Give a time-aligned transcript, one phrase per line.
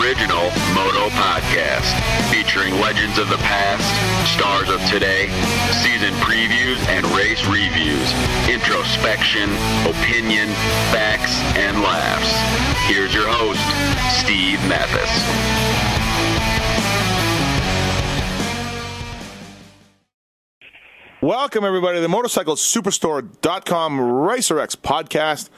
[0.00, 1.88] Original Moto Podcast,
[2.30, 3.86] featuring legends of the past,
[4.36, 5.28] stars of today,
[5.82, 8.12] season previews and race reviews,
[8.48, 9.48] introspection,
[9.88, 10.48] opinion,
[10.92, 12.28] facts, and laughs.
[12.86, 13.62] Here's your host,
[14.20, 15.10] Steve Matthes.
[21.22, 25.48] Welcome, everybody, to the MotorcycleSuperstore.com RacerX podcast.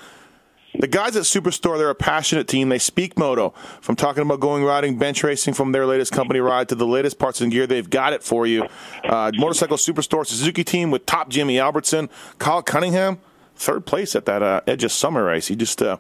[0.79, 2.69] The guys at Superstore, they're a passionate team.
[2.69, 3.51] They speak moto.
[3.81, 7.19] From talking about going riding, bench racing from their latest company ride to the latest
[7.19, 8.67] parts and gear, they've got it for you.
[9.05, 13.19] Uh, Motorcycle Superstore Suzuki team with top Jimmy Albertson, Kyle Cunningham,
[13.57, 15.49] third place at that uh, Edge of Summer race.
[15.49, 15.99] He just uh,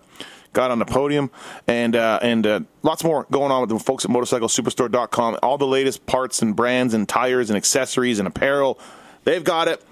[0.52, 1.30] got on the podium,
[1.66, 5.38] and uh, and uh, lots more going on with the folks at MotorcycleSuperstore.com.
[5.42, 8.78] All the latest parts and brands and tires and accessories and apparel
[9.28, 9.84] They've got it.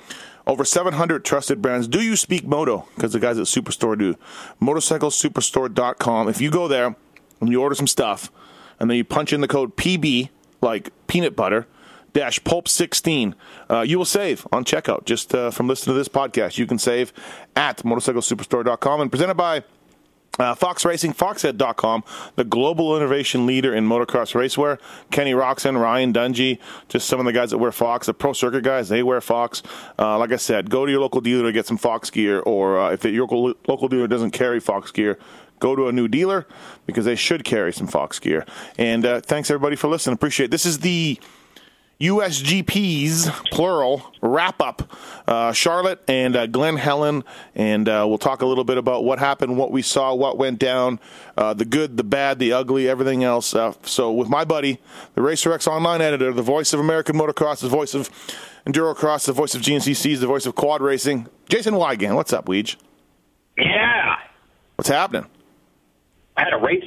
[0.47, 1.89] Over 700 trusted brands.
[1.89, 2.87] Do you speak moto?
[2.95, 4.15] Because the guys at Superstore do.
[4.63, 6.29] MotorcycleSuperstore.com.
[6.29, 6.95] If you go there
[7.41, 8.31] and you order some stuff,
[8.79, 10.29] and then you punch in the code PB,
[10.61, 11.67] like peanut butter,
[12.13, 13.35] dash pulp 16,
[13.71, 15.05] uh, you will save on checkout.
[15.05, 17.13] Just uh, from listening to this podcast, you can save
[17.57, 19.01] at MotorcycleSuperstore.com.
[19.01, 19.65] And presented by
[20.39, 22.05] uh, Fox Racing, foxhead.com,
[22.37, 24.79] the global innovation leader in motocross racewear.
[25.11, 28.07] Kenny Roczen, Ryan Dungey, just some of the guys that wear Fox.
[28.07, 29.63] The Pro Circuit guys, they wear Fox.
[29.99, 32.79] Uh, like I said, go to your local dealer to get some Fox gear, or
[32.79, 35.19] uh, if the, your local, local dealer doesn't carry Fox gear,
[35.59, 36.47] go to a new dealer
[36.87, 38.45] because they should carry some Fox gear.
[38.79, 40.15] And uh, thanks everybody for listening.
[40.15, 40.51] Appreciate it.
[40.51, 41.19] This is the
[42.01, 44.93] USGPs, plural, wrap up.
[45.27, 47.25] Uh, Charlotte and uh, Glen Helen,
[47.55, 50.59] and uh, we'll talk a little bit about what happened, what we saw, what went
[50.59, 51.01] down,
[51.39, 53.55] uh, the good, the bad, the ugly, everything else.
[53.55, 54.79] Uh, so, with my buddy,
[55.15, 58.11] the RacerX online editor, the voice of American motocross, the voice of
[58.67, 62.15] Endurocross, the voice of GNCCs, the voice of quad racing, Jason Weigandt.
[62.15, 62.77] What's up, Weege?
[63.57, 64.17] Yeah.
[64.75, 65.27] What's happening?
[66.37, 66.85] I had a race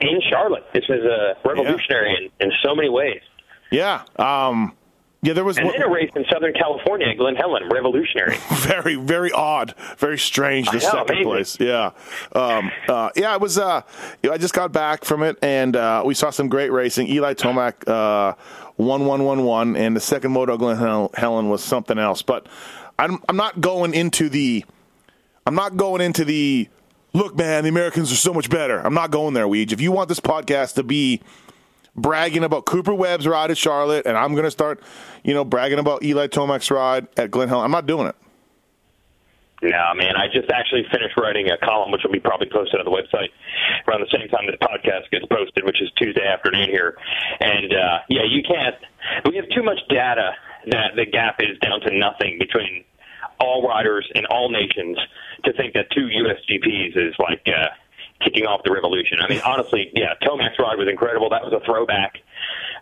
[0.00, 0.64] in Charlotte.
[0.72, 2.46] This is a revolutionary yeah.
[2.46, 3.20] in, in so many ways.
[3.70, 4.04] Yeah.
[4.16, 4.76] Um,
[5.22, 8.36] yeah, there was and then a race in Southern California, Glen Helen, revolutionary.
[8.52, 10.66] very, very odd, very strange.
[10.68, 11.24] The know, second amazing.
[11.24, 11.90] place, yeah,
[12.32, 13.34] um, uh, yeah.
[13.34, 13.58] It was.
[13.58, 13.82] Uh,
[14.30, 17.08] I just got back from it, and uh, we saw some great racing.
[17.08, 18.34] Eli Tomac uh,
[18.76, 22.22] one one one one, and the second moto Glen Helen was something else.
[22.22, 22.46] But
[22.96, 24.64] I'm I'm not going into the
[25.44, 26.68] I'm not going into the
[27.14, 27.64] look, man.
[27.64, 28.78] The Americans are so much better.
[28.78, 29.72] I'm not going there, Weege.
[29.72, 31.20] If you want this podcast to be
[31.96, 34.82] bragging about Cooper Webb's ride at Charlotte, and I'm going to start,
[35.24, 37.64] you know, bragging about Eli Tomac's ride at Glen Helen.
[37.64, 38.16] I'm not doing it.
[39.62, 40.16] No, man.
[40.16, 43.30] I just actually finished writing a column, which will be probably posted on the website
[43.88, 46.96] around the same time this podcast gets posted, which is Tuesday afternoon here.
[47.40, 48.76] And uh, yeah, you can't.
[49.24, 50.32] We have too much data
[50.66, 52.84] that the gap is down to nothing between
[53.40, 54.98] all riders in all nations
[55.44, 57.42] to think that two USGPs is like.
[57.46, 57.68] Uh,
[58.20, 59.18] kicking off the revolution.
[59.20, 61.30] I mean, honestly, yeah, Tomac's ride was incredible.
[61.30, 62.18] That was a throwback.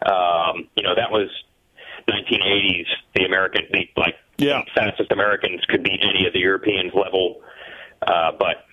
[0.04, 1.28] Um, you know, that was
[2.08, 2.86] 1980s.
[3.14, 4.62] The American, the, like, yeah.
[4.74, 7.42] fastest Americans could beat any of the Europeans level.
[8.06, 8.66] Uh, but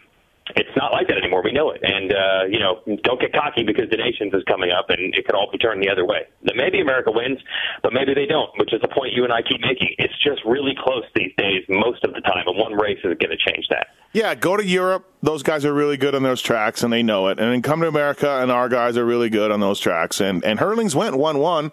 [0.56, 1.42] it's not like that anymore.
[1.44, 1.82] We know it.
[1.84, 5.26] And, uh, you know, don't get cocky because the nations is coming up and it
[5.26, 6.28] could all be turned the other way.
[6.56, 7.40] Maybe America wins,
[7.84, 9.96] but maybe they don't, which is the point you and I keep making.
[9.98, 13.32] It's just really close these days most of the time, and one race is going
[13.32, 13.88] to change that.
[14.14, 15.10] Yeah, go to Europe.
[15.22, 17.40] Those guys are really good on those tracks, and they know it.
[17.40, 20.20] And then come to America, and our guys are really good on those tracks.
[20.20, 21.72] And, and Herlings went 1 1.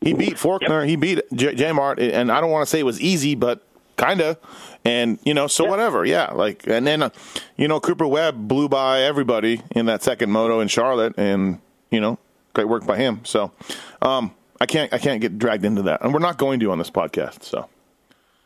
[0.00, 0.80] He beat Forkner.
[0.80, 0.88] Yep.
[0.88, 1.98] He beat J, J Mart.
[2.00, 3.66] And I don't want to say it was easy, but
[3.96, 4.38] kind of.
[4.84, 5.70] And you know, so yeah.
[5.70, 6.32] whatever, yeah.
[6.32, 7.10] Like, and then uh,
[7.56, 11.60] you know, Cooper Webb blew by everybody in that second moto in Charlotte, and
[11.90, 12.18] you know,
[12.54, 13.20] great work by him.
[13.24, 13.52] So,
[14.00, 16.78] um, I can't, I can't get dragged into that, and we're not going to on
[16.78, 17.44] this podcast.
[17.44, 17.68] So.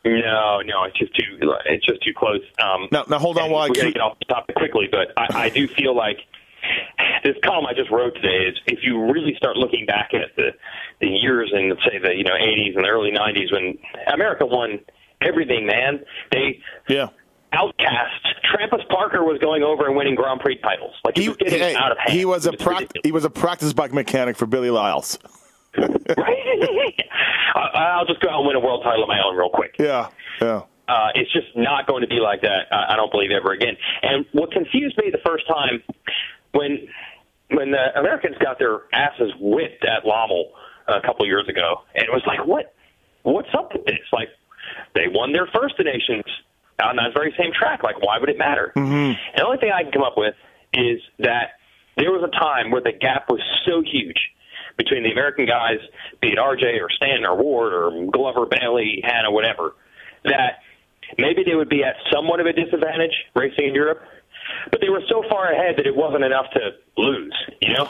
[0.05, 2.39] No, no, it's just too, it's just too close.
[2.63, 3.93] Um, now, now hold on while I keep...
[3.93, 6.19] get off the topic quickly, but I, I do feel like
[7.23, 10.51] this column I just wrote today is if you really start looking back at the
[11.01, 13.77] the years in say the you know 80s and the early 90s when
[14.11, 14.79] America won
[15.21, 16.03] everything, man.
[16.31, 17.07] They yeah.
[17.53, 18.27] outcast.
[18.51, 20.93] Trampas Parker was going over and winning Grand Prix titles.
[21.03, 22.17] Like he, he was getting hey, out of hand.
[22.17, 25.17] He was a pract- he was a practice bike mechanic for Billy Liles.
[25.77, 26.93] right?
[27.55, 29.75] I'll just go out and win a world title of my own real quick.
[29.79, 30.09] Yeah,
[30.41, 30.61] yeah.
[30.87, 32.67] Uh, it's just not going to be like that.
[32.71, 33.75] I don't believe ever again.
[34.01, 35.83] And what confused me the first time
[36.53, 36.87] when
[37.49, 40.51] when the Americans got their asses whipped at Lommel
[40.87, 42.73] a couple years ago, and it was like, what?
[43.23, 43.99] What's up with this?
[44.13, 44.29] Like,
[44.95, 46.25] they won their first nations
[46.83, 47.83] on that very same track.
[47.83, 48.71] Like, why would it matter?
[48.75, 48.93] Mm-hmm.
[48.93, 50.35] And the only thing I can come up with
[50.73, 51.57] is that
[51.97, 54.17] there was a time where the gap was so huge
[54.77, 55.79] between the American guys,
[56.21, 59.75] be it RJ or Stanton or Ward or Glover, Bailey, Hannah, whatever,
[60.23, 60.59] that
[61.17, 64.01] maybe they would be at somewhat of a disadvantage racing in Europe,
[64.71, 67.35] but they were so far ahead that it wasn't enough to lose.
[67.61, 67.89] You know?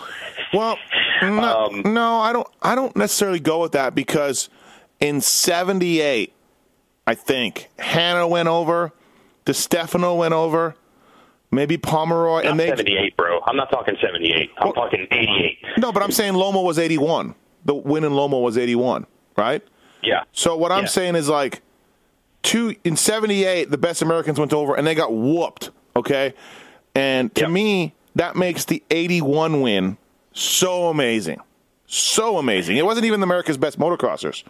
[0.54, 0.78] Well,
[1.22, 2.48] no, um, no, I don't.
[2.62, 4.50] I don't necessarily go with that because
[5.00, 6.34] in '78,
[7.08, 8.92] I think Hannah went over,
[9.46, 10.76] DeStefano went over,
[11.52, 13.40] maybe Pomeroy, not and they 78, bro.
[13.48, 14.52] I'm not talking 78.
[14.58, 15.58] I'm well, talking 88.
[15.78, 17.34] No, but I'm saying Lommel was 81.
[17.64, 19.08] The win in Lommel was 81,
[19.38, 19.64] right?
[20.04, 20.24] Yeah.
[20.34, 20.90] So what I'm yeah.
[20.90, 21.62] saying is like
[22.44, 26.34] two in 78 the best Americans went over and they got whooped, okay?
[26.94, 27.52] And to yep.
[27.52, 29.98] me that makes the 81 win
[30.34, 31.40] so amazing.
[31.88, 32.78] So amazing.
[32.78, 34.44] It wasn't even America's best motocrossers.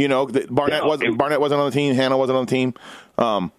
[0.00, 2.74] You know, Barnett wasn't Barnett wasn't on the team, Hannah wasn't on the team.
[3.18, 3.52] Um,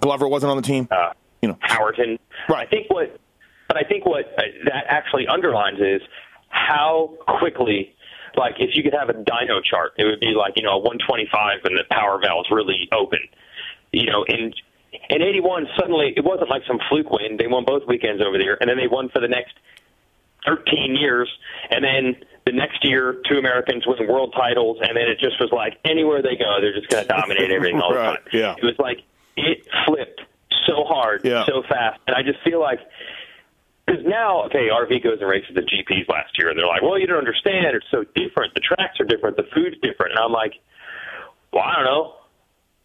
[0.00, 0.88] Glover wasn't on the team.
[0.90, 1.12] Uh,
[1.42, 2.18] you know, Howerton.
[2.48, 2.66] Right.
[2.66, 3.20] I think what
[3.68, 6.00] but I think what uh, that actually underlines is
[6.48, 7.94] how quickly
[8.34, 10.78] like if you could have a dyno chart, it would be like you know a
[10.78, 13.20] 125 and the power valve's really open.
[13.92, 14.54] You know, in
[15.10, 17.36] in 81, suddenly it wasn't like some fluke win.
[17.36, 19.52] They won both weekends over there, and then they won for the next
[20.46, 21.28] 13 years,
[21.70, 25.50] and then the next year, two Americans win world titles, and then it just was
[25.52, 28.40] like anywhere they go, they're just going to dominate everything all right, the time.
[28.40, 28.54] Yeah.
[28.58, 29.02] It was like
[29.36, 30.20] it flipped
[30.66, 31.46] so hard, yeah.
[31.46, 32.80] so fast, and I just feel like
[33.86, 36.98] because now, okay, RV goes and races the GPs last year, and they're like, "Well,
[36.98, 37.74] you don't understand.
[37.74, 38.54] It's so different.
[38.54, 39.36] The tracks are different.
[39.36, 40.54] The food's different." And I'm like,
[41.52, 42.14] "Well, I don't know."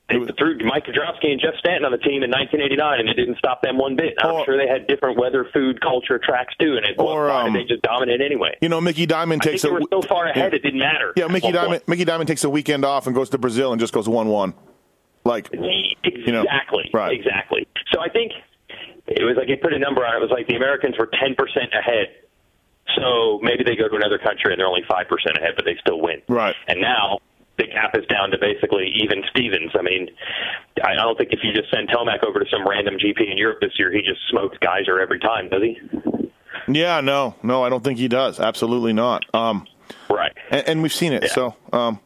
[0.10, 3.38] They threw Mike Kiedrowski and Jeff Stanton on the team in 1989, and it didn't
[3.38, 4.16] stop them one bit.
[4.22, 7.52] I'm or, sure they had different weather, food, culture, tracks too, and it or, um,
[7.52, 8.56] they just dominate anyway.
[8.62, 10.64] You know, Mickey Dymond takes I think a, they were so far ahead yeah, it
[10.64, 11.12] didn't matter.
[11.18, 11.68] Yeah, Mickey Dymond.
[11.68, 11.88] Point.
[11.90, 14.54] Mickey Dymond takes a weekend off and goes to Brazil and just goes one one.
[15.26, 16.46] Like exactly, you know,
[16.94, 17.12] right.
[17.12, 17.68] exactly.
[17.92, 18.32] So I think
[19.08, 20.18] it was like he put a number on it.
[20.18, 21.36] It was like the Americans were 10%
[21.78, 22.08] ahead.
[22.96, 25.04] So maybe they go to another country and they're only 5%
[25.38, 26.22] ahead, but they still win.
[26.30, 26.56] Right.
[26.68, 27.20] And now
[27.58, 29.72] the gap is down to basically even Stevens.
[29.78, 30.10] I mean,
[30.84, 33.60] I don't think if you just send Tomac over to some random GP in Europe
[33.62, 35.80] this year, he just smokes Gajser every time, does he?
[36.68, 38.40] Yeah, no, no, I don't think he does.
[38.40, 39.24] Absolutely not.
[39.34, 39.66] Um,
[40.10, 40.34] right.
[40.52, 41.24] And, and we've seen it.
[41.24, 41.34] Yeah.
[41.34, 42.00] So, um,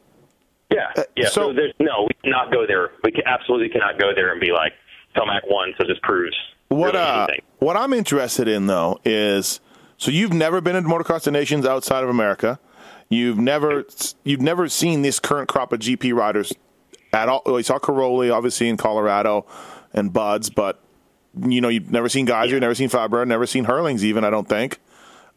[0.69, 1.27] yeah, yeah.
[1.27, 2.91] So, so there's no, we cannot go there.
[3.03, 4.73] We can, absolutely cannot go there and be like
[5.15, 6.35] Tomac won, so this proves
[6.71, 7.27] what really uh,
[7.59, 9.59] what I'm interested in though is
[9.97, 12.59] so you've never been in motocross nations outside of America.
[13.11, 13.83] You've never
[14.23, 16.53] you've never seen this current crop of GP riders
[17.11, 17.41] at all.
[17.45, 19.45] Well, you saw Cairoli obviously in Colorado
[19.93, 20.79] and Budds, but
[21.37, 24.23] you know you've never seen Gajser, you've never seen Febvre, never seen Herlings even.
[24.23, 24.79] I don't think.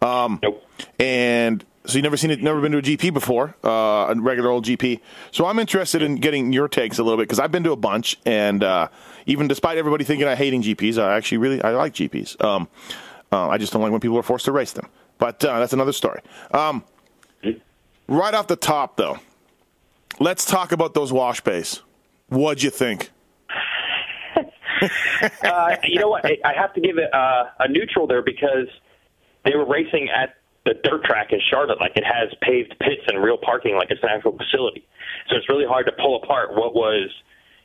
[0.00, 0.64] Um, nope.
[1.00, 4.50] And so you've never seen it, never been to a GP before, uh, a regular
[4.50, 5.00] old GP.
[5.32, 7.76] So I'm interested in getting your takes a little bit because I've been to a
[7.76, 8.86] bunch, and uh,
[9.26, 12.42] even despite everybody thinking I hating GPs, I actually really I like GPs.
[12.42, 12.68] Um,
[13.32, 14.88] uh, I just don't like when people are forced to race them.
[15.18, 16.20] But uh, that's another story.
[16.52, 16.84] Um,
[18.08, 19.18] right off the top, though,
[20.18, 21.82] let's talk about those wash bays.
[22.28, 23.10] What'd you think?
[25.44, 26.24] uh, you know what?
[26.24, 28.68] I have to give it uh, a neutral there because
[29.44, 30.34] they were racing at
[30.64, 31.80] the dirt track in Charlotte.
[31.80, 34.86] Like it has paved pits and real parking, like it's an actual facility.
[35.28, 37.10] So it's really hard to pull apart what was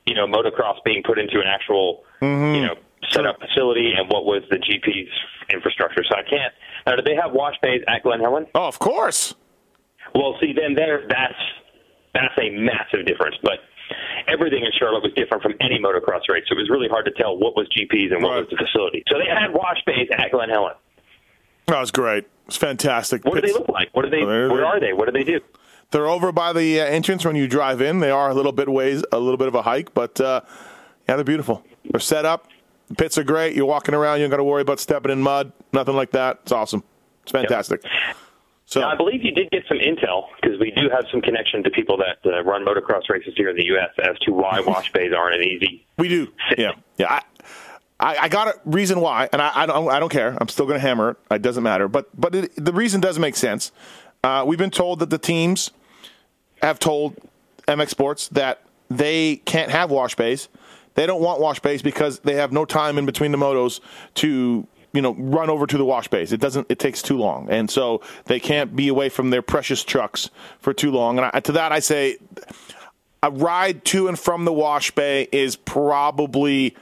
[0.10, 2.55] you know, motocross being put into an actual, mm-hmm.
[2.55, 2.75] you know,
[3.12, 5.10] set up facility and what was the GP's
[5.53, 6.03] infrastructure.
[6.10, 6.53] So I can't.
[6.88, 8.48] Now, do they have wash bays at Glen Helen?
[8.55, 9.36] Oh, of course.
[10.16, 11.39] Well, see, then there, that's
[12.13, 13.36] that's a massive difference.
[13.44, 13.60] But
[14.28, 16.44] everything in Charlotte was different from any motocross race.
[16.48, 18.39] So it was really hard to tell what was GP's and what right.
[18.39, 19.04] was the facility.
[19.12, 20.74] So they had wash bays at Glen Helen.
[21.68, 22.28] That was great.
[22.48, 23.24] It's fantastic.
[23.25, 23.89] What do they look like?
[23.94, 24.24] What do they?
[24.24, 24.94] Where are they?
[24.94, 25.39] What do they do?
[25.92, 28.00] They're over by the uh, entrance when you drive in.
[28.00, 30.42] They are a little bit ways, a little bit of a hike, but uh,
[31.08, 31.63] yeah, they're beautiful.
[31.89, 32.48] They're set up.
[32.89, 33.56] The pits are great.
[33.56, 34.20] You're walking around.
[34.20, 35.51] You don't got to worry about stepping in mud.
[35.74, 36.39] Nothing like that.
[36.44, 36.84] It's awesome.
[37.24, 37.84] It's fantastic.
[37.84, 38.16] Yep.
[38.69, 41.63] So now, I believe you did get some intel because we do have some connection
[41.63, 43.89] to people that uh, run motocross races here in the U.S.
[43.97, 45.88] as to why wash bays aren't an easy.
[45.97, 46.27] We do.
[46.55, 46.73] Yeah.
[46.97, 47.21] Yeah.
[47.99, 49.89] I, I, got a reason why, and I, I don't.
[49.89, 50.38] I don't care.
[50.39, 51.17] I'm still going to hammer it.
[51.35, 51.88] It doesn't matter.
[51.88, 53.71] But but it, the reason does make sense.
[54.23, 55.71] Uh, we've been told that the teams
[56.61, 57.17] have told
[57.67, 60.47] MX Sports that they can't have wash bays.
[60.93, 63.79] They don't want wash bays because they have no time in between the motos
[64.15, 66.31] to you know run over to the wash bays.
[66.34, 66.67] It doesn't.
[66.69, 70.29] It takes too long, and so they can't be away from their precious trucks
[70.60, 71.17] for too long.
[71.17, 72.17] And I, to that, I say
[73.22, 76.75] a ride to and from the wash bay is probably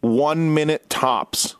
[0.00, 1.56] one minute tops.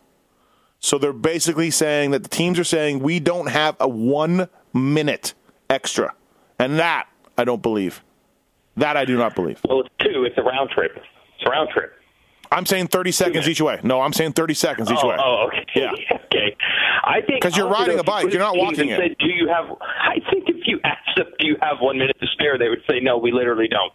[0.78, 5.34] So they're basically saying that the teams are saying we don't have a one minute
[5.68, 6.14] extra.
[6.58, 8.02] And that I don't believe.
[8.76, 9.60] That I do not believe.
[9.68, 10.24] Well, it's two.
[10.24, 10.92] It's a round trip.
[10.96, 11.92] It's a round trip.
[12.50, 13.80] I'm saying 30 seconds each way.
[13.82, 15.16] No, I'm saying 30 seconds each oh, way.
[15.18, 15.64] Oh, okay.
[15.74, 15.90] Yeah.
[16.26, 16.56] okay.
[17.04, 18.30] I think 'Cause you're riding a bike.
[18.32, 18.98] You're not walking it.
[18.98, 19.66] Said, do you have?
[19.80, 22.82] I think if you asked them, do you have one minute to spare, they would
[22.88, 23.92] say, no, we literally don't.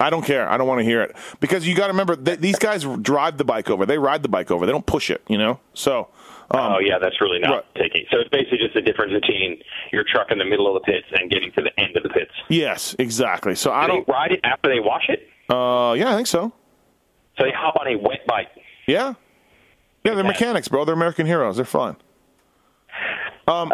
[0.00, 0.48] I don't care.
[0.48, 3.36] I don't want to hear it because you got to remember th- these guys drive
[3.36, 3.84] the bike over.
[3.84, 4.64] They ride the bike over.
[4.64, 5.22] They don't push it.
[5.28, 5.60] You know.
[5.74, 6.08] So
[6.52, 7.64] um, oh yeah, that's really not right.
[7.76, 8.06] taking.
[8.10, 11.06] So it's basically just the difference between your truck in the middle of the pits
[11.12, 12.32] and getting to the end of the pits.
[12.48, 13.54] yes, exactly.
[13.54, 14.06] So I Do don't.
[14.06, 15.28] they ride it after they wash it?
[15.50, 16.52] Uh, yeah, I think so.
[17.40, 18.48] So they hop on a wet bike.
[18.86, 19.14] Yeah,
[20.04, 20.14] yeah.
[20.14, 20.84] They're mechanics, bro.
[20.84, 21.56] They're American heroes.
[21.56, 21.96] They're fun.
[23.48, 23.72] Um.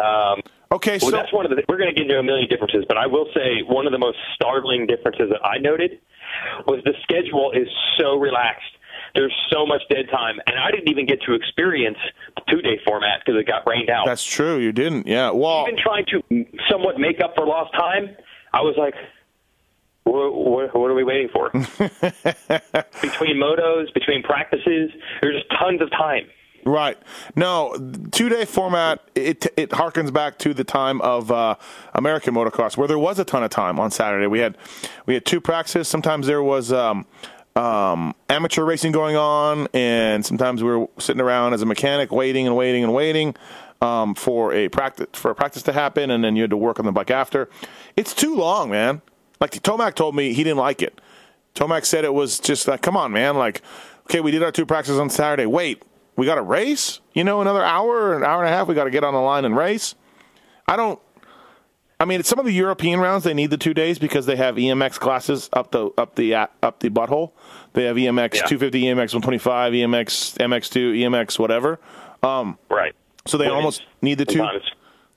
[0.71, 1.63] okay, Well, so that's one of the.
[1.69, 3.99] We're going to get into a million differences, but I will say one of the
[3.99, 5.99] most startling differences that I noted
[6.65, 7.67] was the schedule is
[7.99, 8.63] so relaxed.
[9.15, 11.97] There's so much dead time, and I didn't even get to experience
[12.35, 14.05] the two-day format because it got rained out.
[14.05, 14.57] that's true.
[14.57, 15.07] You didn't.
[15.07, 15.31] Yeah.
[15.31, 18.15] Well, even trying to somewhat make up for lost time,
[18.53, 18.93] I was like,
[20.07, 21.49] what, what, are we waiting for?
[23.01, 26.27] between motos, between practices, there's just tons of time.
[26.67, 26.97] Right.
[27.35, 27.77] No,
[28.11, 29.01] two day format.
[29.15, 31.55] It it harkens back to the time of uh,
[31.93, 34.27] American motocross, where there was a ton of time on Saturday.
[34.27, 34.57] We had
[35.05, 35.87] we had two practices.
[35.87, 37.05] Sometimes there was um,
[37.55, 42.47] um, amateur racing going on, and sometimes we were sitting around as a mechanic, waiting
[42.47, 43.35] and waiting and waiting
[43.81, 46.79] um, for a practice for a practice to happen, and then you had to work
[46.79, 47.49] on the bike after.
[47.95, 49.01] It's too long, man.
[49.39, 50.99] Like Tomac told me, he didn't like it.
[51.55, 53.35] Tomac said it was just like, come on, man.
[53.35, 53.61] Like,
[54.05, 55.45] okay, we did our two practices on Saturday.
[55.45, 55.83] Wait,
[56.15, 56.99] we got to race?
[57.13, 59.19] You know, another hour, an hour and a half, we got to get on the
[59.19, 59.95] line and race?
[60.67, 60.99] I don't.
[61.99, 64.55] I mean, some of the European rounds they need the two days because they have
[64.55, 67.31] EMX classes up the up the uh, up the butthole.
[67.73, 68.45] They have EMX Yeah.
[68.45, 71.79] 250, EMX 125, EMX MX2, EMX whatever.
[72.21, 72.93] Um, Right.
[73.25, 74.45] so they Well, almost need the two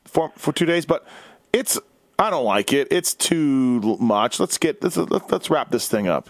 [0.07, 0.87] for for two days.
[0.87, 1.07] But
[1.53, 1.79] it's
[2.21, 2.89] I don't like it.
[2.91, 4.39] It's too much.
[4.39, 4.83] Let's get
[5.31, 6.29] let's wrap this thing up.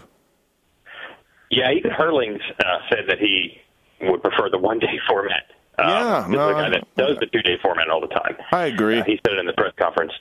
[1.49, 3.59] Yeah, even Herlings uh, said that he
[4.01, 5.43] would prefer the one-day format.
[5.77, 8.37] Uh, Yeah, no, the guy I- that does the two-day format all the time.
[8.53, 8.99] I agree.
[8.99, 10.13] Uh, he said it in the press conference.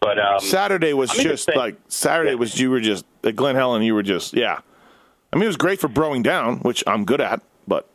[0.00, 2.36] But um, Saturday was I'm even just like Saturday Yeah.
[2.36, 3.82] was you were just at Glen Helen.
[3.82, 4.60] You were just yeah.
[5.32, 7.40] I mean, it was great for broing down, which I'm good at.
[7.66, 7.88] But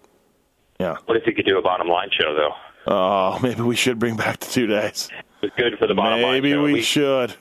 [0.80, 2.54] yeah, what if he could do a bottom line show though?
[2.88, 5.10] oh, maybe we should bring back the two days.
[5.42, 6.42] Was good for the bottom line.
[6.42, 6.64] Maybe show.
[6.64, 7.36] we should.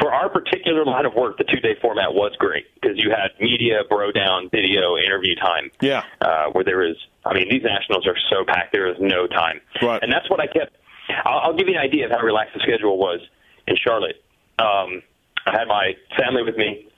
[0.00, 3.82] for our particular line of work, the two-day format was great because you had media,
[3.88, 5.70] bro down, video, interview time.
[5.80, 6.04] Yeah.
[6.20, 9.60] Uh, where there is, I mean, these nationals are so packed, there is no time.
[9.80, 10.02] Right.
[10.02, 10.76] And that's what I kept.
[11.24, 13.20] I'll, I'll give you an idea of how relaxed the schedule was
[13.66, 14.22] in Charlotte.
[14.58, 15.02] Um,
[15.46, 16.88] I had my family with me,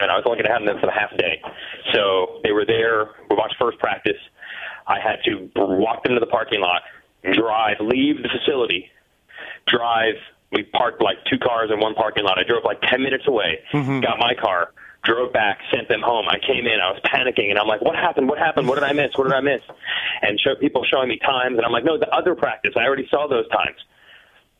[0.00, 1.42] and I was only going to have them for the half day.
[1.92, 3.10] So they were there.
[3.28, 4.18] We watched first practice.
[4.86, 6.82] I had to walk them to the parking lot,
[7.32, 8.88] drive, leave the facility,
[9.66, 10.14] drive.
[10.52, 12.38] We parked like two cars in one parking lot.
[12.38, 14.72] I drove like 10 minutes away, got my car,
[15.04, 16.26] drove back, sent them home.
[16.28, 18.28] I came in, I was panicking, and I'm like, what happened?
[18.28, 18.68] What happened?
[18.68, 19.10] What did I miss?
[19.16, 19.60] What did I miss?
[20.22, 23.08] And show, people showing me times, and I'm like, no, the other practice, I already
[23.10, 23.76] saw those times.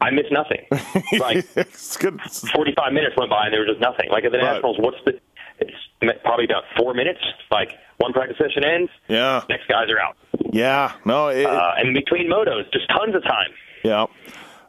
[0.01, 0.67] I missed nothing.
[1.21, 2.21] like it's good.
[2.53, 4.11] 45 minutes went by, and there was just nothing.
[4.11, 4.53] Like at the Right.
[4.55, 5.19] Nationals, what's the?
[5.59, 7.21] It's probably about four minutes.
[7.51, 10.17] Like one practice session ends, Yeah, next guys are out.
[10.53, 10.93] yeah.
[11.07, 13.49] No, it, Uh, and between motos, just tons of time.
[13.85, 14.07] Yeah.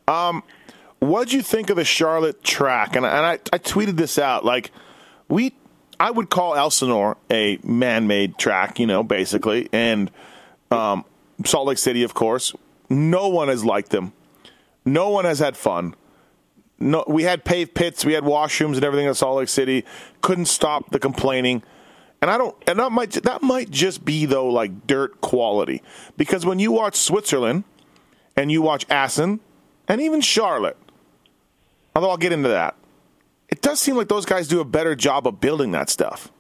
[0.08, 0.44] Um,
[1.00, 2.96] what'd you think of the Charlotte track?
[2.96, 4.46] And, and I, I tweeted this out.
[4.46, 4.72] Like,
[5.28, 5.54] we,
[6.00, 10.12] I would call Elsinore a man-made track, you know, basically, and
[10.72, 11.06] um,
[11.46, 12.54] Salt Lake City, of course.
[12.90, 14.14] No one has liked them.
[14.86, 15.96] No one has had fun.
[16.80, 19.84] No, we had paved pits, we had washrooms and everything in Salt Lake City.
[20.22, 21.64] Couldn't stop the complaining.
[22.22, 25.84] And I don't, and that might that might just be though like dirt quality
[26.18, 27.64] because when you watch Switzerland
[28.36, 29.40] and you watch Assen
[29.88, 30.78] and even Charlotte,
[31.96, 32.76] although I'll get into that,
[33.50, 36.32] it does seem like those guys do a better job of building that stuff.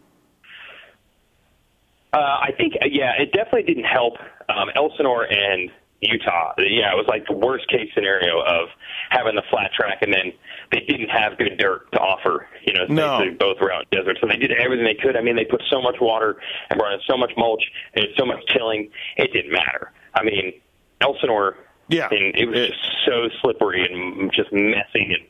[2.13, 4.13] Uh, I think, uh, yeah, it definitely didn't help
[4.49, 5.69] um, Elsinore and
[6.01, 6.53] Utah.
[6.57, 8.69] Yeah, it was like the worst case scenario of
[9.09, 10.31] having the flat track and then
[10.71, 12.47] they didn't have good dirt to offer.
[12.65, 13.19] You know, No.
[13.19, 15.15] they both were out in desert, so they did everything they could.
[15.17, 16.37] I mean, they put so much water
[16.69, 17.63] and brought in so much mulch
[17.95, 18.89] and so much tilling.
[19.17, 19.91] It didn't matter.
[20.13, 20.53] I mean,
[21.01, 21.57] Elsinore,
[21.89, 22.07] Yeah.
[22.11, 25.25] and it was It- just so slippery and just messy and.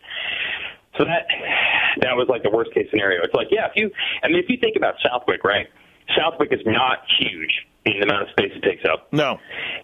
[0.98, 1.28] So that
[2.02, 3.22] that was like the worst case scenario.
[3.24, 3.92] It's like, yeah, if you,
[4.24, 5.68] I mean, if you think about Southwick, right?
[6.18, 9.38] Southwick is not huge in the amount of space it takes up, No,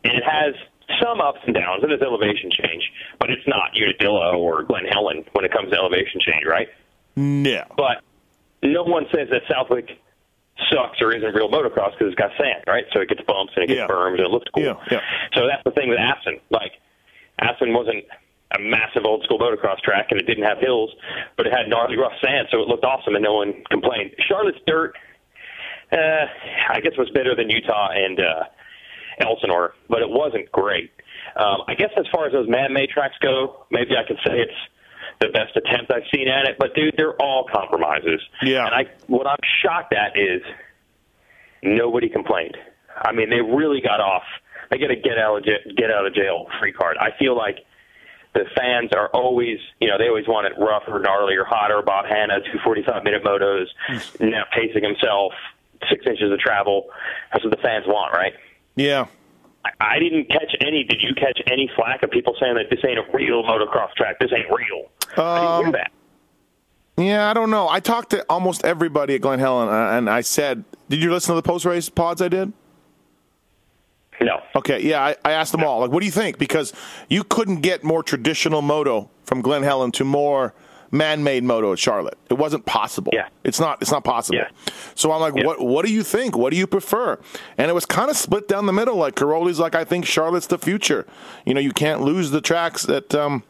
[0.04, 0.56] and it has
[1.02, 1.84] some ups and downs.
[1.84, 5.78] It has elevation change, but it's not Unadilla or Glen Helen when it comes to
[5.78, 6.68] elevation change, right?
[7.16, 8.02] no, But
[8.64, 10.00] no one says that Southwick
[10.72, 12.86] sucks or isn't real motocross because it's got sand, right?
[12.94, 13.88] So it gets bumps and it gets Yeah.
[13.88, 14.64] berms and it looks cool.
[14.64, 15.00] Yeah, yeah.
[15.36, 16.40] So that's the thing with Assen.
[16.50, 16.74] Like
[17.40, 18.06] Assen wasn't
[18.56, 20.92] a massive old school motocross track and it didn't have hills,
[21.38, 24.12] but it had gnarly rough sand, so it looked awesome and no one complained.
[24.28, 24.94] Charlotte's dirt,
[25.92, 26.26] uh,
[26.70, 28.44] I guess was better than Utah and uh,
[29.20, 30.92] Elsinore, but it wasn't great.
[31.36, 34.54] Um, I guess as far as those man-made tracks go, maybe I could say it's
[35.26, 36.58] the best attempt I've seen at it.
[36.60, 38.22] But dude, they're all compromises.
[38.42, 38.66] Yeah.
[38.66, 40.42] And I, what I'm shocked at is
[41.62, 42.58] nobody complained.
[42.96, 44.24] I mean, they really got off.
[44.70, 46.98] They get a get out of jail, get out of jail free card.
[47.00, 47.58] I feel like
[48.34, 51.82] the fans are always, you know, they always want it rough or gnarly or hotter.
[51.82, 54.30] Bob Hannah, two 45 minute motos, hmm.
[54.30, 55.34] now pacing himself,
[55.90, 56.88] six inches of travel.
[57.32, 58.34] That's what the fans want, right?
[58.76, 59.06] Yeah.
[59.66, 60.84] I- I didn't catch any.
[60.84, 64.20] Did you catch any flack of people saying that this ain't a real motocross track?
[64.20, 64.90] This ain't real.
[65.18, 65.92] I didn't Um, hear that.
[66.96, 67.68] Yeah, I don't know.
[67.68, 71.34] I talked to almost everybody at Glen Helen, uh, and I said, "Did you listen
[71.34, 72.54] to the post race pods I did?"
[74.22, 74.42] No.
[74.56, 76.38] Okay, yeah, I, I asked them all, like, what do you think?
[76.38, 76.72] Because
[77.10, 80.54] you couldn't get more traditional moto from Glen Helen to more
[80.92, 82.18] man-made moto at Charlotte.
[82.30, 83.12] It wasn't possible.
[83.14, 83.28] Yeah.
[83.44, 83.82] It's not.
[83.82, 84.38] It's not possible.
[84.38, 84.50] Yeah.
[84.94, 85.46] So I'm like, Yeah.
[85.48, 85.60] what?
[85.62, 86.38] What do you think?
[86.38, 87.18] What do you prefer?
[87.58, 88.96] And it was kind of split down the middle.
[88.98, 91.08] Like Cairoli's like, I think Charlotte's the future.
[91.46, 93.16] You know, you can't lose the tracks that.
[93.16, 93.44] Um,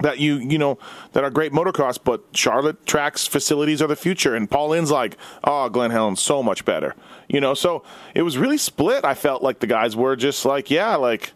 [0.00, 0.78] that you you know
[1.12, 4.34] that are great motocross, but Charlotte tracks facilities are the future.
[4.34, 6.94] And Paulin's like, oh, Glen Helen's so much better.
[7.28, 7.82] You know, so
[8.14, 9.04] it was really split.
[9.04, 11.32] I felt like the guys were just like, yeah, like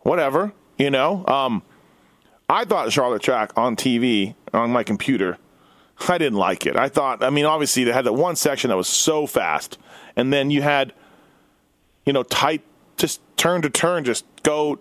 [0.00, 0.52] whatever.
[0.78, 1.62] You know, um,
[2.48, 5.38] I thought Charlotte track on TV on my computer.
[6.08, 6.76] I didn't like it.
[6.76, 9.76] I thought, I mean, obviously they had that one section that was so fast,
[10.16, 10.94] and then you had,
[12.06, 12.62] you know, tight,
[12.96, 14.78] just turn to turn, just go,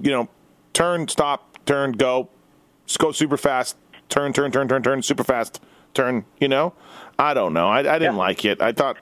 [0.00, 0.28] you know,
[0.72, 2.28] turn, stop, turn, go,
[2.86, 3.76] just go super fast,
[4.08, 5.60] turn, turn, turn, turn, turn, super fast,
[5.94, 6.24] turn.
[6.40, 6.74] You know,
[7.18, 7.68] I don't know.
[7.68, 8.20] I, I didn't Yeah.
[8.20, 8.60] like it.
[8.60, 8.96] I thought,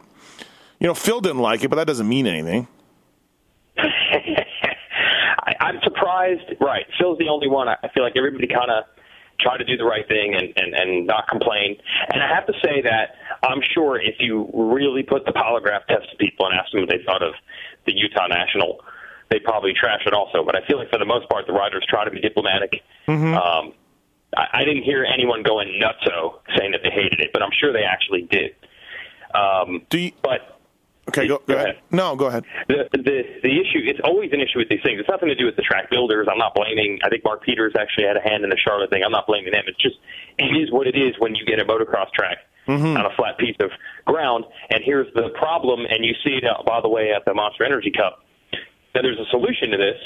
[0.78, 2.68] you know, Phil didn't like it, but that doesn't mean anything.
[3.78, 6.42] I, I'm surprised.
[6.60, 7.68] Right, Phil's the only one.
[7.68, 8.84] I feel like everybody kind of
[9.40, 11.76] tried to do the right thing and, and and not complain.
[12.12, 16.10] And I have to say that I'm sure if you really put the polygraph test
[16.10, 17.32] to people and asked them what they thought of
[17.86, 18.80] the Utah National,
[19.30, 20.44] they'd probably trash it also.
[20.44, 22.82] But I feel like for the most part, the riders try to be diplomatic.
[23.08, 23.72] Um,
[24.36, 27.72] I, I didn't hear anyone going nutso saying that they hated it, but I'm sure
[27.72, 28.54] they actually did.
[29.34, 30.12] Um, Do you?
[30.22, 30.56] but
[31.08, 31.66] Okay, go, go Go ahead.
[31.70, 31.82] ahead.
[31.90, 32.44] No, go ahead.
[32.68, 35.00] the the the issue it's always an issue with these things.
[35.00, 36.28] It's nothing to do with the track builders.
[36.30, 36.98] I'm not blaming.
[37.02, 39.02] I think Mark Peters actually had a hand in the Charlotte thing.
[39.04, 39.64] I'm not blaming them.
[39.66, 39.96] It's just
[40.38, 42.38] it is what it is when you get a motocross track
[42.68, 43.70] on a flat piece of
[44.04, 44.44] ground.
[44.70, 45.80] And here's the problem.
[45.90, 48.22] And you see it uh, by the way at the Monster Energy Cup.
[48.94, 49.96] That there's a solution to this.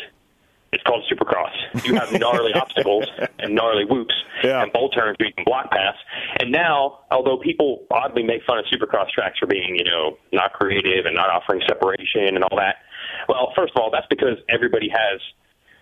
[0.72, 1.54] It's called Supercross.
[1.86, 3.04] You have gnarly obstacles
[3.38, 4.62] and gnarly whoops Yeah.
[4.62, 5.94] and bowl turns where you can block pass.
[6.40, 10.52] And now, although people oddly make fun of Supercross tracks for being, you know, not
[10.52, 12.76] creative and not offering separation and all that,
[13.28, 15.20] well, first of all, that's because everybody has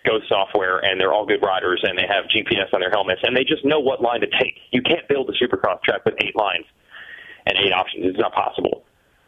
[0.04, 3.34] Ghost software and they're all good riders and they have GPS on their helmets and
[3.34, 4.58] they just know what line to take.
[4.72, 6.66] You can't build a Supercross track with eight lines
[7.46, 8.04] and eight options.
[8.06, 8.84] It's not possible.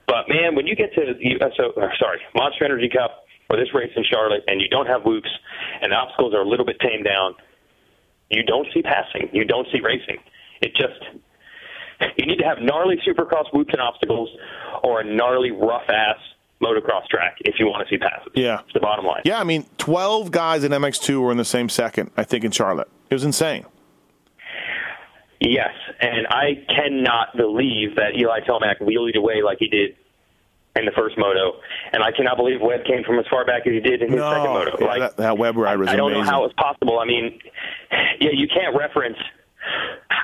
[0.06, 3.56] But man, when you get to the uh, so uh, sorry Monster Energy Cup or
[3.56, 5.30] this race in Charlotte, and you don't have whoops,
[5.82, 7.34] and the obstacles are a little bit tamed down,
[8.30, 10.18] you don't see passing, you don't see racing.
[10.60, 11.00] It just
[12.16, 14.30] you need to have gnarly Supercross whoops and obstacles,
[14.82, 16.16] or a gnarly rough ass
[16.62, 18.32] motocross track if you want to see passes.
[18.34, 18.60] Yeah.
[18.60, 19.22] it's the bottom line.
[19.24, 22.50] Yeah, I mean, 12 guys in MX2 were in the same second, I think, in
[22.50, 22.88] Charlotte.
[23.10, 23.66] It was insane.
[25.40, 29.96] Yes, and I cannot believe that Eli Tomac wheelied away like he did
[30.76, 31.60] in the first moto,
[31.92, 34.20] and I cannot believe Webb came from as far back as he did in his
[34.20, 34.76] second moto.
[34.80, 36.24] Yeah, like, that, that Webb ride was I don't amazing.
[36.26, 36.98] know how it's possible.
[36.98, 37.38] I mean,
[38.20, 39.18] yeah, you can't reference.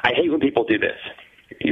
[0.02, 0.98] I hate when people do this.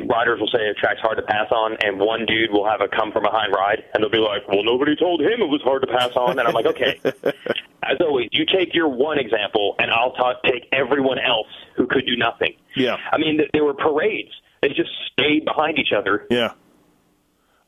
[0.09, 2.89] Riders will say a track's hard to pass on, and one dude will have a
[2.89, 5.83] come from behind ride, and they'll be like, "Well, nobody told him it was hard
[5.83, 7.01] to pass on." And I'm like, "Okay."
[7.83, 12.05] As always, you take your one example, and I'll talk, take everyone else who could
[12.07, 12.55] do nothing.
[12.77, 12.97] Yeah.
[13.13, 14.31] I mean, th- there were parades.
[14.63, 16.27] They just stayed behind each other.
[16.31, 16.53] yeah.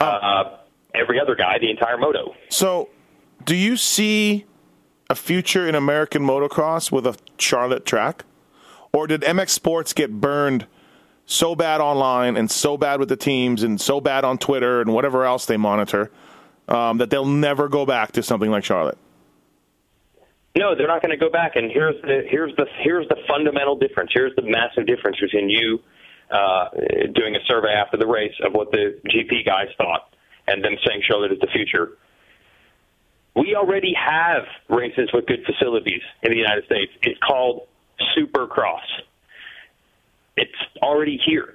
[0.00, 0.56] Uh,
[0.94, 2.34] every other guy, the entire moto.
[2.48, 2.88] So,
[3.44, 4.46] do you see
[5.08, 8.24] a future in American motocross with a Charlotte track?
[8.92, 10.66] Or did MX Sports get burned
[11.26, 14.92] so bad online and so bad with the teams and so bad on Twitter and
[14.92, 16.10] whatever else they monitor
[16.68, 18.98] um, that they'll never go back to something like Charlotte?
[20.56, 21.54] No, they're not going to go back.
[21.54, 24.10] And here's the here's the here's the fundamental difference.
[24.12, 25.78] Here's the massive difference between you
[26.30, 26.68] uh,
[27.14, 30.09] doing a survey after the race of what the GP guys thought,
[30.50, 31.92] and them saying Charlotte is the future.
[33.36, 36.92] We already have races with good facilities in the United States.
[37.02, 37.66] It's called
[38.16, 38.80] Supercross.
[40.36, 40.50] It's
[40.82, 41.54] already here.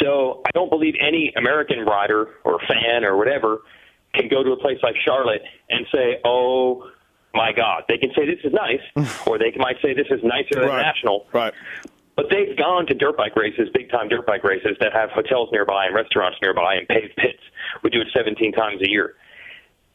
[0.00, 3.62] So I don't believe any American rider or fan or whatever
[4.14, 6.90] can go to a place like Charlotte and say, "Oh
[7.34, 10.60] my God." They can say this is nice, or they might say this is nicer
[10.60, 10.82] than Right.
[10.82, 11.26] national.
[11.32, 11.54] Right.
[12.16, 15.50] But they've gone to dirt bike races, big time dirt bike races that have hotels
[15.52, 17.42] nearby and restaurants nearby and paved pits.
[17.82, 19.14] We do it 17 times a year.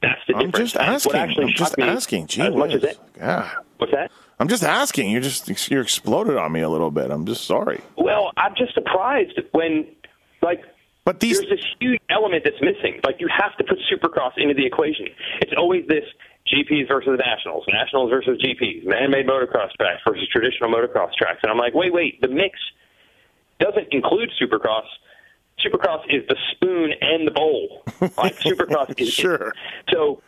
[0.02, 0.72] That's the I'm difference.
[0.74, 1.12] just asking.
[1.12, 2.28] What actually I'm just asking.
[2.28, 3.00] Gee as much as it.
[3.20, 3.52] God.
[3.78, 4.12] What's that?
[4.40, 5.12] I'm just asking.
[5.12, 7.12] You're just you're exploded on me a little bit.
[7.12, 7.82] I'm just sorry.
[7.98, 9.88] Well, I'm just surprised when,
[10.42, 10.64] like,
[11.06, 13.00] But these there's this huge element that's missing.
[13.04, 15.08] Like, you have to put Supercross into the equation.
[15.42, 16.06] It's always this
[16.52, 21.40] GPs versus Nationals, Nationals versus GPs, man-made motocross tracks versus traditional motocross tracks.
[21.44, 22.60] And I'm like, wait, wait, the mix
[23.60, 24.86] doesn't include Supercross.
[25.66, 27.84] Supercross is the spoon and the bowl.
[28.18, 29.54] Like Supercross is Sure.
[29.94, 30.22] So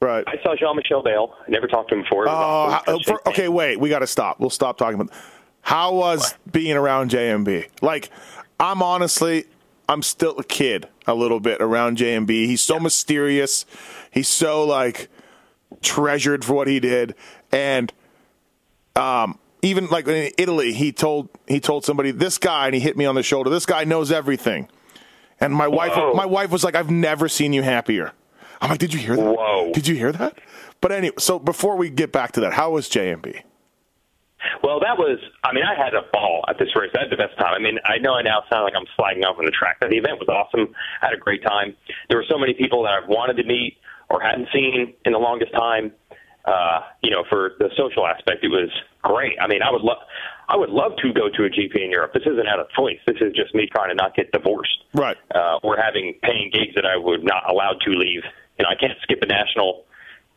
[0.00, 0.24] right.
[0.26, 1.34] I saw Jean-Michel Bayle.
[1.46, 2.28] I never talked to him before.
[2.28, 3.80] Oh, how- uh, for, okay, wait.
[3.80, 4.40] We got to stop.
[4.40, 5.14] We'll stop talking about.
[5.62, 7.68] How was being around JMB?
[7.80, 8.10] Like,
[8.60, 9.46] I'm honestly,
[9.88, 12.28] I'm still a kid a little bit around JMB.
[12.28, 13.64] He's so mysterious.
[14.10, 15.08] He's so like
[15.84, 17.14] treasured for what he did,
[17.52, 17.92] and
[18.96, 22.96] um, even like in Italy, he told he told somebody this guy, and he hit
[22.96, 23.50] me on the shoulder.
[23.50, 24.68] This guy knows everything.
[25.40, 28.12] And my wife, my wife was like, "I've never seen you happier."
[28.60, 29.36] I'm like, "Did you hear that?
[29.36, 29.72] Whoa.
[29.72, 30.38] Did you hear that?"
[30.80, 33.42] But anyway, so before we get back to that, how was JMB?
[34.62, 36.90] Well, that was, I mean, I had a ball at this race.
[36.94, 37.54] I had the best time.
[37.54, 39.90] I mean, I know I now sound like I'm slagging off on the track, but
[39.90, 40.74] the event was awesome.
[41.00, 41.74] I had a great time.
[42.08, 43.78] There were so many people that I've wanted to meet
[44.10, 45.92] or hadn't seen in the longest time.
[46.44, 48.68] Uh, you know, for the social aspect, it was
[49.02, 49.32] great.
[49.40, 49.96] I mean, I would love,
[50.48, 52.12] I would love to go to a GP in Europe.
[52.12, 52.98] This isn't out of choice.
[53.06, 54.84] This is just me trying to not get divorced.
[54.92, 55.16] Right.
[55.34, 58.24] Uh, or having paying gigs that I would not allowed to leave.
[58.58, 59.84] You know, I can't skip a national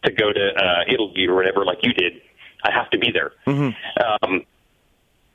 [0.05, 2.21] to go to uh, Italy or whatever like you did.
[2.63, 3.31] I have to be there.
[4.23, 4.45] Um,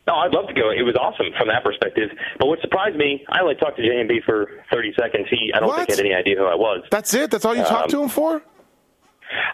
[0.06, 0.70] no, I'd love to go.
[0.70, 2.10] It was awesome from that perspective.
[2.38, 5.26] But what surprised me, I only talked to JMB for 30 seconds.
[5.30, 5.76] He, I don't What?
[5.86, 6.82] think he had any idea who I was.
[6.90, 7.30] That's it.
[7.30, 8.42] That's all you talked to him for?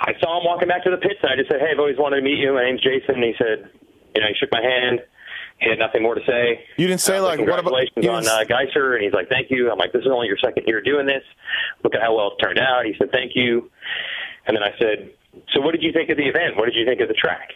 [0.01, 1.99] I saw him walking back to the pits, and I just said, "Hey, I've always
[1.99, 2.53] wanted to meet you.
[2.55, 3.71] My name's Jason." And he said,
[4.15, 5.01] "You know," he shook my hand.
[5.61, 6.65] He had nothing more to say.
[6.77, 7.75] You didn't say was like, what about?
[7.95, 10.39] congratulations on uh, Gajser, and he's like, "Thank you." I'm like, "This is only your
[10.43, 11.23] second year doing this.
[11.85, 13.71] Look at how well it's turned out." He said, "Thank you,"
[14.47, 15.11] and then I said,
[15.55, 16.57] "So what did you think of the event?
[16.57, 17.51] What did you think of the track?"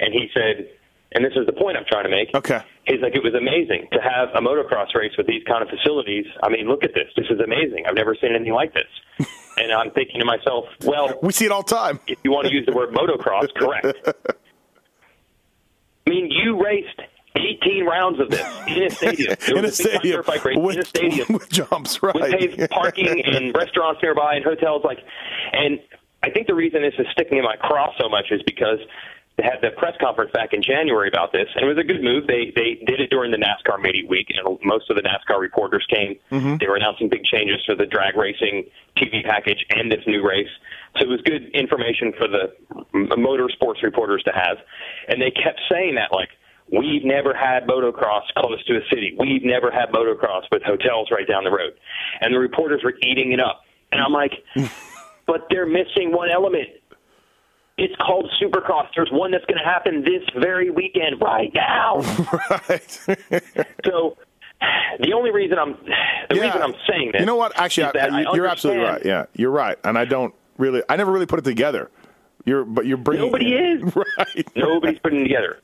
[0.00, 0.68] And he said,
[1.12, 2.34] and this is the point I'm trying to make.
[2.34, 2.60] Okay.
[2.86, 6.26] He's like, it was amazing to have a motocross race with these kind of facilities.
[6.42, 7.08] I mean, look at this.
[7.16, 7.84] This is amazing.
[7.86, 9.28] I've never seen anything like this.
[9.56, 12.00] and I'm thinking to myself, well, we see it all the time.
[12.06, 13.96] if you want to use the word motocross, correct.
[16.06, 17.00] I mean, you raced
[17.36, 19.36] 18 rounds of this in a stadium.
[19.48, 22.14] In a was big time stadium, bike race with, in a stadium with jumps, right?
[22.14, 24.82] with paved parking and restaurants nearby and hotels.
[24.84, 24.98] Like,
[25.52, 25.78] and
[26.22, 28.78] I think the reason this is sticking in my craw so much is because
[29.38, 32.02] they had the press conference back in January about this, and it was a good
[32.02, 32.26] move.
[32.26, 35.86] They they did it during the NASCAR media week, and most of the NASCAR reporters
[35.88, 36.18] came.
[36.32, 36.56] Mm-hmm.
[36.58, 38.66] They were announcing big changes for the drag racing
[38.98, 40.50] TV package and this new race.
[40.98, 42.50] So it was good information for the
[43.14, 44.58] motorsports reporters to have,
[45.06, 46.30] and they kept saying that like.
[46.70, 49.16] We've never had motocross close to a city.
[49.18, 51.72] We've never had motocross with hotels right down the road.
[52.20, 53.62] And the reporters were eating it up.
[53.90, 54.32] And I'm like,
[55.26, 56.68] but they're missing one element.
[57.78, 58.88] It's called Supercross.
[58.96, 61.96] There's one that's going to happen this very weekend, right now.
[62.68, 62.90] right.
[63.86, 64.16] so
[64.98, 65.76] the only reason I'm
[66.28, 66.42] the Yeah.
[66.42, 67.58] reason I'm saying this, You know what?
[67.58, 69.04] Actually, that I, I you're absolutely right.
[69.04, 69.78] Yeah, you're right.
[69.84, 71.90] And I don't really, I never really put it together.
[72.44, 73.26] You're, but you're bringing.
[73.26, 73.82] Nobody is.
[73.94, 74.48] Right.
[74.56, 75.60] Nobody's putting it together.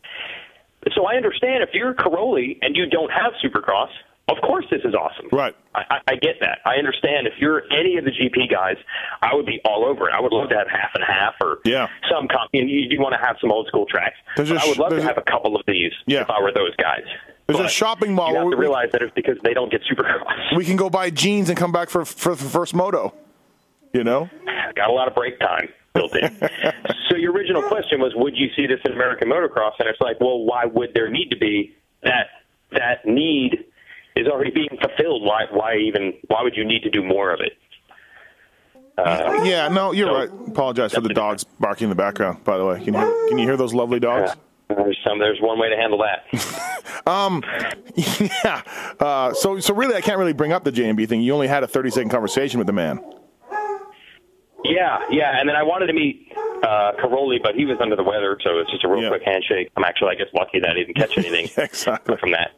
[0.95, 3.89] So I understand if you're Cairoli and you don't have Supercross,
[4.29, 5.29] of course this is awesome.
[5.33, 5.55] Right.
[5.75, 6.59] I, I, get that.
[6.65, 8.77] I understand if you're any of the GP guys,
[9.23, 10.13] I would be all over it.
[10.15, 11.89] I would love to have half and half or Yeah.
[12.11, 12.29] some.
[12.29, 14.17] Com- you, you want to have some old school tracks.
[14.37, 16.23] But I would love to have a couple of these Yeah.
[16.23, 17.03] if I were those guys.
[17.47, 19.83] There's a shopping mall You have to we- realize that it's because they don't get
[19.83, 20.57] Supercross.
[20.57, 23.13] We can go buy jeans and come back for for the first moto.
[23.93, 24.31] You know.
[24.75, 26.35] got a lot of break time built in.
[27.09, 29.73] so your original question was, would you see this in American motocross?
[29.79, 32.29] And it's like, well, why would there need to be that?
[32.73, 33.65] That need
[34.17, 35.23] is already being fulfilled.
[35.25, 35.45] Why?
[35.51, 36.15] Why even?
[36.29, 37.53] Why would you need to do more of it?
[38.97, 39.69] Uh, Yeah.
[39.69, 40.29] No, you're So- right.
[40.49, 42.45] Apologize for the dogs barking in the background.
[42.45, 44.37] By the way, can you hear, can you hear those lovely dogs?
[44.69, 45.19] there's some.
[45.19, 47.03] There's one way to handle that.
[47.07, 47.43] um,
[48.45, 48.63] yeah.
[48.99, 51.21] Uh, so so really, I can't really bring up the JMB thing.
[51.21, 52.99] You only had a 30 second conversation with the man.
[54.65, 55.39] yeah, yeah.
[55.39, 58.59] And then I wanted to meet uh, Cairoli, but he was under the weather, so
[58.59, 59.09] it's just a real Yeah.
[59.11, 59.71] quick handshake.
[59.77, 62.17] I'm actually, I guess, lucky that I didn't catch anything Exactly.
[62.17, 62.53] from that.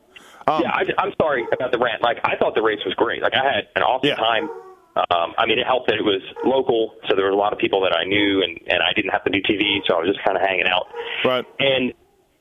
[0.49, 2.03] Yeah, I, I'm sorry about the rant.
[2.03, 3.23] Like, I thought the race was great.
[3.23, 4.17] Like, I had an awesome Yeah.
[4.17, 4.49] time.
[4.97, 7.59] Um, I mean, it helped that it was local, so there were a lot of
[7.59, 10.09] people that I knew, and, and I didn't have to do TV, so I was
[10.09, 10.87] just kind of hanging out.
[11.23, 11.45] Right.
[11.61, 11.93] And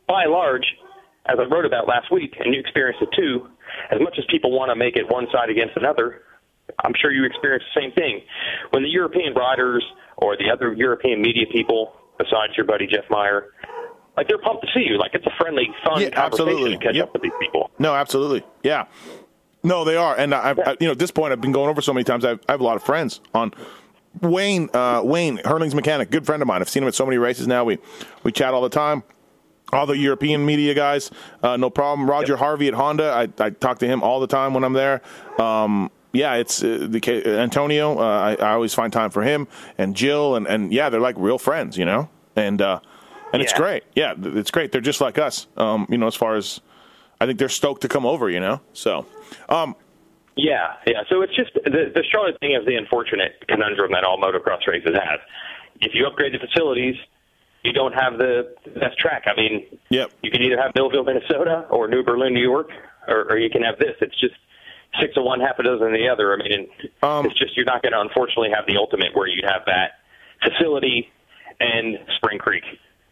[0.08, 0.64] by and large,
[1.26, 3.50] as I wrote about last week, and you experienced it too,
[3.92, 6.22] as much as people want to make it one side against another,
[6.80, 8.22] I'm sure you experienced the same thing.
[8.72, 9.84] When the European riders
[10.18, 13.52] or the other European media people, besides your buddy Jeff Meyer,
[14.18, 14.98] like they're pumped to see you.
[14.98, 16.78] Like it's a friendly, fun Yeah, conversation absolutely.
[16.78, 17.08] to catch Yep.
[17.08, 17.70] up with these people.
[17.80, 18.44] No, absolutely.
[18.64, 18.86] Yeah.
[19.64, 20.16] No, they are.
[20.18, 22.24] And I, I, you know, at this point, I've been going over so many times.
[22.24, 23.52] I've, I have a lot of friends on
[24.22, 24.70] Wayne.
[24.74, 26.62] Uh, Wayne Herlings' mechanic, good friend of mine.
[26.62, 27.64] I've seen him at so many races now.
[27.66, 27.80] We
[28.24, 29.04] we chat all the time.
[29.74, 31.10] All the European media guys,
[31.42, 32.08] uh, no problem.
[32.08, 35.02] Roger Harvey at Honda, I, I talk to him all the time when I'm there.
[35.40, 37.98] Um, yeah, it's uh, the ca- Antonio.
[37.98, 39.48] Uh, I, I always find time for him
[39.80, 42.08] and Jill, and, and yeah, they're like real friends, you know.
[42.36, 42.62] And
[43.36, 43.84] and it's great.
[43.96, 44.72] Yeah, it's great.
[44.72, 46.08] They're just like us, um, you know.
[46.08, 46.60] As far as
[47.22, 48.62] I think they're stoked to come over, you know.
[48.74, 49.06] So,
[49.50, 49.76] um,
[50.36, 51.04] Yeah, yeah.
[51.10, 54.96] So it's just the the Charlotte thing is the unfortunate conundrum that all motocross races
[54.96, 55.20] have.
[55.82, 56.96] If you upgrade the facilities,
[57.64, 59.24] you don't have the best track.
[59.28, 60.12] I mean, Yep.
[60.22, 62.70] you can either have Millville, Minnesota, or New Berlin, New York,
[63.08, 63.96] or, or you can have this.
[64.02, 64.36] It's just
[65.02, 66.32] six of one, half a dozen of the other.
[66.34, 66.68] I mean,
[67.04, 70.00] Um, it's just you're not going to unfortunately have the ultimate where you'd have that
[70.44, 71.10] facility
[71.60, 72.64] and Spring Creek.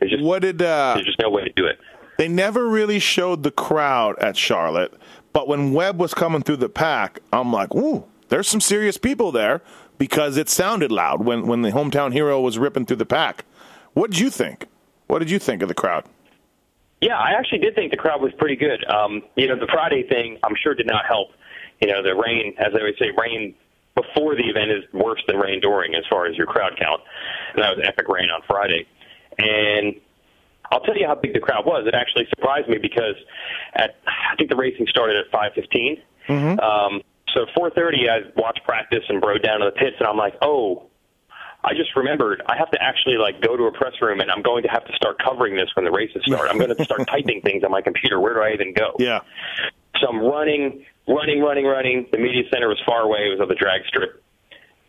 [0.04, 1.80] There's just what did uh, there's just no way to do it.
[2.18, 4.94] they never really showed the crowd at Charlotte?
[5.32, 9.32] But when Webb was coming through the pack, I'm like, ooh, there's some serious people
[9.32, 9.62] there
[9.98, 13.46] because it sounded loud when when the hometown hero was ripping through the pack.
[13.94, 14.66] What did you think?
[15.08, 16.06] What did you think of the crowd?
[17.02, 18.84] Yeah, I actually did think the crowd was pretty good.
[18.89, 21.30] Um, you know, the Friday thing, I'm sure did not help.
[21.82, 23.54] You know, the rain, as they would say, rain
[23.96, 27.02] before the event is worse than rain during as far as your crowd count.
[27.54, 28.88] And that was epic rain on Friday.
[29.39, 29.96] And
[30.72, 31.86] I'll tell you how big the crowd was.
[31.88, 33.15] It actually surprised me because
[33.76, 36.02] at I think the racing started at 5:15.
[36.60, 37.02] Um,
[37.34, 40.84] so 4:30, I watched practice and rode down to the pits, and I'm like, oh,
[41.63, 44.41] I just remembered I have to actually like go to a press room and I'm
[44.41, 46.50] going to have to start covering this when the races start.
[46.50, 48.19] I'm going to start typing things on my computer.
[48.19, 48.96] Where do I even go?
[49.00, 49.19] Yeah,
[50.02, 52.08] So I'm running, running, running, running.
[52.12, 53.19] The media center was far away.
[53.28, 54.23] It was on the drag strip.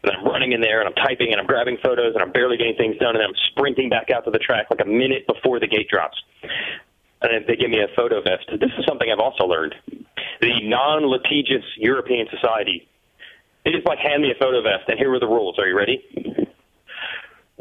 [0.05, 2.57] And I'm running in there and I'm typing and I'm grabbing photos and I'm barely
[2.57, 5.61] getting things done and I'm sprinting back out to the track like a minute before
[5.61, 6.17] the gate drops.
[7.23, 8.45] And they give me a photo vest.
[8.61, 9.75] This is something I've also learned.
[10.41, 12.87] The non-litigious European society,
[13.65, 15.59] they just like hand me a photo vest and here are the rules.
[15.59, 16.05] Are you ready?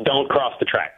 [0.03, 0.91] Don't cross the track.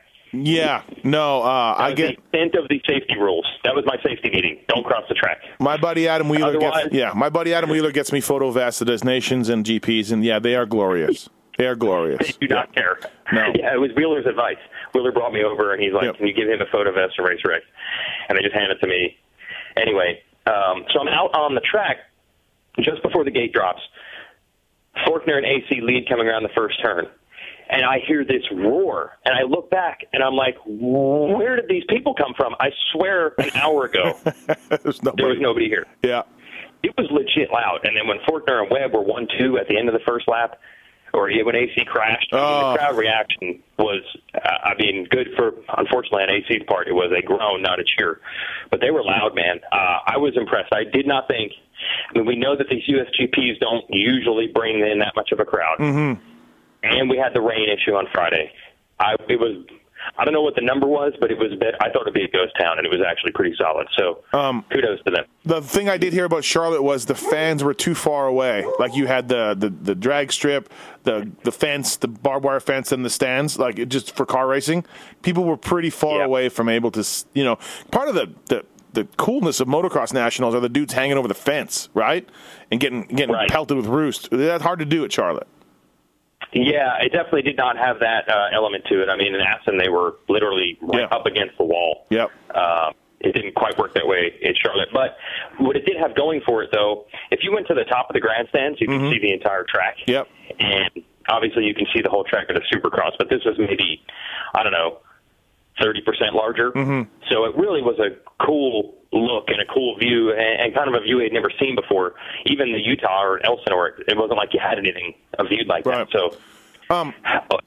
[0.44, 0.84] Yeah.
[1.04, 3.46] No, uh, I get the extent of the safety rules.
[3.64, 4.60] That was my safety meeting.
[4.68, 5.40] Don't cross the track.
[5.60, 6.48] my buddy Adam Wheeler.
[6.50, 10.24] Otherwise- Gets, yeah, my buddy Adam Wheeler gets me photo his nations and GPs, and
[10.24, 11.30] yeah, they are glorious.
[11.58, 12.36] They are glorious.
[12.36, 13.00] do not care.
[13.32, 13.54] No.
[13.56, 14.58] Yeah, it was Wheeler's advice.
[14.94, 16.18] Wheeler brought me over and he's like, Yep.
[16.18, 17.64] "Can you give him a photo vest and Racer X?"
[18.28, 19.16] And they just handed it to me.
[19.78, 22.00] Anyway, um, so I'm out on the track
[22.82, 23.82] just before the gate drops.
[25.08, 27.08] Forkner and AC lead coming around the first turn.
[27.70, 31.84] And I hear this roar, and I look back, and I'm like, "Where did these
[31.90, 34.18] people come from?" I swear, an hour ago
[34.84, 35.24] There's nobody.
[35.24, 35.86] there was nobody here.
[36.04, 36.24] Yeah.
[36.84, 37.80] It was legit loud.
[37.84, 40.28] And then when Forkner and Webb were one two at the end of the first
[40.28, 40.60] lap,
[41.14, 42.72] or when AC crashed, I mean, Oh.
[42.74, 44.04] the crowd reaction was,
[44.36, 45.54] uh, I mean, good for.
[45.78, 48.20] Unfortunately, on AC's part, it was a groan, not a cheer.
[48.70, 49.60] But they were loud, man.
[49.72, 50.72] Uh, I was impressed.
[50.74, 51.52] I did not think.
[52.14, 55.46] I mean, we know that these USGPs don't usually bring in that much of a
[55.46, 56.22] crowd, mm-hmm.
[56.86, 58.52] And we had the rain issue on Friday.
[59.00, 59.66] I it was.
[60.20, 61.52] I don't know what the number was, but it was.
[61.52, 63.88] a bit- I thought it'd be a ghost town, and it was actually pretty solid.
[63.98, 65.26] So, Um, kudos to them.
[65.46, 68.66] the thing I did hear about Charlotte was the fans were too far away.
[68.78, 70.70] Like you had the the, the drag strip,
[71.04, 73.58] the the fence, the barbed wire fence, and the stands.
[73.58, 74.86] Like it just for car racing,
[75.24, 76.26] people were pretty far Yeah.
[76.26, 77.04] away from able to.
[77.34, 77.58] You know,
[77.92, 78.64] part of the the.
[78.94, 82.26] The coolness of motocross nationals are the dudes hanging over the fence, right,
[82.72, 83.50] and getting getting Right.
[83.50, 84.30] pelted with roost.
[84.32, 85.48] That's hard to do at Charlotte.
[86.56, 89.10] Yeah, it definitely did not have that uh, element to it.
[89.10, 91.16] I mean, in Assen, they were literally right Yeah.
[91.16, 92.08] up against the wall.
[92.10, 92.32] Yep.
[92.56, 94.90] Um, it didn't quite work that way in Charlotte.
[94.94, 95.18] But
[95.58, 98.14] what it did have going for it, though, if you went to the top of
[98.14, 99.98] the grandstands, you could see the entire track.
[100.08, 100.12] Mm-hmm.
[100.12, 100.28] Yep.
[100.60, 104.02] And obviously, you can see the whole track of the Supercross, but this was maybe,
[104.54, 105.00] I don't know,
[105.82, 106.72] 30% larger.
[106.72, 107.10] Mm-hmm.
[107.30, 108.16] So it really was a
[108.46, 111.76] cool look and a cool view and, and kind of a view I'd never seen
[111.76, 112.14] before.
[112.48, 116.08] Even the Utah or Elsinore, it wasn't like you had anything a viewed like Right.
[116.10, 116.12] that.
[116.12, 116.38] So
[116.90, 117.14] Um,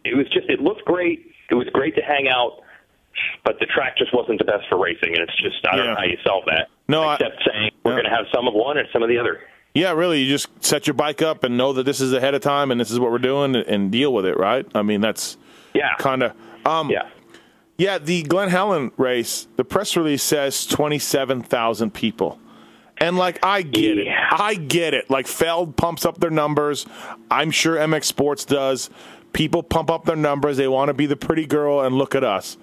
[0.05, 1.33] it was just, it looked great.
[1.51, 2.61] It was great to hang out,
[3.45, 5.15] but the track just wasn't the best for racing.
[5.15, 5.91] And it's just, I don't Yeah.
[5.93, 6.69] know how you solve that.
[6.89, 8.03] No, I- Except saying we're Yeah.
[8.03, 9.41] going to have some of one and some of the other.
[9.75, 10.21] Yeah, really.
[10.23, 12.81] You just set your bike up and know that this is ahead of time and
[12.81, 14.67] this is what we're doing and, and deal with it, right?
[14.75, 15.37] I mean, that's
[15.75, 15.95] Yeah.
[15.99, 16.33] kind of.
[16.67, 17.03] Um, yeah.
[17.79, 22.39] Yeah, the Glen Helen race, the press release says 27,000 people.
[22.99, 24.09] And, like, I get it.
[24.09, 25.09] I get it.
[25.09, 26.85] Like, Feld pumps up their numbers.
[27.31, 28.91] I'm sure MX Sports does.
[29.33, 30.57] People pump up their numbers.
[30.57, 32.57] They want to be the pretty girl and look at us.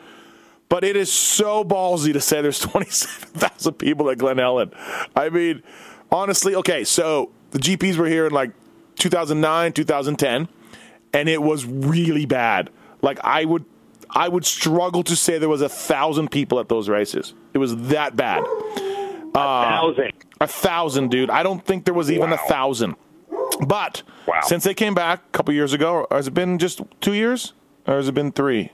[0.67, 4.71] But it is so ballsy to say there's 27,000 people at Glen Helen.
[5.15, 5.63] I mean,
[6.12, 8.51] honestly, okay, so the GPs were here in like
[8.99, 10.49] 2009, 2010,
[11.13, 12.69] and it was really bad.
[13.01, 13.63] Like I would,
[14.10, 17.34] I would struggle to say there was a thousand people at those races.
[17.54, 18.44] It was that bad.
[18.44, 20.12] A Thousand.
[20.41, 21.30] A thousand, dude.
[21.30, 22.96] I don't think there was even a thousand.
[23.68, 24.41] But Wow.
[24.44, 27.54] since they came back a couple years ago, has it been just two years,
[27.88, 28.72] or has it been three?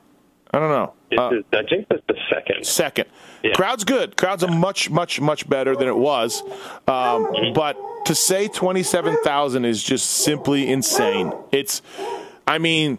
[0.54, 0.94] I don't know.
[1.18, 2.66] Uh, is, I think that's the second.
[2.66, 3.06] second.
[3.44, 3.54] Yeah.
[3.54, 4.18] Crowd's good.
[4.18, 6.42] Crowd's a much, much, much better than it was.
[6.88, 7.54] Um, Mm-hmm.
[7.54, 11.32] but to say 27,000 is just simply insane.
[11.52, 11.82] It's,
[12.48, 12.98] I mean,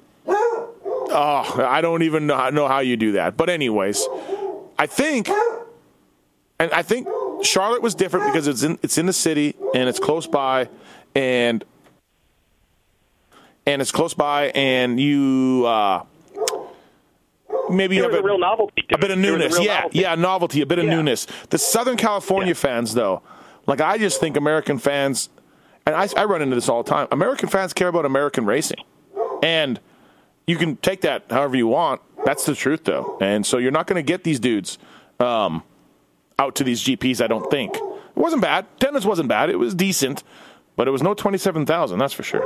[1.12, 3.36] oh, I don't even know, know how you do that.
[3.36, 4.06] But, anyways,
[4.78, 5.28] I think,
[6.58, 7.06] and I think
[7.42, 10.68] Charlotte was different because it's in, it's in the city and it's close by
[11.14, 11.64] and,
[13.66, 16.04] and it's close by and you, uh,
[17.70, 18.84] maybe There have was a real novelty.
[18.92, 19.22] A bit of it.
[19.22, 19.60] There was a newness.
[19.60, 19.98] Yeah, novelty.
[19.98, 20.94] yeah, novelty, a bit of Yeah.
[20.96, 21.26] newness.
[21.50, 22.54] The Southern California Yeah.
[22.54, 23.22] fans, though,
[23.66, 25.28] like I just think American fans,
[25.86, 27.08] and I, I run into this all the time.
[27.12, 28.82] American fans care about American racing,
[29.42, 29.78] and
[30.46, 32.00] you can take that however you want.
[32.24, 34.78] That's the truth, though, and so you're not going to get these dudes
[35.18, 35.62] um,
[36.38, 37.20] out to these GPs.
[37.20, 37.82] I don't think it
[38.16, 38.66] wasn't bad.
[38.78, 39.50] Tennis wasn't bad.
[39.50, 40.22] It was decent,
[40.76, 41.98] but it was no twenty seven thousand.
[41.98, 42.44] That's for sure.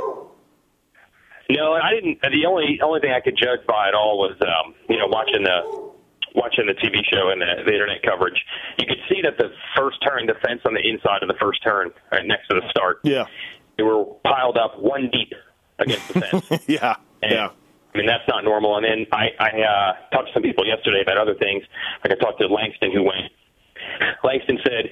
[1.49, 2.21] No, I didn't.
[2.21, 5.43] The only only thing I could judge by it all was, um, you know, watching
[5.43, 5.87] the
[6.35, 8.39] watching the TV show and the, the internet coverage.
[8.77, 11.63] You could see that the first turn, the fence on the inside of the first
[11.63, 13.25] turn, right next to the start, Yeah,
[13.77, 15.33] they were piled up one deep
[15.79, 16.63] against the fence.
[16.67, 17.49] yeah, And, yeah.
[17.93, 18.77] I mean, that's not normal.
[18.77, 21.63] And then I, I uh, talked to some people yesterday about other things.
[22.03, 23.31] Like I talked to Langston, who went.
[24.23, 24.85] Langston said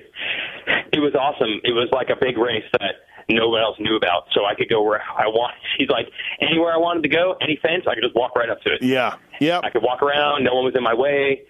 [0.94, 1.62] it was awesome.
[1.64, 4.70] It was like a big race that no one else knew about, so I could
[4.70, 5.56] go where I want.
[5.78, 6.08] He's like,
[6.42, 8.84] anywhere I wanted to go, any fence, I could just walk right up to it.
[8.84, 9.62] Yeah, yeah.
[9.64, 10.44] I could walk around.
[10.44, 11.42] No one was in my way.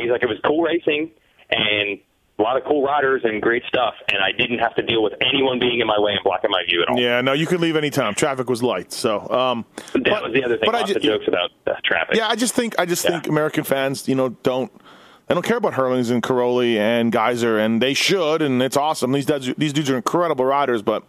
[0.00, 1.10] He's like, it was cool racing
[1.50, 1.98] and
[2.40, 5.12] a lot of cool riders and great stuff, and I didn't have to deal with
[5.20, 6.98] anyone being in my way and blocking my view at all.
[6.98, 8.14] Yeah, no, you could leave anytime.
[8.14, 10.66] Traffic was light, so um, That but- was the other thing.
[10.66, 12.16] But I just, jokes about uh, traffic.
[12.16, 13.10] Yeah, I just think I just Yeah.
[13.12, 14.72] think American fans, you know, don't
[15.28, 19.12] they don't care about Herlings and Cairoli and Gajser, and they should, and it's awesome.
[19.12, 21.04] These dudes, these dudes are incredible riders, but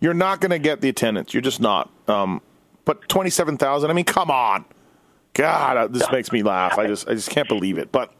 [0.00, 1.34] you're not going to get the attendance.
[1.34, 1.90] You're just not.
[2.06, 2.42] Um,
[2.84, 3.90] but twenty seven thousand.
[3.90, 4.64] I mean, come on,
[5.34, 6.78] God, uh, this makes me laugh.
[6.78, 7.90] I just I just can't believe it.
[7.90, 8.12] But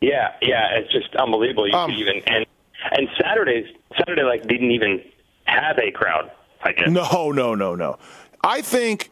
[0.00, 1.66] Yeah, yeah, it's just unbelievable.
[1.68, 2.46] You Um, could even and
[2.92, 5.02] and Saturdays Saturday like didn't even
[5.44, 6.30] have a crowd.
[6.62, 6.88] I guess.
[6.90, 7.98] No, no, no, no.
[8.42, 9.10] I think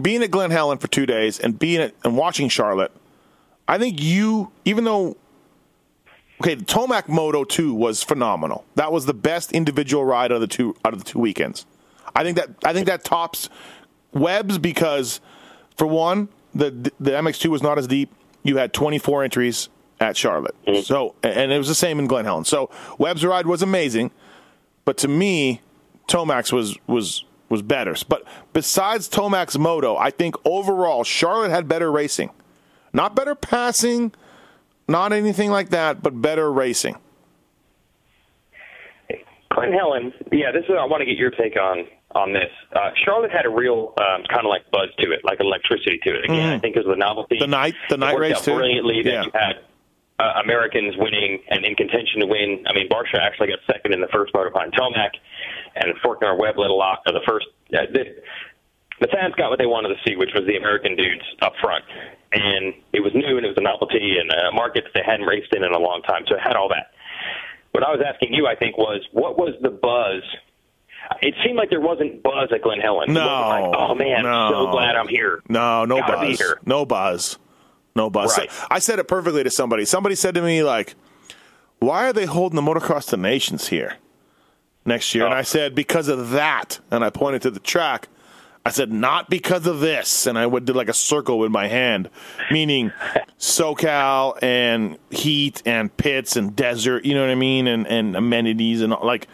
[0.00, 2.92] being at Glen Helen for two days and being at, and watching Charlotte,
[3.66, 5.16] I think you, even though,
[6.40, 8.64] okay, the Tomac Moto two was phenomenal.
[8.76, 11.66] That was the best individual ride out of the two out of the two weekends.
[12.14, 13.48] I think that I think that tops
[14.12, 15.20] Webb's because,
[15.76, 16.70] for one, the
[17.00, 18.10] the MX two was not as deep.
[18.42, 19.68] You had twenty four entries
[20.00, 22.44] at Charlotte, so and it was the same in Glen Helen.
[22.44, 24.10] So Webb's ride was amazing.
[24.84, 25.60] But to me,
[26.06, 27.94] Tomac's was was was better.
[28.08, 32.30] But besides Tomac's Moto, I think overall Charlotte had better racing.
[32.92, 34.12] Not better passing,
[34.86, 36.96] not anything like that, but better racing.
[39.50, 42.50] Glen Helen, yeah, this is I want to get your take on on this.
[42.72, 46.10] Uh, Charlotte had a real um, kind of like buzz to it, like electricity to
[46.18, 46.24] it.
[46.24, 47.36] Again, I think it was the novelty.
[47.36, 47.42] Mm-hmm.
[47.50, 48.54] The night- the night race, too.
[48.54, 49.22] Brilliantly that Yeah.
[49.24, 49.60] you had
[50.18, 52.64] uh, Americans winning and in contention to win.
[52.66, 55.14] I mean, Barcia actually got second in the first motor behind Tomac,
[55.76, 57.46] and Forkner Webb led a lot of the first.
[57.72, 58.04] Uh, the,
[59.00, 61.84] the fans got what they wanted to see, which was the American dudes up front.
[62.32, 65.26] And it was new and it was a novelty and a market that they hadn't
[65.26, 66.90] raced in in a long time, so it had all that.
[67.72, 70.22] What I was asking you, I think, was what was the buzz?
[71.22, 73.12] It seemed like there wasn't buzz at Glen Helen.
[73.12, 74.28] No, like, oh man, no.
[74.28, 75.42] I'm so glad I'm here.
[75.48, 76.42] No, no Gotta buzz.
[76.66, 77.38] No buzz.
[77.98, 78.38] No buzz.
[78.38, 78.50] Right.
[78.70, 79.84] I said it perfectly to somebody.
[79.84, 80.94] Somebody said to me like,
[81.80, 83.96] "Why are they holding the Motocross des Nations here
[84.86, 85.36] next year?" And Oh.
[85.36, 88.08] I said, "Because of that." And I pointed to the track.
[88.64, 91.68] I said, "Not because of this." And I would did like a circle with my
[91.68, 92.08] hand,
[92.50, 92.92] meaning
[93.38, 97.04] SoCal and heat and pits and desert.
[97.04, 97.66] You know what I mean?
[97.66, 99.26] And and amenities and all- like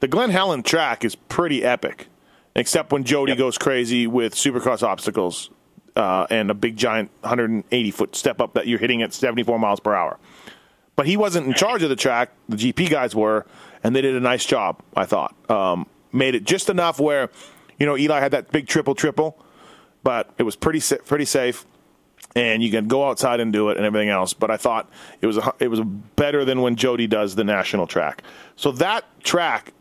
[0.00, 2.08] the Glen Helen track is pretty epic,
[2.56, 5.48] except when Jody goes crazy with Supercross obstacles
[5.96, 9.80] uh, and a big giant 180 foot step up that you're hitting at 74 miles
[9.80, 10.18] per hour.
[10.96, 12.30] But he wasn't in charge of the track.
[12.48, 13.46] The GP guys were,
[13.82, 14.80] and they did a nice job.
[14.94, 17.30] I thought um, made it just enough where,
[17.78, 19.38] you know, Eli had that big triple triple,
[20.02, 21.66] but it was pretty sa- pretty safe
[22.34, 24.32] and you can go outside and do it and everything else.
[24.32, 24.88] But I thought
[25.20, 28.22] it was a, it was better than when Jody does the national track.
[28.56, 29.72] So that track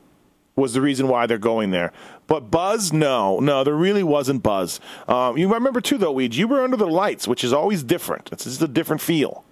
[0.56, 1.94] was the reason why they're going there.
[2.32, 4.80] But buzz, no, no, there really wasn't buzz.
[5.06, 8.30] Um, you remember too, though, Weege, you were under the lights, which is always different.
[8.32, 9.44] It's just a different feel.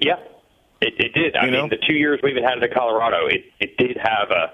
[0.00, 0.16] Yeah,
[0.80, 1.36] it, it did.
[1.36, 1.68] I You mean, know?
[1.68, 4.50] the two years we even had it in Colorado, it, it did have a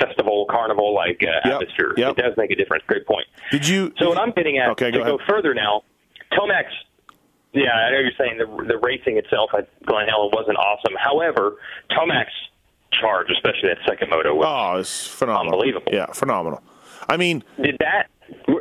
[0.00, 1.94] festival, carnival like uh, Yep, atmosphere.
[1.96, 2.16] yep.
[2.16, 2.84] It does make a difference.
[2.86, 3.26] Great point.
[3.50, 3.92] Did you?
[3.98, 5.82] So what I'm getting at Okay, to go go, further now,
[6.30, 6.66] Tomax.
[7.52, 10.94] Yeah, I know you're saying the the racing itself at Glen Helen wasn't awesome.
[10.96, 11.56] However,
[11.90, 12.30] Tomac's
[12.92, 15.54] charge, especially that second moto, was Oh, it's phenomenal.
[15.54, 15.92] Unbelievable.
[15.92, 16.62] Yeah, phenomenal.
[17.08, 18.08] I mean, did that?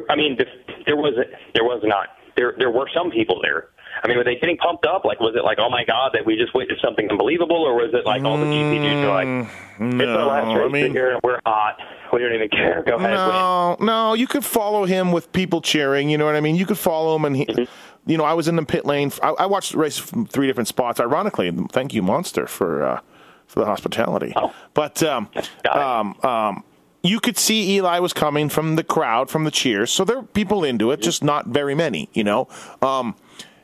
[0.09, 0.37] I mean,
[0.85, 1.13] there was
[1.53, 3.69] there was not there there were some people there.
[4.03, 5.03] I mean, were they getting pumped up?
[5.03, 7.89] Like, was it like, oh my god, that we just witnessed something unbelievable, or was
[7.93, 9.49] it like all the GP dudes are like,
[9.79, 11.77] it's our last Mm, no, race I mean- here, we're hot,
[12.13, 13.17] we don't even care, go ahead, win.
[13.17, 16.09] No, no, you could follow him with people cheering.
[16.09, 16.55] You know what I mean?
[16.55, 18.09] You could follow him, and he, Mm-hmm.
[18.09, 19.11] you know, I was in the pit lane.
[19.21, 20.99] I, I watched the race from three different spots.
[20.99, 23.01] Ironically, thank you, Monster, for uh,
[23.49, 24.31] for the hospitality.
[24.35, 24.53] Oh.
[24.73, 25.29] But um,
[25.69, 26.63] um, um,
[27.03, 29.91] you could see Eli was coming from the crowd, from the cheers.
[29.91, 32.09] So there are people into it, just not very many.
[32.13, 32.47] You know.
[32.81, 33.15] Um,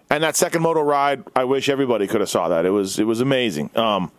[0.10, 2.66] and that second moto ride, I wish everybody could have saw that.
[2.66, 3.70] It was it was amazing.
[3.76, 4.12] Um,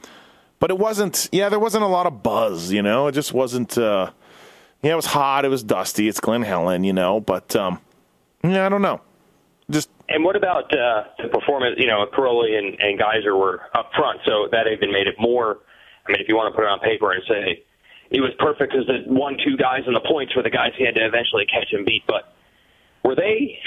[0.58, 1.28] but it wasn't.
[1.32, 2.72] Yeah, there wasn't a lot of buzz.
[2.72, 3.76] You know, it just wasn't.
[3.76, 4.10] Uh,
[4.82, 5.44] yeah, it was hot.
[5.44, 6.08] It was dusty.
[6.08, 7.20] It's Glen Helen, you know.
[7.20, 7.80] But um,
[8.42, 9.00] yeah, I don't know.
[9.70, 11.76] Just And what about uh, the performance?
[11.78, 15.58] You know, Pirelli and, and Gajser were up front, so that even made it more.
[16.06, 17.64] I mean, if you want to put it on paper and say
[18.10, 20.84] it was perfect because the one, two guys in the points were the guys he
[20.84, 22.04] had to eventually catch and beat.
[22.06, 22.32] But
[23.02, 23.58] were they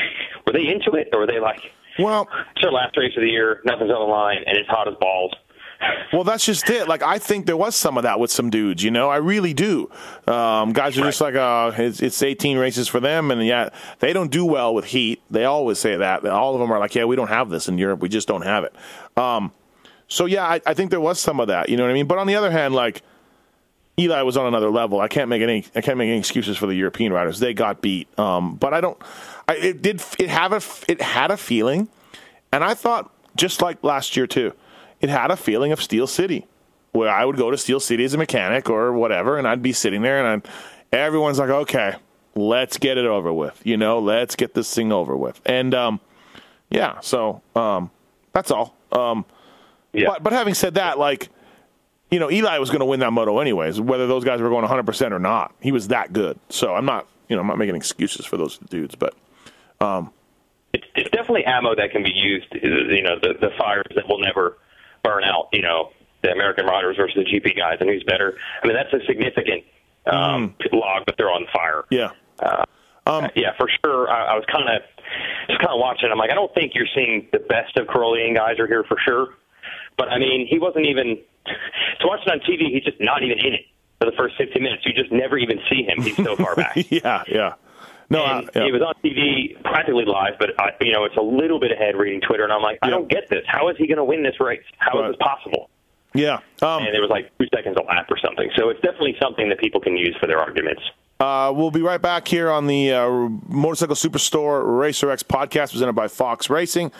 [0.47, 1.59] were they into it, or were they like,
[1.97, 4.87] well, it's our last race of the year, nothing's on the line, and it's hot
[4.87, 5.33] as balls?
[6.11, 6.87] Well, that's just it.
[6.87, 8.83] Like I think there was some of that with some dudes.
[8.83, 9.89] You know, I really do.
[10.27, 13.69] Um, guys are just like, uh, it's, it's 18 races for them, and yeah,
[13.99, 15.21] they don't do well with heat.
[15.29, 16.25] They always say that.
[16.25, 18.01] All of them are like, yeah, we don't have this in Europe.
[18.01, 18.75] We just don't have it.
[19.17, 19.51] Um,
[20.07, 21.69] so yeah, I, I think there was some of that.
[21.69, 22.07] You know what I mean?
[22.07, 23.01] But on the other hand, like.
[23.97, 25.01] Eli was on another level.
[25.01, 25.65] I can't make any.
[25.75, 27.41] I can't make any excuses for the European riders.
[27.41, 28.07] They got beat.
[28.17, 28.97] Um, but I don't.
[29.45, 30.01] I, it did.
[30.17, 30.61] It have a.
[30.89, 31.89] It had a feeling,
[32.53, 34.53] and I thought just like last year too.
[35.01, 36.45] It had a feeling of Steel City,
[36.91, 39.71] where I would go to Steel City as a mechanic or whatever, and I'd be
[39.73, 40.51] sitting there, and I'd,
[40.97, 41.93] everyone's like, "Okay,
[42.35, 45.39] let's get it over with." You know, let's get this thing over with.
[45.45, 45.99] And um,
[46.69, 47.91] yeah, so um,
[48.33, 48.75] that's all.
[48.91, 49.25] Um,
[49.93, 50.07] Yeah.
[50.09, 51.29] but but having said that, like
[52.11, 54.63] you know, Eli was going to win that moto anyways, whether those guys were going
[54.63, 55.53] 100 percent or not.
[55.61, 56.39] He was that good.
[56.49, 59.13] So I'm not you know I'm not making excuses for those dudes, but
[60.73, 62.47] it's, it's definitely ammo that can be used.
[62.53, 64.57] You know, the the fires that will never
[65.03, 65.49] burn out.
[65.53, 65.91] You know,
[66.23, 68.37] the American riders versus the GP guys, and who's better.
[68.63, 69.63] I mean, that's a significant
[70.05, 71.83] um, log that they're on fire.
[71.89, 72.11] yeah.
[72.39, 72.63] Uh,
[73.05, 74.09] um, yeah, for sure.
[74.09, 74.81] I, I was kind of
[75.47, 76.09] just kind of watching.
[76.11, 78.83] I'm like, I don't think you're seeing the best of Cairoli and guys are here
[78.83, 79.29] for sure.
[79.97, 82.71] But I mean, he wasn't even to watch it on TV.
[82.71, 83.61] He's just not even in it
[83.99, 84.85] for the first 15 minutes.
[84.85, 86.01] You just never even see him.
[86.01, 86.75] He's so far back.
[86.91, 87.53] yeah, yeah.
[88.09, 88.65] No, I, yeah.
[88.65, 91.95] he was on TV practically live, but I, you know it's a little bit ahead
[91.95, 92.91] reading Twitter, and I'm like, I Yeah.
[92.91, 93.43] don't get this.
[93.47, 94.63] How is he going to win this race?
[94.79, 95.07] How is Right.
[95.09, 95.69] this possible?
[96.15, 96.39] yeah.
[96.63, 98.49] Um, And it was like two seconds a lap or something.
[98.57, 100.81] So it's definitely something that people can use for their arguments.
[101.19, 103.09] Uh, we'll be right back here on the uh,
[103.47, 106.91] Motorcycle Superstore Racer X podcast presented by Fox Racing.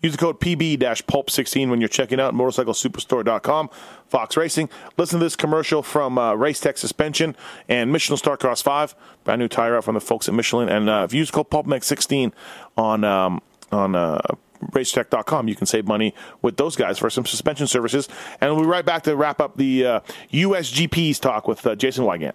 [0.00, 3.70] Use the code PB-PULP16 when you're checking out motorcyclesuperstore.com.
[4.06, 4.68] Fox Racing.
[4.96, 7.36] Listen to this commercial from uh, Race Tech Suspension
[7.68, 8.94] and Michelin Starcross 5.
[9.24, 10.68] Brand new tire out from the folks at Michelin.
[10.68, 12.32] And uh, if you use code PULPMX16
[12.76, 14.20] on um, on uh,
[14.66, 18.08] racetech.com, you can save money with those guys for some suspension services.
[18.40, 20.00] And we'll be right back to wrap up the uh,
[20.32, 22.34] USGP's talk with uh, Jason Weigandt.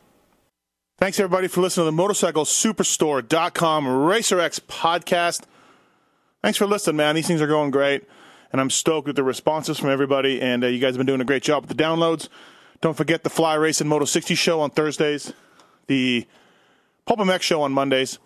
[1.00, 5.46] Thanks everybody for listening to the motorcyclesuperstore.com RacerX podcast.
[6.44, 7.16] Thanks for listening, man.
[7.16, 8.04] These things are going great,
[8.52, 10.42] and I'm stoked with the responses from everybody.
[10.42, 12.28] And uh, you guys have been doing a great job with the downloads.
[12.82, 15.32] Don't forget the Fly Race Racing Moto 60 show on Thursdays,
[15.88, 16.28] the
[17.06, 18.20] Pulp MX show on Mondays,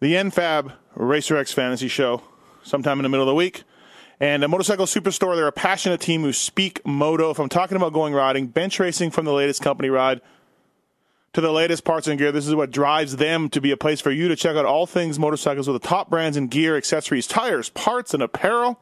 [0.00, 2.22] the NFAB Racer X Fantasy show
[2.64, 3.62] sometime in the middle of the week.
[4.18, 7.30] And a Motorcycle Superstore, they're a passionate team who speak moto.
[7.30, 10.20] If I'm talking about going riding, bench racing from the latest company ride
[11.32, 12.32] to the latest parts and gear.
[12.32, 14.86] This is what drives them to be a place for you to check out all
[14.86, 18.80] things motorcycles with the top brands in gear, accessories, tires, parts, and apparel.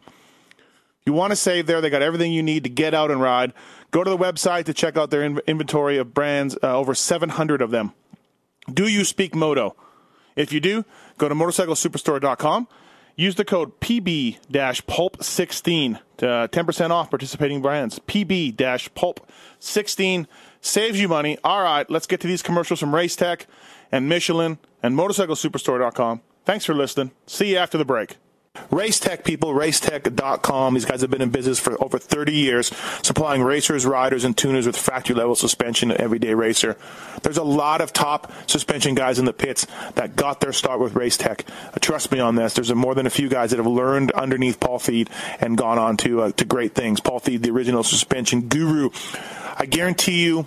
[1.06, 3.52] You want to save there, they got everything you need to get out and ride.
[3.90, 7.62] Go to the website to check out their in- inventory of brands, uh, over 700
[7.62, 7.92] of them.
[8.72, 9.74] Do you speak moto?
[10.36, 10.84] If you do,
[11.18, 12.68] go to motorcyclesuperstore.com.
[13.16, 17.98] Use the code PB-PULP16 to uh, 10% off participating brands.
[17.98, 20.26] PB-PULP16
[20.60, 21.38] saves you money.
[21.44, 23.46] All right, let's get to these commercials from Race Tech
[23.92, 26.22] and Michelin and MotorcycleSuperstore.com.
[26.44, 27.12] Thanks for listening.
[27.26, 28.16] See you after the break.
[28.70, 30.74] Racetech people, racetech.com.
[30.74, 34.66] These guys have been in business for over 30 years, supplying racers, riders, and tuners
[34.66, 36.76] with factory level suspension to everyday racer.
[37.22, 40.94] There's a lot of top suspension guys in the pits that got their start with
[40.94, 41.48] Racetech.
[41.48, 42.54] Uh, trust me on this.
[42.54, 45.96] There's more than a few guys that have learned underneath Paul Thede and gone on
[45.98, 46.98] to uh, to great things.
[46.98, 48.90] Paul Thede, the original suspension guru.
[49.56, 50.46] I guarantee you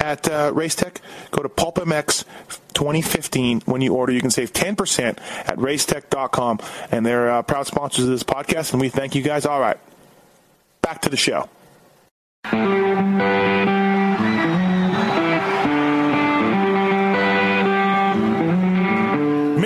[0.00, 0.96] At uh, Racetech,
[1.30, 2.24] go to PulpMX
[2.74, 3.62] 2015.
[3.66, 6.60] When you order, you can save 10% at racetech.com.
[6.90, 9.46] And they're uh, proud sponsors of this podcast, and we thank you guys.
[9.46, 9.78] All right,
[10.82, 11.48] back to the show.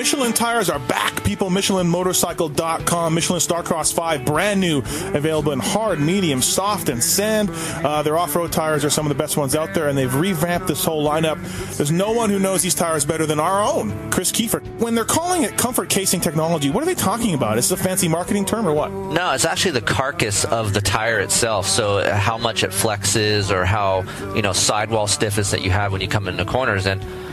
[0.04, 1.48] Michelin tires are back, people.
[1.48, 3.14] MichelinMotorcycle.com.
[3.14, 4.80] Michelin Starcross 5, brand new,
[5.14, 7.48] available in hard, medium, soft, and sand.
[7.50, 10.14] Uh, their off road tires are some of the best ones out there, and they've
[10.14, 11.40] revamped this whole lineup.
[11.78, 14.60] There's no one who knows these tires better than our own, Kris Keefer.
[14.78, 17.56] When they're calling it comfort casing technology, what are they talking about?
[17.56, 18.92] Is this a fancy marketing term or what?
[18.92, 21.66] No, it's actually the carcass of the tire itself.
[21.66, 25.92] So uh, how much it flexes or how, you know, sidewall stiffness that you have
[25.92, 26.84] when you come into corners.
[26.84, 27.02] And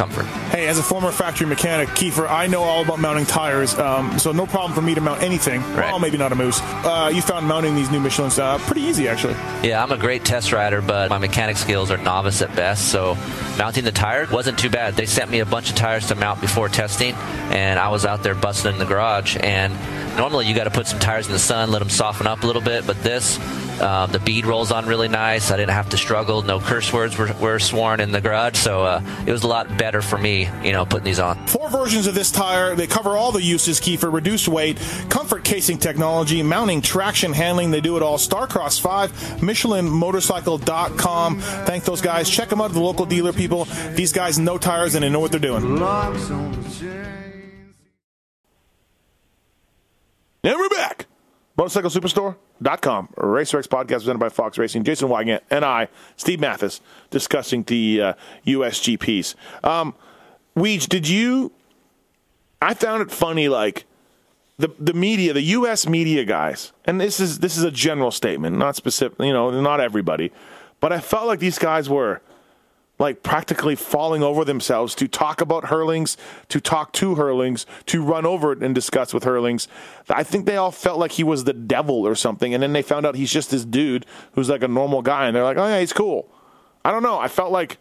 [0.00, 0.24] comfort.
[0.50, 4.32] Hey, as a former factory mechanic, Keefer, I know all about mounting tires, um, so
[4.32, 5.60] no problem for me to mount anything.
[5.60, 5.90] Right.
[5.90, 6.58] Well, maybe not a moose.
[6.62, 9.34] Uh, you found mounting these new Michelin's uh, pretty easy, actually.
[9.62, 13.14] Yeah, I'm a great test rider, but my mechanic skills are novice at best, so
[13.58, 14.94] mounting the tire wasn't too bad.
[14.94, 17.12] They sent me a bunch of tires to mount before testing,
[17.52, 19.36] and I was out there busting in the garage.
[19.38, 19.74] And
[20.16, 22.46] normally you got to put some tires in the sun, let them soften up a
[22.46, 23.38] little bit, but this
[23.80, 25.50] um, the bead rolls on really nice.
[25.50, 26.42] I didn't have to struggle.
[26.42, 29.74] No curse words were, were sworn in the garage, so uh, it was a lot
[29.78, 31.44] better for me, you know, putting these on.
[31.46, 32.76] Four versions of this tire.
[32.76, 34.78] They cover all the uses, key for reduced weight,
[35.08, 37.72] comfort casing technology, mounting, traction, handling.
[37.72, 38.16] They do it all.
[38.16, 41.40] Starcross 5, MichelinMotorcycle.com.
[41.40, 42.30] Thank those guys.
[42.30, 43.64] Check them out at the local dealer, people.
[43.94, 45.78] These guys know tires and they know what they're doing.
[50.42, 50.89] And we're back.
[51.60, 53.08] MotorcycleSuperstore.com.
[53.18, 54.82] Racer X podcast presented by Fox Racing.
[54.82, 56.80] Jason Weigandt and I, Steve Matthes,
[57.10, 58.14] discussing the uh,
[58.46, 59.34] USGPs.
[59.62, 59.94] Um,
[60.56, 61.52] Weege, did you?
[62.62, 63.84] I found it funny, like
[64.58, 65.86] the the media, the U.S.
[65.86, 69.18] media guys, and this is this is a general statement, not specific.
[69.20, 70.32] You know, not everybody,
[70.80, 72.22] but I felt like these guys were
[73.00, 78.26] like practically falling over themselves to talk about Herlings, to talk to Herlings, to run
[78.26, 79.66] over it and discuss with Herlings.
[80.10, 82.82] I think they all felt like he was the devil or something, and then they
[82.82, 85.66] found out he's just this dude who's like a normal guy, and they're like, oh
[85.66, 86.30] yeah, he's cool.
[86.84, 87.18] I don't know.
[87.18, 87.78] I felt like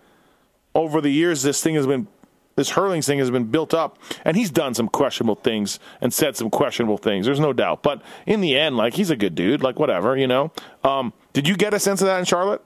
[0.73, 2.07] over the years this thing has been
[2.55, 6.37] this Herlings thing has been built up, and he's done some questionable things and said
[6.37, 7.25] some questionable things.
[7.25, 9.61] There's no doubt, but in the end, like he's a good dude.
[9.61, 10.51] Like whatever, you know.
[10.83, 12.61] Um, did you get a sense of that in Charlotte?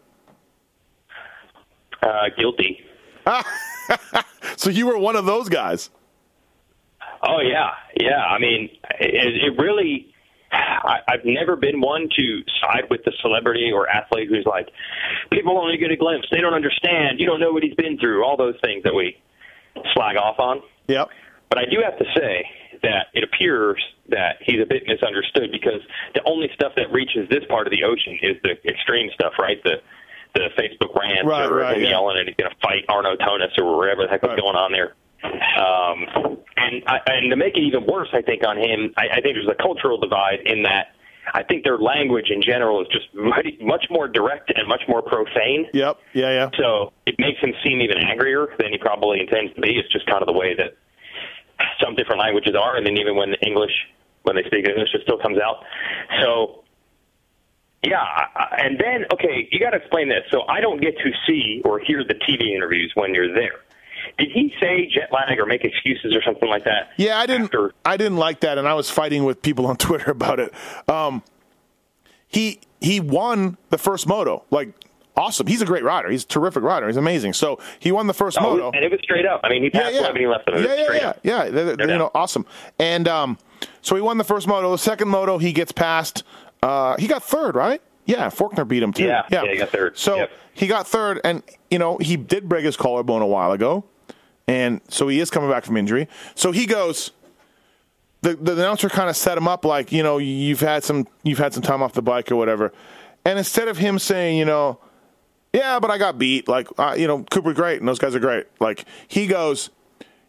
[2.04, 2.82] Uh, guilty.
[4.58, 5.90] so you were one of those guys.
[7.26, 8.26] Oh yeah, yeah.
[8.26, 10.10] I mean, it, it really.
[10.52, 14.70] I, I've never been one to side with the celebrity or athlete who's like,
[15.32, 16.28] people only get a glimpse.
[16.30, 17.20] They don't understand.
[17.20, 18.24] You don't know what he's been through.
[18.24, 19.18] All those things that we
[19.94, 20.62] slag off on.
[20.88, 21.10] Yep.
[21.50, 22.46] But I do have to say
[22.84, 25.82] that it appears that he's a bit misunderstood because
[26.14, 29.58] the only stuff that reaches this part of the ocean is the extreme stuff, right?
[29.64, 29.78] The
[30.34, 31.90] the Facebook rant right, or right, him yeah.
[31.90, 34.72] yelling and he's going to fight Arnaud Tonus or whatever the heck was going on
[34.72, 34.96] there.
[35.24, 39.22] Um, and I, and to make it even worse, I think on him, I, I
[39.22, 40.94] think there's a cultural divide in that
[41.34, 45.02] I think their language in general is just much, much more direct and much more
[45.02, 45.68] profane.
[45.74, 45.98] Yep.
[46.14, 46.32] Yeah.
[46.32, 46.50] Yeah.
[46.58, 49.78] So it makes him seem even angrier than he probably intends to be.
[49.78, 50.76] It's just kind of the way that
[51.82, 53.72] some different languages are, and then even when English,
[54.24, 55.64] when they speak English, it still comes out.
[56.22, 56.63] So
[57.84, 58.00] Yeah,
[58.58, 60.24] and then okay, you got to explain this.
[60.32, 63.60] So I don't get to see or hear the TV interviews when you're there.
[64.18, 66.92] Did he say jet lag or make excuses or something like that?
[66.98, 67.46] Yeah, I didn't.
[67.46, 70.54] After, I didn't like that, and I was fighting with people on Twitter about it.
[70.88, 71.24] Um,
[72.28, 74.74] he he won the first moto, like
[75.16, 75.48] awesome.
[75.48, 76.10] He's a great rider.
[76.10, 76.88] He's a terrific rider.
[76.88, 77.34] He's amazing.
[77.34, 78.72] So he won the first oh, moto.
[78.72, 79.42] and it was straight up.
[79.44, 80.50] I mean, he passed yeah, eleven, he left.
[80.50, 81.20] It yeah, yeah, yeah, up.
[81.24, 81.50] yeah.
[81.50, 82.46] They're, they're, No you know, awesome.
[82.80, 83.38] And um,
[83.82, 84.72] so he won the first moto.
[84.72, 86.24] The second moto, he gets past.
[86.64, 87.82] Uh, he got third, right?
[88.06, 89.04] Yeah, Forkner beat him too.
[89.06, 89.98] Yeah, yeah, he got third.
[89.98, 90.32] So Yep.
[90.54, 93.84] he got third, and you know he did break his collarbone a while ago,
[94.48, 96.08] and so he is coming back from injury.
[96.36, 97.12] So he goes.
[98.22, 101.40] The, the announcer kind of set him up like you know you've had some you've
[101.40, 102.72] had some time off the bike or whatever,
[103.26, 104.80] and instead of him saying you know
[105.54, 106.48] yeah, but I got beat.
[106.48, 108.48] Like, uh, you know, Cooper great, and those guys are great.
[108.60, 109.70] Like, he goes,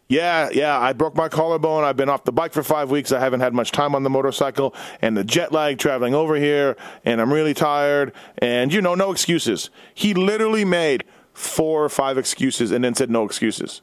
[0.07, 1.83] yeah, yeah, I broke my collarbone.
[1.83, 3.11] I've been off the bike for five weeks.
[3.11, 6.77] I haven't had much time on the motorcycle, and the jet lag traveling over here,
[7.03, 8.13] and I'm really tired.
[8.37, 9.69] And, you know, no excuses.
[9.93, 11.03] He literally made
[11.33, 13.81] four or five excuses and then said no excuses.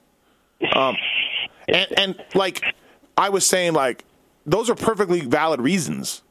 [0.75, 0.97] Um,
[1.68, 2.62] and, and, like,
[3.16, 4.05] I was saying, like,
[4.47, 6.23] those are perfectly valid reasons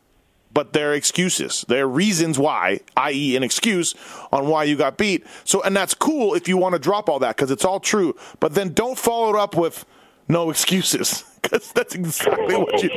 [0.53, 1.65] but they're excuses.
[1.67, 3.95] They're reasons why, i.e., an excuse
[4.31, 5.25] on why you got beat.
[5.43, 8.15] So, and that's cool if you want to drop all that because it's all true.
[8.39, 9.85] But then don't follow it up with
[10.27, 12.89] no excuses because that's exactly what you,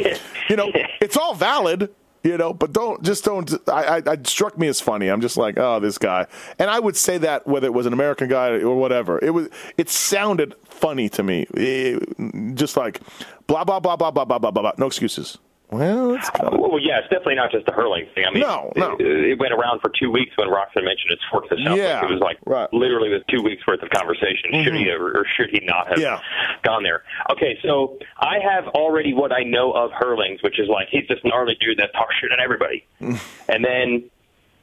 [0.48, 1.90] you know, it's all valid.
[2.22, 3.52] You know, but don't just don't.
[3.68, 5.08] I, I, it struck me as funny.
[5.08, 6.26] I'm just like, oh, this guy,
[6.58, 9.22] and I would say that whether it was an American guy or whatever.
[9.22, 9.50] It was.
[9.76, 11.44] It sounded funny to me.
[11.52, 13.02] It- just like
[13.46, 14.72] blah blah blah blah blah blah blah blah.
[14.78, 15.36] No excuses.
[15.70, 18.24] Well, it's kind of, Well, yeah, it's definitely not just the hurling thing.
[18.26, 18.96] I mean, No, no.
[19.00, 21.76] It, it went around for two weeks when Roczen mentioned his fork to South.
[21.76, 22.72] Yeah, it was like right.
[22.72, 24.62] literally with two weeks worth of conversation.
[24.62, 26.20] Should he or, or should he not have Yeah.
[26.62, 27.02] gone there?
[27.32, 31.18] Okay, so I have already what I know of Herlings, which is like he's this
[31.24, 32.84] gnarly dude that talks shit at everybody,
[33.48, 34.10] and then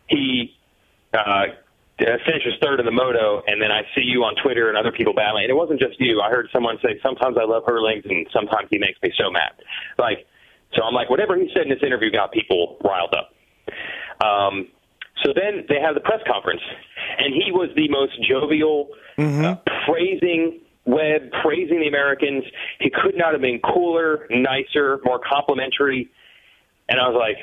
[0.08, 0.56] he.
[1.14, 1.48] Uh,
[2.26, 5.14] finishes third in the moto, and then I see you on Twitter and other people
[5.14, 5.44] battling.
[5.44, 6.20] And it wasn't just you.
[6.22, 9.52] I heard someone say, "Sometimes I love Herlings, and sometimes he makes me so mad."
[10.00, 10.26] Like,
[10.74, 13.34] so I'm like, whatever he said in this interview got people riled up.
[14.26, 14.68] Um,
[15.24, 16.62] so then they have the press conference,
[17.18, 18.90] and he was the most jovial,
[19.46, 19.56] uh,
[19.86, 22.44] praising Webb, praising the Americans.
[22.80, 26.10] He could not have been cooler, nicer, more complimentary.
[26.90, 27.38] And I was like,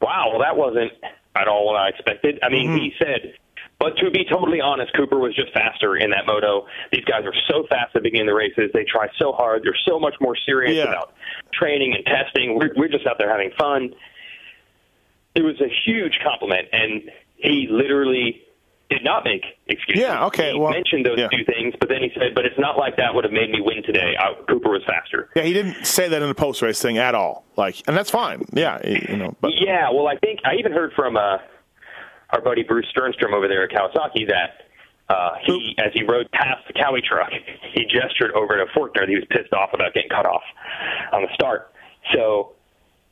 [0.00, 0.92] wow, well, that wasn't
[1.36, 2.38] at all what I expected.
[2.42, 3.34] I mean, he said,
[3.80, 6.66] but to be totally honest, Cooper was just faster in that moto.
[6.92, 8.70] These guys are so fast at the beginning of the races.
[8.72, 9.62] They try so hard.
[9.64, 10.84] They're so much more serious Yeah.
[10.84, 11.14] about
[11.52, 12.56] training and testing.
[12.58, 13.94] We're, we're just out there having fun.
[15.34, 18.42] It was a huge compliment, and he literally
[18.90, 20.00] did not make excuses.
[20.02, 21.28] Yeah, okay, He well, mentioned those yeah.
[21.28, 23.60] two things, but then he said, but it's not like that would have made me
[23.60, 24.14] win today.
[24.18, 25.30] I, Cooper was faster.
[25.36, 27.44] Yeah, he didn't say that in the post race thing at all.
[27.56, 28.44] Like, and that's fine.
[28.52, 31.38] Yeah, you know, but Yeah, well, I think I even heard from uh,
[32.32, 34.66] our buddy Bruce Stjernstrom over there at Kawasaki that
[35.08, 37.30] uh, he, as he rode past the Kawi truck,
[37.74, 40.42] he gestured over to Forkner that he was pissed off about getting cut off
[41.12, 41.72] on the start.
[42.14, 42.52] So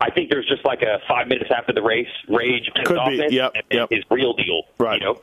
[0.01, 3.27] I think there's just like a five minutes after the race rage, pissed Could be,
[3.31, 3.89] yep, and yep.
[3.91, 4.63] his real deal.
[4.79, 5.01] Right.
[5.01, 5.21] You know.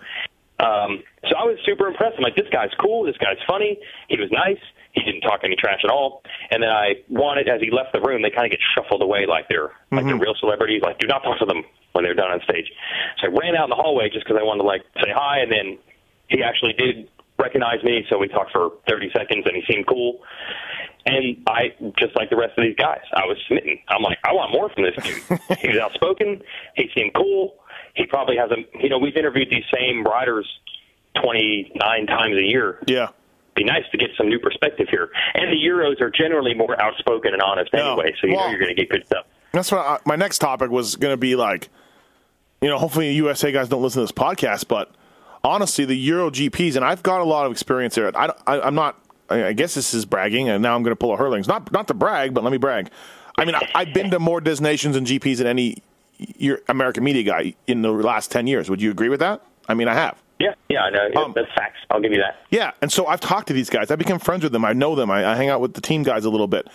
[0.57, 2.15] Um, so I was super impressed.
[2.17, 3.03] I'm like, this guy's cool.
[3.03, 3.77] This guy's funny.
[4.07, 4.59] He was nice.
[4.93, 6.23] He didn't talk any trash at all.
[6.49, 9.25] And then I wanted, as he left the room, they kind of get shuffled away
[9.25, 10.07] like they're like Mm-hmm.
[10.07, 10.81] they're real celebrities.
[10.81, 11.63] Like, do not talk to them
[11.95, 12.67] when they were done on stage.
[13.21, 15.39] So I ran out in the hallway just because I wanted to like say hi.
[15.39, 15.79] And then
[16.27, 20.19] he actually did recognize me, so we talked for 30 seconds, and he seemed cool.
[21.05, 23.77] And I, just like the rest of these guys, I was smitten.
[23.89, 25.39] I'm like, I want more from this dude.
[25.59, 26.41] he was outspoken.
[26.75, 27.55] He seemed cool.
[27.95, 30.47] He probably has a, you know, we've interviewed these same riders
[31.21, 32.79] 29 times a year.
[32.87, 33.09] yeah,
[33.55, 35.09] Be nice to get some new perspective here.
[35.33, 37.91] And the Euros are generally more outspoken and honest No.
[37.93, 39.25] anyway, so you Well- know you're going to get good stuff.
[39.51, 41.35] that's what I, my next topic was going to be.
[41.35, 41.69] Like,
[42.65, 44.89] you know, hopefully the USA guys don't listen to this podcast, but
[45.43, 48.11] honestly, the Euro GPs, and I've got a lot of experience there.
[48.17, 48.99] I, I, I'm not.
[49.29, 51.47] I guess this is bragging, and now I'm going to pull a Herlings.
[51.47, 52.89] Not not to brag, but let me brag.
[53.37, 55.83] I mean, I, I've been to more destinations and GPs than any
[56.17, 58.67] your American media guy in the last ten years.
[58.67, 59.43] Would you agree with that?
[59.69, 60.19] I mean, I have.
[60.39, 61.21] Yeah, yeah, I know.
[61.21, 61.77] Um, That's facts.
[61.91, 62.39] I'll give you that.
[62.49, 63.91] Yeah, and so I've talked to these guys.
[63.91, 64.65] I become friends with them.
[64.65, 65.11] I know them.
[65.11, 66.67] I, I hang out with the team guys a little bit.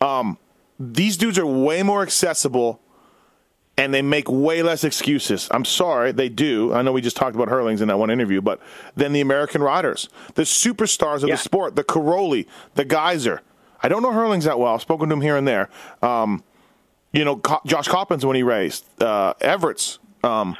[0.00, 0.38] Um,
[0.80, 2.80] these dudes are way more accessible,
[3.76, 5.48] and they make way less excuses.
[5.50, 6.72] I'm sorry, they do.
[6.72, 8.60] I know we just talked about Herlings in that one interview, but
[8.94, 11.34] then the American riders, the superstars of Yeah.
[11.34, 13.40] the sport, the Cairoli, the Gajser.
[13.82, 14.74] I don't know Herlings that well.
[14.74, 15.68] I've spoken to him here and there.
[16.02, 16.42] Um,
[17.12, 19.98] you know, Co- Josh Coppins when he raced, uh, Everts.
[20.22, 20.56] Um,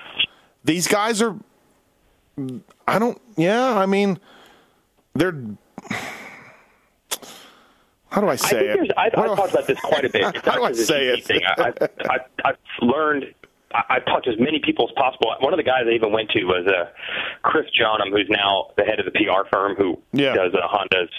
[0.65, 1.37] these guys are.
[2.87, 3.21] I don't.
[3.37, 4.19] Yeah, I mean,
[5.15, 5.37] they're.
[8.15, 8.93] How do I I say think it?
[8.97, 10.23] I've, I've talked about this quite a bit.
[10.37, 11.25] It's How do I say it?
[11.25, 11.41] Thing.
[11.59, 11.73] I,
[12.45, 13.25] I've, learned
[13.75, 15.35] I, I've talked to as many people as possible.
[15.41, 16.91] One of the guys I even went to was uh,
[17.43, 20.35] Chris Jonnum, who's now the head of the PR firm who Yeah.
[20.35, 21.11] does uh, Honda's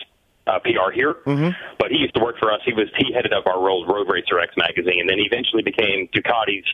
[0.47, 1.15] uh, PR here.
[1.25, 1.49] Mm-hmm.
[1.79, 2.61] But he used to work for us.
[2.65, 5.63] He was he headed up our Road Road Racer X magazine, and then he eventually
[5.63, 6.65] became Ducati's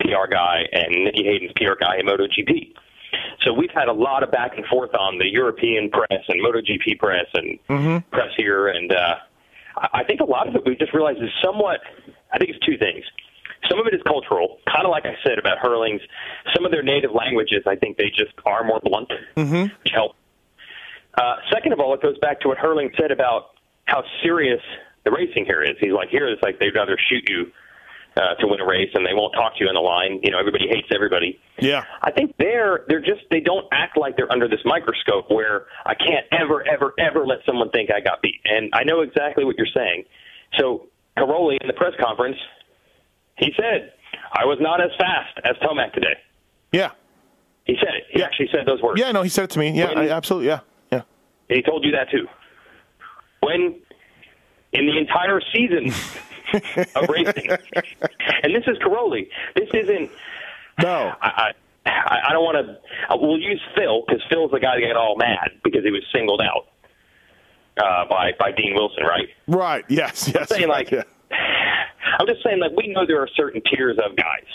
[0.00, 2.72] PR guy and Nicky Hayden's PR guy at MotoGP.
[3.44, 6.98] So we've had a lot of back and forth on the European press and MotoGP
[6.98, 7.58] press and
[8.10, 9.14] press here, and uh,
[9.76, 11.80] I think a lot of it we just realized is somewhat.
[12.32, 13.04] I think it's two things.
[13.68, 16.00] Some of it is cultural, kind of like I said about Herlings.
[16.54, 19.74] Some of their native languages, I think they just are more blunt, mm-hmm.
[19.82, 20.16] which helps.
[21.16, 23.50] Uh, second of all, it goes back to what Hurling said about
[23.86, 24.60] how serious
[25.04, 25.76] the racing here is.
[25.80, 27.52] He's like, here it's like they'd rather shoot you
[28.16, 30.20] uh, to win a race, and they won't talk to you in the line.
[30.22, 31.40] You know, everybody hates everybody.
[31.58, 31.84] Yeah.
[32.02, 35.94] I think they're they're just they don't act like they're under this microscope where I
[35.94, 38.40] can't ever ever ever let someone think I got beat.
[38.44, 40.04] And I know exactly what you're saying.
[40.58, 40.86] So
[41.18, 42.36] Cairoli in the press conference,
[43.38, 43.92] he said,
[44.32, 46.14] "I was not as fast as Tomac today."
[46.72, 46.90] Yeah.
[47.64, 48.04] He said it.
[48.10, 48.26] He Yeah.
[48.26, 49.00] actually said those words.
[49.00, 49.70] Yeah, no, he said it to me.
[49.70, 50.48] Yeah, When- I, absolutely.
[50.48, 50.60] Yeah.
[50.92, 51.02] Yeah.
[51.48, 52.28] He told you that too.
[53.40, 53.80] When
[54.72, 55.86] in the entire season
[56.94, 57.50] of racing,
[58.42, 59.28] and this is Cairoli.
[59.56, 60.10] This isn't.
[60.82, 61.12] No.
[61.20, 61.52] I,
[61.86, 63.16] I, I don't want to.
[63.16, 66.40] We'll use Phil because Phil's the guy that got all mad because he was singled
[66.40, 66.68] out
[67.78, 69.28] uh, by by Dean Wilson, right?
[69.46, 69.84] Right.
[69.88, 70.28] Yes.
[70.28, 70.50] Yes.
[70.50, 71.02] I'm saying like, yeah.
[72.18, 74.46] I'm just saying like we know there are certain tiers of guys.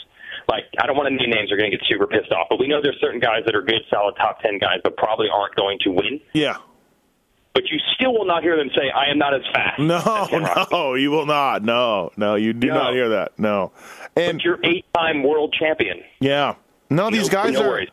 [0.48, 2.48] Like I don't want to name names; they're going to get super pissed off.
[2.50, 5.28] But we know there's certain guys that are good, solid top ten guys, but probably
[5.32, 6.20] aren't going to win.
[6.34, 6.58] Yeah.
[7.54, 10.28] But you still will not hear them say, "I am not as fast." No, as
[10.30, 11.64] Ken Rosberg." no, you will not.
[11.64, 12.74] No, no, you do No.
[12.76, 13.38] not hear that.
[13.40, 13.72] No.
[14.16, 16.02] And But you're eight-time world champion.
[16.20, 16.56] yeah.
[16.90, 17.90] No, these No- guys no are worries.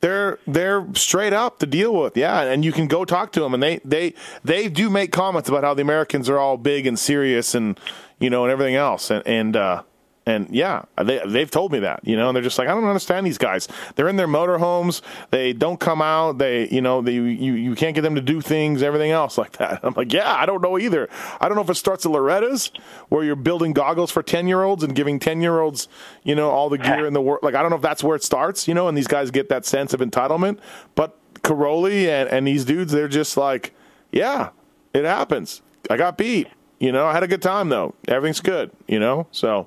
[0.00, 2.16] they're they're straight up to deal with.
[2.16, 4.14] Yeah, and you can go talk to them and they they
[4.44, 7.78] they do make comments about how the Americans are all big and serious and
[8.18, 9.82] you know and everything else and and uh
[10.24, 12.84] and yeah, they they've told me that, you know, and they're just like, I don't
[12.84, 13.66] understand these guys.
[13.96, 15.02] They're in their motorhomes.
[15.30, 16.38] They don't come out.
[16.38, 19.52] They, you know, they you you can't get them to do things, everything else like
[19.58, 19.80] that.
[19.84, 21.08] I'm like, yeah, I don't know either.
[21.40, 22.70] I don't know if it starts at Loretta's
[23.08, 25.88] where you're building goggles for ten year olds and giving ten year olds,
[26.22, 27.40] you know, all the gear in the world.
[27.42, 29.48] Like, I don't know if that's where it starts, you know, and these guys get
[29.48, 30.58] that sense of entitlement.
[30.94, 33.74] But Cairoli and and these dudes, they're just like,
[34.12, 34.50] yeah,
[34.94, 35.62] it happens.
[35.90, 36.46] I got beat.
[36.78, 37.96] You know, I had a good time though.
[38.06, 38.70] Everything's good.
[38.86, 39.66] You know, so.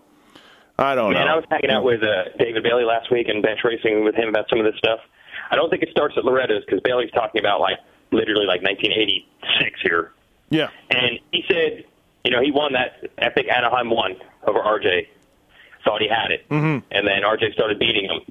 [0.78, 1.34] I don't Man, know.
[1.34, 4.30] I was hanging out with uh, David Bailey last week and bench racing with him
[4.30, 5.00] about some of this stuff.
[5.50, 7.78] I don't think it starts at Loretta's because Bailey's talking about like
[8.12, 10.12] literally like 1986 here,
[10.50, 10.70] Yeah.
[10.90, 11.86] and he said,
[12.24, 14.16] you know, he won that epic Anaheim one
[14.48, 15.08] over RJ.
[15.86, 16.80] Thought he had it, mm-hmm.
[16.92, 18.22] and then RJ started beating him.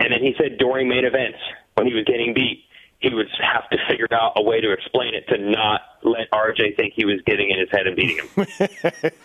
[0.00, 1.38] And then he said during main events
[1.74, 2.64] when he was getting beat,
[3.00, 6.76] he would have to figure out a way to explain it to not let RJ
[6.76, 8.46] think he was getting in his head and beating him.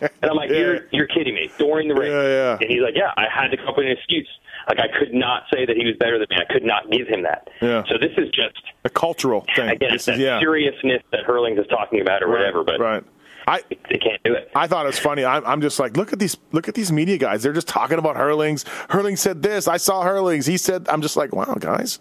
[0.02, 1.52] and I'm like, you're you're kidding me.
[1.58, 2.58] During the race, Yeah, yeah.
[2.62, 4.28] and he's like, yeah, I had to come up with an excuse.
[4.70, 6.38] Like I could not say that he was better than me.
[6.38, 7.50] I could not give him that.
[7.62, 7.84] Yeah.
[7.88, 9.70] So this is just A cultural thing.
[9.70, 10.40] again, This it's that is- yeah.
[10.40, 12.64] seriousness that Herlings is talking about or whatever.
[12.64, 13.04] But right.
[13.48, 14.50] I they can't do it.
[14.56, 15.24] I thought it was funny.
[15.24, 17.44] I'm, I'm just like, look at these, look at these media guys.
[17.44, 18.66] They're just talking about Herlings.
[18.90, 19.68] Hurling said this.
[19.68, 20.48] I saw Herlings.
[20.48, 22.00] He said, I'm just like, wow, guys.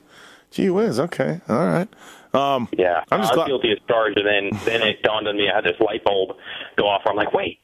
[0.54, 1.00] Gee whiz.
[1.00, 1.40] Okay.
[1.48, 1.88] All right.
[2.32, 5.26] Um, Yeah, I'm just I was glad- guilty as charged, and then then it dawned
[5.26, 5.50] on me.
[5.50, 6.36] I had this light bulb
[6.76, 7.02] go off.
[7.04, 7.58] Where I'm like, wait,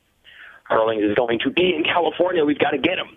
[0.68, 2.44] Herlings is going to be in California.
[2.44, 3.16] We've got to get him.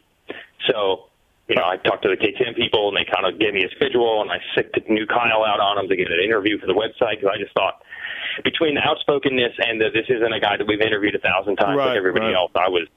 [0.69, 1.09] So,
[1.47, 3.69] you know, I talked to the K10 people, and they kind of gave me a
[3.75, 6.73] schedule, and I sicked new Kyle out on him to get an interview for the
[6.73, 7.81] website because I just thought
[8.43, 11.77] between the outspokenness and the this isn't a guy that we've interviewed a thousand times
[11.77, 12.35] Right, like everybody right.
[12.35, 12.87] else, I was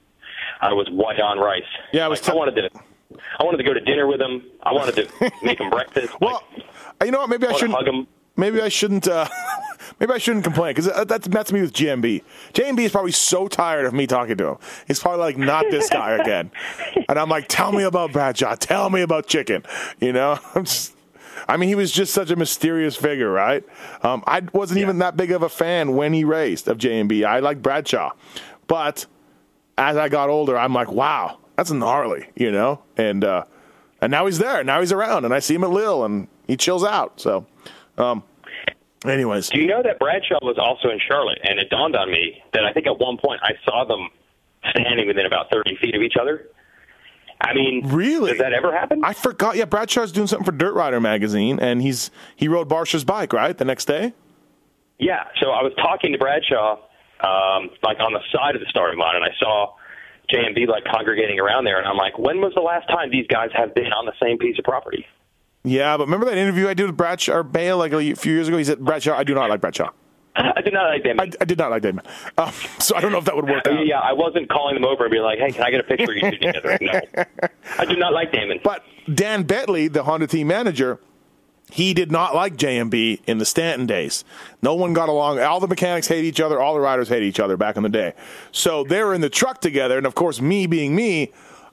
[0.60, 1.62] I was white on rice.
[1.92, 2.70] Yeah, I was Like, I t- wanted to.
[3.38, 4.42] I wanted to go to dinner with him.
[4.62, 6.12] I wanted to make him breakfast.
[6.20, 6.42] well,
[7.04, 7.30] you know what?
[7.30, 8.09] Maybe I I shouldn't.
[8.36, 9.09] Maybe I shouldn't.
[9.09, 9.28] Uh,
[10.00, 12.22] maybe I shouldn't complain because that's that's me with GMB.
[12.52, 14.57] JMB is probably so tired of me talking to him.
[14.86, 16.50] He's probably like, not this guy again.
[17.09, 18.57] And I'm like, tell me about Bradshaw.
[18.57, 19.62] Tell me about Chicken.
[20.00, 20.94] You know, I'm just.
[21.48, 23.62] I mean, he was just such a mysterious figure, right?
[24.02, 27.24] Um, I wasn't even that big of a fan when he raced of JMB.
[27.24, 28.12] I liked Bradshaw,
[28.66, 29.07] but
[29.78, 32.80] as I got older, I'm like, wow, that's gnarly, you know.
[32.96, 33.44] And uh,
[34.00, 34.62] and now he's there.
[34.64, 37.20] Now he's around, and I see him at Lille, and he chills out.
[37.20, 37.46] So,
[37.98, 38.22] um,
[39.04, 41.38] anyways, Do you know that Bradshaw was also in Charlotte?
[41.42, 44.09] And it dawned on me that I think at one point I saw them
[44.70, 46.46] standing within about 30 feet of each other.
[47.40, 48.30] I mean, Really?
[48.30, 49.02] Does that ever happen?
[49.04, 49.57] I forgot.
[49.57, 53.57] Yeah, Bradshaw's doing something for Dirt Rider magazine, and he's he rode Barcia's bike right
[53.57, 54.14] the next day.
[54.98, 55.24] yeah.
[55.40, 56.78] So I was talking to Bradshaw,
[57.20, 59.74] um, like on the side of the starting line, and I saw
[60.32, 63.50] JMB like congregating around there, and I'm like, when was the last time these guys
[63.54, 65.06] have been on the same piece of property?
[65.64, 68.48] Yeah, but remember that interview I did with Bradshaw or Bale like a few years
[68.48, 68.56] ago?
[68.56, 69.16] He said Bradshaw.
[69.16, 69.90] I do not like Bradshaw.
[70.36, 71.20] I did not like Damon.
[71.20, 72.04] I, I did not like Damon.
[72.36, 73.86] Um, so I don't know if that would work out.
[73.86, 76.10] yeah, I wasn't calling them over and be like, "Hey, can I get a picture
[76.10, 77.00] of you two together?" No,
[77.78, 78.60] I do not like Damon.
[78.62, 81.00] But Dan Bentley, the Honda team manager,
[81.70, 84.24] he did not like JMB in the Stanton days.
[84.62, 85.40] No one got along.
[85.40, 86.60] All the mechanics hate each other.
[86.60, 88.12] All the riders hate each other back in the day.
[88.52, 89.98] So they were in the truck together.
[89.98, 91.32] And of course, me being me,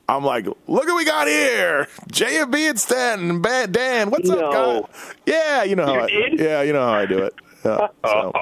[0.09, 1.87] I'm like, look what we got here.
[2.11, 4.09] JMB and Stanton Bad Dan.
[4.09, 4.39] What's No.
[4.39, 5.13] up, guys?
[5.25, 6.39] Yeah, you know how You I, did?
[6.39, 7.33] yeah, you know how I do it.
[7.65, 8.33] Yeah, so.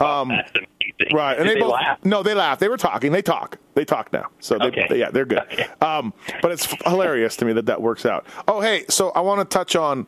[0.00, 1.12] um, that's.
[1.12, 1.98] Right, and Did they, both laugh.
[2.04, 2.60] no, they laugh.
[2.60, 3.10] They were talking.
[3.10, 3.58] They talk.
[3.74, 4.26] They talk now.
[4.38, 4.86] So they, Okay.
[4.88, 5.40] they- yeah, they're good.
[5.40, 5.66] Okay.
[5.80, 8.24] Um, but it's hilarious to me that that works out.
[8.46, 10.06] Oh, hey, so I want to touch on,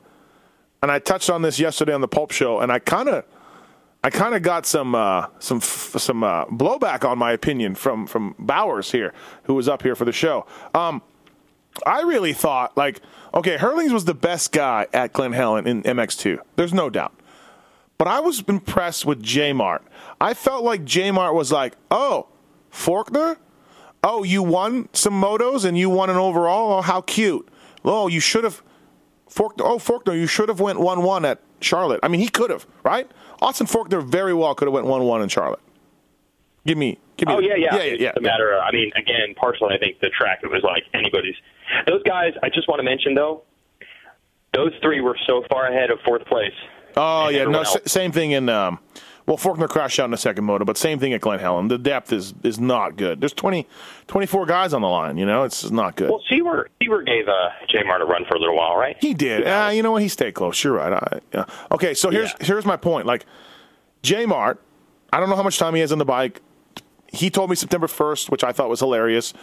[0.83, 3.25] and I touched on this yesterday on the Pulp Show, and I kind of,
[4.03, 8.35] I kind of got some uh, some some uh, blowback on my opinion from from
[8.39, 9.15] Bowers here,
[9.45, 10.47] who was up here for the show.
[10.75, 11.03] Um,
[11.87, 13.01] I really thought like,
[13.33, 16.39] okay, Herlings was the best guy at Glen Helen in MX2.
[16.57, 17.15] There's no doubt.
[17.97, 19.85] But I was impressed with J Mart.
[20.21, 22.27] I felt like J Mart was like, oh,
[22.73, 23.37] Forkner?
[24.03, 26.79] Oh, you won some motos and you won an overall?
[26.79, 27.49] Oh, how cute.
[27.85, 28.61] Oh, you should have.
[29.33, 32.01] Forkner, oh, Forkner, you should have went 1 1 at Charlotte.
[32.03, 33.11] I mean, he could have, right?
[33.41, 35.61] Austin Forkner very well could have went 1 1 in Charlotte.
[36.67, 36.99] Give me.
[37.17, 37.75] Give me Oh yeah, yeah.
[37.75, 38.09] Yeah, It's yeah.
[38.11, 38.53] just a matter.
[38.53, 41.35] Of, I mean, again, partially, I think the track it was like anybody's.
[41.87, 42.33] Those guys.
[42.43, 43.43] I just want to mention though,
[44.55, 46.53] those three were so far ahead of fourth place.
[46.97, 48.49] Oh yeah, no, s- same thing in.
[48.49, 48.79] Um,
[49.27, 51.69] well, Forkner crashed out in the second moto, but same thing at Glen Helen.
[51.69, 53.21] The depth is is not good.
[53.21, 53.67] There's 20,
[54.09, 55.17] 24 guys on the line.
[55.17, 56.11] You know, it's not good.
[56.11, 58.97] Well, Seewer, Seewer gave uh, J Mart a run for a little while, right?
[59.01, 59.47] He did.
[59.47, 60.03] Uh, you know what?
[60.03, 60.63] He stayed close.
[60.65, 60.93] You're right.
[60.93, 61.45] I, yeah.
[61.71, 62.47] Okay, so here's Yeah.
[62.47, 63.07] here's my point.
[63.07, 63.27] Like
[64.03, 64.61] J Mart,
[65.13, 66.41] I don't know how much time he has on the bike.
[67.09, 69.35] He told me September 1st, which I thought was hilarious.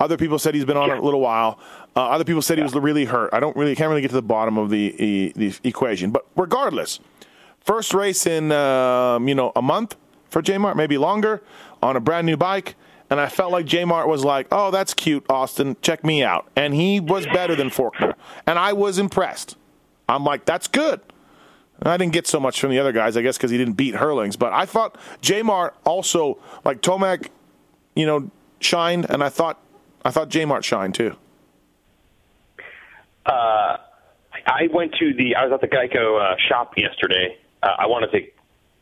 [0.00, 1.58] Other people said he's been on it a little while.
[1.94, 3.30] Uh, other people said he was really hurt.
[3.34, 6.10] I don't really can't really get to the bottom of the e- the equation.
[6.10, 7.00] But regardless,
[7.68, 9.94] first race in um, you know a month
[10.30, 11.42] for J Mart, maybe longer,
[11.82, 12.74] on a brand new bike.
[13.10, 15.76] And I felt like J Mart was like, "Oh, that's cute, Austin.
[15.82, 18.14] Check me out." And he was better than Forkner,
[18.46, 19.56] and I was impressed.
[20.08, 21.00] I'm like, "That's good."
[21.82, 23.94] I didn't get so much from the other guys, I guess, because he didn't beat
[23.94, 24.36] Herlings.
[24.36, 27.28] But I thought J Mart also, like Tomac,
[27.94, 29.60] you know, shined, and I thought
[30.04, 31.16] I thought J Mart shined too.
[34.46, 35.36] I went to the.
[35.36, 37.36] I was at the Geico uh, shop yesterday.
[37.62, 38.20] Uh, I wanted to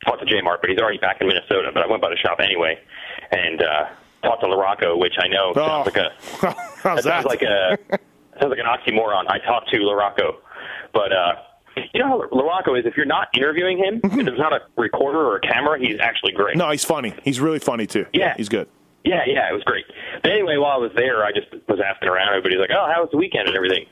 [0.04, 1.70] talk to J Mart, but he's already back in Minnesota.
[1.72, 2.78] But I went by the shop anyway,
[3.30, 3.84] and uh,
[4.22, 5.84] talked to LaRocco, which I know Oh.
[5.84, 6.10] sounds like a
[6.82, 7.04] How's that that?
[7.04, 7.78] sounds like a
[8.40, 9.24] sounds like an oxymoron.
[9.28, 10.36] I talked to LaRocco,
[10.92, 11.32] but uh,
[11.94, 12.86] you know how LaRocco is.
[12.86, 16.32] If you're not interviewing him, if there's not a recorder or a camera, he's actually
[16.32, 16.56] great.
[16.56, 17.14] no, he's funny.
[17.22, 18.06] He's really funny too.
[18.12, 18.34] Yeah.
[18.36, 18.68] he's good.
[19.04, 19.84] Yeah, yeah, it was great.
[20.22, 22.28] But anyway, while I was there, I just was asking around.
[22.28, 23.86] Everybody's like, "Oh, how was the weekend and everything?"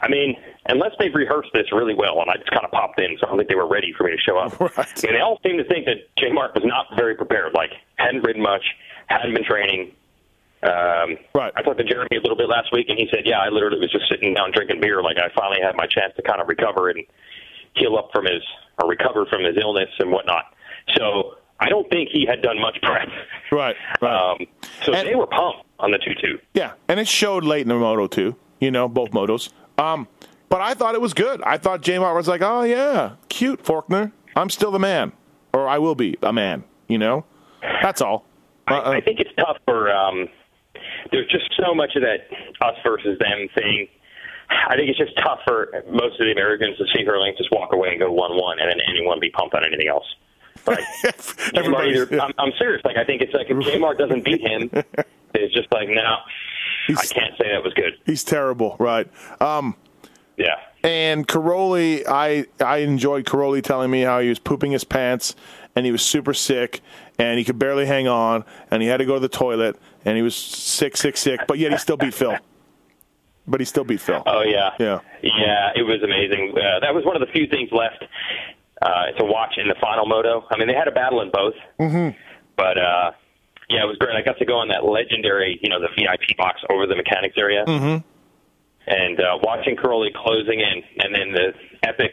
[0.00, 0.34] I mean,
[0.68, 3.30] unless they've rehearsed this really well, and I just kind of popped in, so I
[3.30, 4.58] don't think they were ready for me to show up.
[4.76, 5.04] Right.
[5.04, 7.52] And they all seem to think that J Mart was not very prepared.
[7.54, 8.64] Like, hadn't ridden much,
[9.06, 9.92] hadn't been training.
[10.62, 11.52] Um, Right.
[11.54, 13.78] I talked to Jeremy a little bit last week, and he said, "Yeah, I literally
[13.78, 15.02] was just sitting down drinking beer.
[15.02, 17.04] Like, I finally had my chance to kind of recover and
[17.74, 18.42] heal up from his
[18.82, 20.44] or recover from his illness and whatnot."
[20.96, 23.08] So I don't think he had done much prep.
[23.52, 24.32] Right, right.
[24.32, 24.46] Um,
[24.82, 26.38] so And- they were pumped on the two-two.
[26.54, 28.34] Yeah, and it showed late in the moto too.
[28.60, 29.50] You know, both motos.
[29.78, 30.08] Um,
[30.48, 31.42] but I thought it was good.
[31.42, 34.12] I thought J Mart was like, "Oh yeah, cute Forkner.
[34.34, 35.12] I'm still the man,
[35.52, 37.24] or I will be a man." You know,
[37.82, 38.24] that's all.
[38.70, 39.90] Uh, uh, I, I think it's tough for.
[39.92, 40.28] Um,
[41.12, 42.28] there's just so much of that
[42.66, 43.88] us versus them thing.
[44.48, 47.72] I think it's just tough for most of the Americans to see Hurling just walk
[47.72, 50.04] away and go one-one, and then anyone be pumped on anything else.
[50.66, 52.80] Like, J-Mart Everybody- either, I'm, I'm serious.
[52.84, 54.70] Like, I think it's like if J Mart doesn't beat him,
[55.34, 56.16] it's just like no,
[56.90, 57.94] I can't say that was good.
[58.06, 59.08] he's terrible, right?
[59.40, 59.74] Um,
[60.36, 60.56] Yeah.
[60.82, 65.34] And Cairoli, I I enjoyed Cairoli telling me how he was pooping his pants
[65.74, 66.80] and he was super sick
[67.18, 70.16] and he could barely hang on and he had to go to the toilet and
[70.16, 72.36] he was sick, sick, sick, but yet he still beat Phil.
[73.48, 74.22] But he still beat Phil.
[74.26, 75.00] Oh yeah, Yeah.
[75.22, 75.70] yeah.
[75.74, 76.52] It was amazing.
[76.56, 78.04] Uh, that was one of the few things left
[78.82, 80.44] uh, to watch in the final moto.
[80.50, 82.16] I mean, they had a battle in both, mm-hmm.
[82.56, 83.12] but uh,
[83.68, 84.14] yeah, it was great.
[84.16, 87.34] I got to go in that legendary, you know, the VIP box over the mechanics
[87.38, 88.06] area, mm-hmm.
[88.86, 92.12] And uh, watching Curly closing in, and then the epic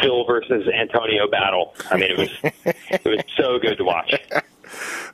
[0.00, 1.74] Phil versus Antonio battle.
[1.90, 2.30] I mean, it was
[2.64, 4.14] it was so good to watch.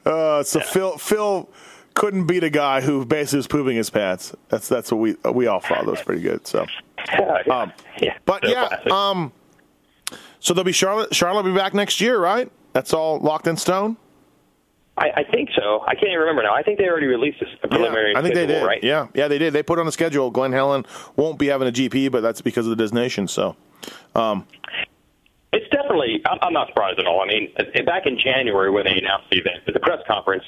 [0.07, 1.51] Uh, so Phil Phil
[1.95, 4.33] couldn't beat a guy who basically was pooping his pants.
[4.49, 5.85] That's that's what we we all thought.
[5.85, 6.47] That was pretty good.
[6.47, 6.65] So,
[7.13, 8.93] yeah, um, yeah, but so yeah, classic.
[8.93, 9.33] um,
[10.39, 11.13] so there'll be Charlotte.
[11.15, 12.51] Charlotte will be back next year, right?
[12.73, 13.97] That's all locked in stone.
[14.99, 15.81] I, I think so.
[15.87, 16.55] I can't even remember now.
[16.55, 18.65] I think they already released this a preliminary I think they did.
[18.65, 18.83] right?
[18.83, 19.53] Yeah, yeah, they did.
[19.53, 20.31] They put on the schedule.
[20.31, 20.85] Glen Helen
[21.17, 23.29] won't be having a GP, but that's because of the designation.
[23.29, 23.55] So,
[24.17, 24.47] um,
[25.53, 27.23] It's definitely I'm, I'm not surprised at all.
[27.23, 30.45] I mean, uh, back in January when they announced the event at the press conference,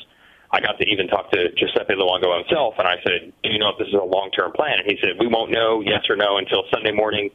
[0.51, 3.71] I got to even talk to Giuseppe Luongo himself, and I said, "Do you know
[3.71, 6.39] if this is a long-term plan?" And he said, "We won't know yes or no
[6.39, 7.31] until Sunday morning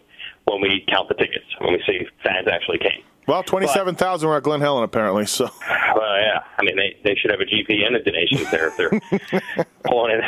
[0.45, 4.38] when we count the tickets, when we see fans actually came." Well, twenty-seven thousand were
[4.38, 5.26] at Glen Helen apparently.
[5.26, 6.43] So, well, yeah.
[6.57, 10.19] I mean, they they should have a GP and a donations there if they're pulling
[10.19, 10.23] it.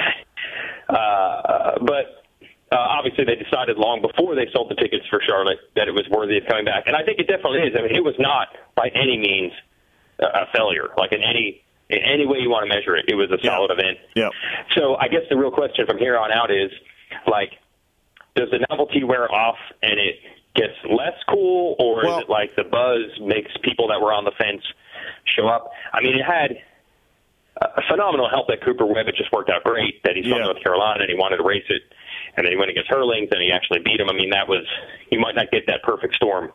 [0.90, 2.24] Uh, but
[2.72, 6.08] uh, obviously, they decided long before they sold the tickets for Charlotte that it was
[6.10, 7.76] worthy of coming back, and I think it definitely is.
[7.78, 9.54] I mean, it was not by any means
[10.20, 10.90] a failure.
[10.98, 13.72] Like in any in any way you want to measure it, it was a solid
[13.72, 13.80] yeah.
[13.80, 13.98] event.
[14.16, 14.30] Yeah.
[14.76, 16.72] So I guess the real question from here on out is,
[17.26, 17.54] like,
[18.36, 20.16] does the novelty wear off and it
[20.58, 24.26] gets less cool, or well, is it like the buzz makes people that were on
[24.26, 24.62] the fence
[25.24, 25.72] show up?
[25.94, 26.58] I mean, it had
[27.62, 29.08] a phenomenal help that Cooper Webb.
[29.08, 30.46] It just worked out great that he's from yeah.
[30.46, 31.82] North Carolina and he wanted to race it,
[32.36, 34.10] and then he went against Herlings and he actually beat him.
[34.10, 34.66] I mean, that was
[35.10, 36.52] you might not get that perfect storm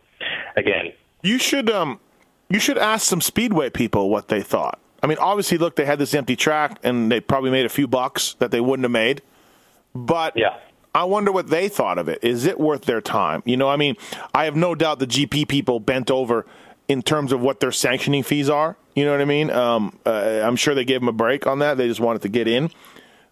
[0.56, 0.92] again.
[1.22, 2.00] You should um,
[2.50, 4.78] you should ask some speedway people what they thought.
[5.02, 7.88] I mean, obviously, look, they had this empty track and they probably made a few
[7.88, 9.22] bucks that they wouldn't have made.
[9.94, 10.58] But yeah.
[10.94, 12.18] I wonder what they thought of it.
[12.22, 13.42] Is it worth their time?
[13.46, 13.96] You know, I mean,
[14.34, 16.44] I have no doubt the GP people bent over
[16.88, 18.76] in terms of what their sanctioning fees are.
[18.94, 19.50] You know what I mean?
[19.50, 21.78] Um, uh, I'm sure they gave them a break on that.
[21.78, 22.70] They just wanted to get in.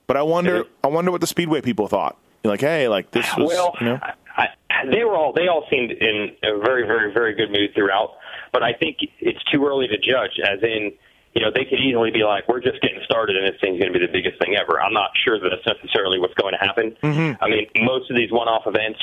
[0.06, 2.16] But I wonder, I wonder what the speedway people thought.
[2.42, 4.00] Like, hey, like this was, well, you know?
[4.36, 4.46] I,
[4.90, 8.16] they were all they all seemed in a very, very, very good mood throughout.
[8.52, 10.40] But I think it's too early to judge.
[10.42, 10.92] As in,
[11.34, 13.92] you know, they could easily be like, "We're just getting started, and this thing's going
[13.92, 16.58] to be the biggest thing ever." I'm not sure that that's necessarily what's going to
[16.58, 16.96] happen.
[17.02, 17.42] Mm-hmm.
[17.42, 18.98] I mean, most of these one-off events,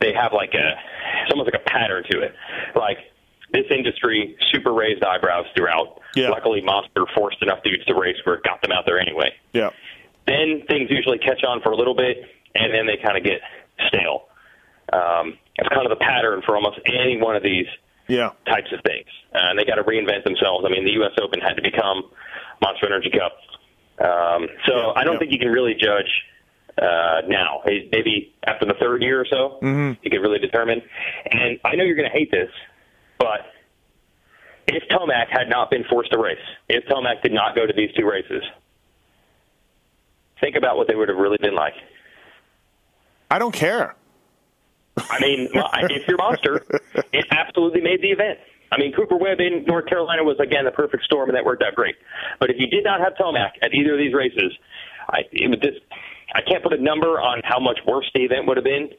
[0.00, 0.74] they have like a,
[1.22, 2.34] it's almost like a pattern to it.
[2.74, 2.98] Like
[3.52, 6.00] this industry, super raised eyebrows throughout.
[6.14, 6.30] Yeah.
[6.30, 9.32] Luckily, Monster forced enough dudes to race where it got them out there anyway.
[9.52, 9.70] Yeah.
[10.26, 12.18] Then things usually catch on for a little bit,
[12.54, 13.40] and then they kind of get
[13.88, 14.26] stale.
[14.92, 17.66] Um, it's kind of the pattern for almost any one of these
[18.08, 18.30] Yeah.
[18.46, 19.06] types of things.
[19.34, 20.64] Uh, and they got to reinvent themselves.
[20.66, 21.12] I mean, the U.S.
[21.22, 22.04] Open had to become
[22.62, 23.32] Monster Energy Cup.
[23.98, 25.18] Um, so Yeah, I don't yeah.
[25.20, 26.10] think you can really judge
[26.80, 27.62] uh, now.
[27.66, 29.92] Maybe after the third year or so, Mm-hmm.
[30.02, 30.82] you can really determine.
[31.30, 32.50] And I know you're going to hate this,
[33.18, 33.40] but
[34.68, 36.38] if Tomac had not been forced to race,
[36.68, 38.42] if Tomac did not go to these two races,
[40.40, 41.74] think about what they would have really been like.
[43.30, 43.94] I don't care.
[44.98, 46.64] I mean, if you're Monster,
[47.12, 48.38] it absolutely made the event.
[48.72, 51.62] I mean, Cooper Webb in North Carolina was again the perfect storm, and that worked
[51.62, 51.96] out great.
[52.40, 54.52] But if you did not have Tomac at either of these races,
[55.08, 55.78] I it would just
[56.34, 58.90] I can't put a number on how much worse the event would have been.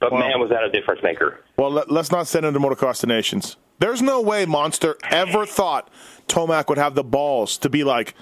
[0.00, 1.40] But Well- man, was that a difference maker.
[1.56, 3.56] Well, let, us not send him to Motocross des Nations.
[3.80, 5.90] There's no way Monster ever thought
[6.26, 8.14] Tomac would have the balls to be like,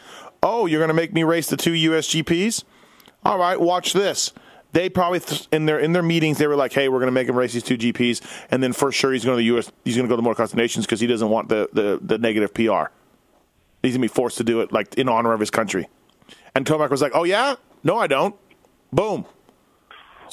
[0.43, 2.65] oh, you're going to make me race the two USGPs?
[3.25, 4.33] All right, watch this.
[4.73, 7.12] They probably th- in their in their meetings they were like, "Hey, we're going to
[7.12, 9.73] make him race these two GPs, and then for sure he's going to the US.
[9.85, 12.19] He's going to go to Motocross des Nations because he doesn't want the, the the
[12.19, 12.93] negative PR.
[13.83, 15.89] He's going to be forced to do it like in honor of his country."
[16.55, 18.35] And Tomac was like, "Oh yeah, no, I don't."
[18.93, 19.25] Boom.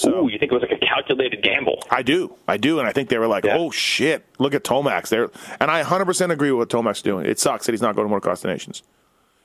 [0.06, 1.82] Ooh, you think it was like a calculated gamble?
[1.90, 2.36] I do.
[2.48, 2.80] I do.
[2.80, 3.56] And I think they were like, Yeah.
[3.58, 5.08] oh, shit, look at Tomax.
[5.08, 5.30] There,
[5.62, 7.26] And I 100% agree with what Tomac's doing.
[7.26, 8.84] It sucks that he's not going to Motocross des Nations.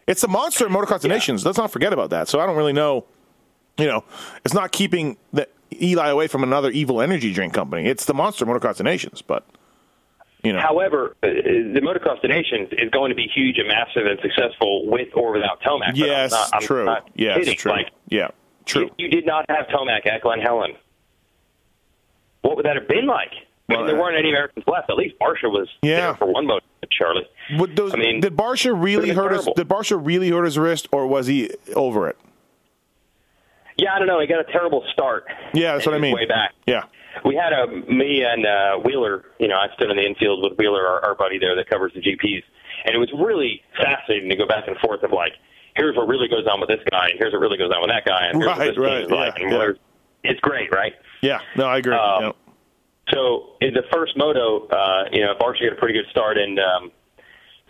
[0.08, 1.46] It's a monster in Motocross des Nations.
[1.46, 2.28] Let's not forget about that.
[2.28, 3.04] So I don't really know.
[3.80, 4.04] You know,
[4.44, 5.48] it's not keeping the
[5.80, 7.86] Eli away from another evil energy drink company.
[7.88, 9.22] It's the monster Motocross des Nations.
[9.22, 9.46] But,
[10.42, 10.60] you know.
[10.60, 14.86] However, uh, the Motocross des Nations is going to be huge and massive and successful
[14.90, 15.78] with or without Tomac.
[15.80, 16.84] But I'm yes, not- I'm true.
[16.84, 17.56] not Yes, kidding.
[17.56, 17.72] true.
[17.72, 18.28] Like, yeah,
[18.66, 18.86] true.
[18.86, 20.74] If you did not have Tomac at Glen Helen,
[22.42, 23.32] what would that have been like?
[23.68, 24.90] I mean, there uh, weren't any Americans left.
[24.90, 26.00] At least Barcia was Yeah.
[26.00, 27.30] there for one moto at Charlotte.
[27.76, 29.48] Those, I mean, did Barcia really hurt his?
[29.54, 32.18] Did Barcia really hurt his wrist, or was he over it?
[33.80, 34.20] Yeah, I don't know.
[34.20, 35.24] He got a terrible start.
[35.54, 36.14] Yeah, that's what I mean.
[36.14, 36.52] Way back.
[36.66, 36.84] Yeah,
[37.24, 39.24] We had a me and uh, Wheeler.
[39.38, 41.92] You know, I stood in the infield with Wheeler, our, our buddy there that covers
[41.94, 42.42] the GPs,
[42.84, 45.32] and it was really fascinating to go back and forth of like,
[45.76, 47.90] here's what really goes on with this guy, and here's what really goes on with
[47.90, 49.72] that guy, and here's Right, what this right, team is like, and yeah.
[50.22, 50.92] It's great, right?
[51.22, 51.38] yeah.
[51.56, 51.94] No, I agree.
[51.94, 52.32] Um, Yeah.
[53.14, 56.60] So in the first moto, uh, you know, Barcia got a pretty good start, and
[56.60, 56.92] um,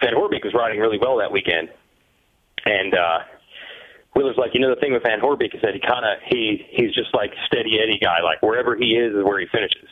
[0.03, 1.71] Van Horebeek was riding really well that weekend.
[2.67, 3.19] And uh,
[4.15, 6.67] Wheeler's like, you know, the thing with Van Horebeek is that he kind of he
[6.71, 8.23] he's just like steady Eddie guy.
[8.23, 9.89] Like wherever he is is where he finishes.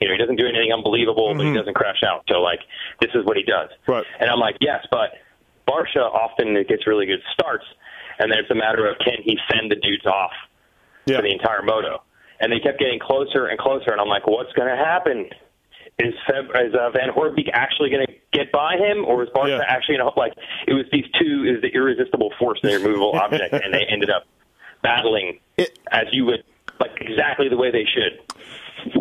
[0.00, 2.24] You know, he doesn't do anything unbelievable, but he doesn't crash out.
[2.28, 2.58] So like,
[3.00, 3.70] this is what he does.
[3.82, 3.92] Mm-hmm.
[3.92, 4.04] Right.
[4.20, 5.14] And I'm like, yes, but
[5.68, 7.64] Barcia often gets really good starts,
[8.18, 10.32] and then it's a matter of can he fend the dudes off
[11.06, 11.16] Yeah.
[11.16, 12.02] for the entire moto.
[12.40, 15.30] And they kept getting closer and closer, and I'm like, what's going to happen?
[15.98, 19.58] Is, Feb, is uh, Van Horebeek actually going to get by him, or is Barcia
[19.58, 19.64] Yeah.
[19.68, 20.32] actually going to like?
[20.66, 24.10] It was these two is the irresistible force in the immovable object, and they ended
[24.10, 24.24] up
[24.82, 26.42] battling It- as you would
[26.80, 28.20] like exactly the way they should.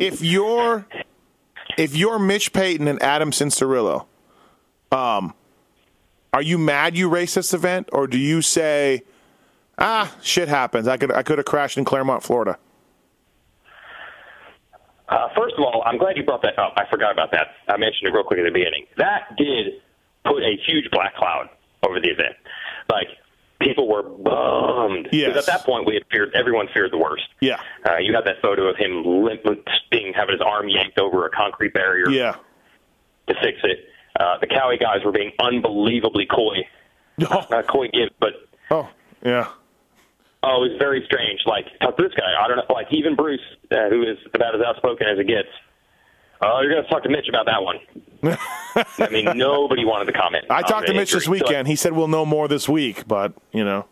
[0.01, 0.85] if you're
[1.77, 4.05] if you're Mitch Payton and Adam Cianciarulo,
[4.91, 5.33] um,
[6.33, 9.03] are you mad you raced this event, or do you say,
[9.79, 10.87] ah, shit happens?
[10.87, 12.57] I could I could have crashed in Clermont, Florida.
[15.11, 16.73] Uh, first of all, I'm glad you brought that up.
[16.77, 17.47] I forgot about that.
[17.67, 18.85] I mentioned it real quick at the beginning.
[18.97, 19.73] That did
[20.25, 21.49] put a huge black cloud
[21.85, 22.35] over the event.
[22.89, 23.07] Like
[23.59, 25.35] people were bummed Yes.
[25.37, 27.23] at that point we had feared everyone feared the worst.
[27.41, 27.59] Yeah.
[27.87, 29.41] Uh, you had that photo of him limp,
[29.91, 32.35] being having his arm yanked over a concrete barrier Yeah.
[33.27, 33.79] to fix it.
[34.19, 36.65] Uh, the Kawi guys were being unbelievably coy.
[37.29, 38.33] Oh, Not Coy Gibbs, but
[38.71, 38.89] oh
[39.23, 39.47] yeah.
[40.43, 41.41] Oh, it was very strange.
[41.45, 42.33] Like, talk to this guy.
[42.43, 42.73] I don't know.
[42.73, 43.39] Like, even Bruce,
[43.71, 45.47] uh, who is about as outspoken as it gets.
[46.41, 47.77] Oh, you're going to talk to Mitch about that one.
[48.97, 50.45] I mean, nobody wanted to comment.
[50.49, 51.39] I talked to Mitch this injury.
[51.39, 51.67] So, weekend.
[51.67, 53.85] He said we'll know more this week, but you know.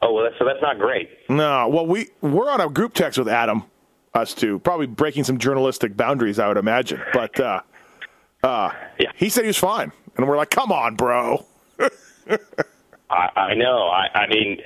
[0.00, 1.10] oh, well, that's, so that's not great.
[1.28, 3.64] No, well, we we're on a group text with Adam,
[4.14, 7.02] us two, probably breaking some journalistic boundaries, I would imagine.
[7.12, 7.60] But uh,
[8.42, 9.10] uh, Yeah.
[9.16, 11.44] he said he was fine, and we're like, "Come on, bro."
[13.12, 13.88] I, I know.
[13.88, 14.58] I, I mean,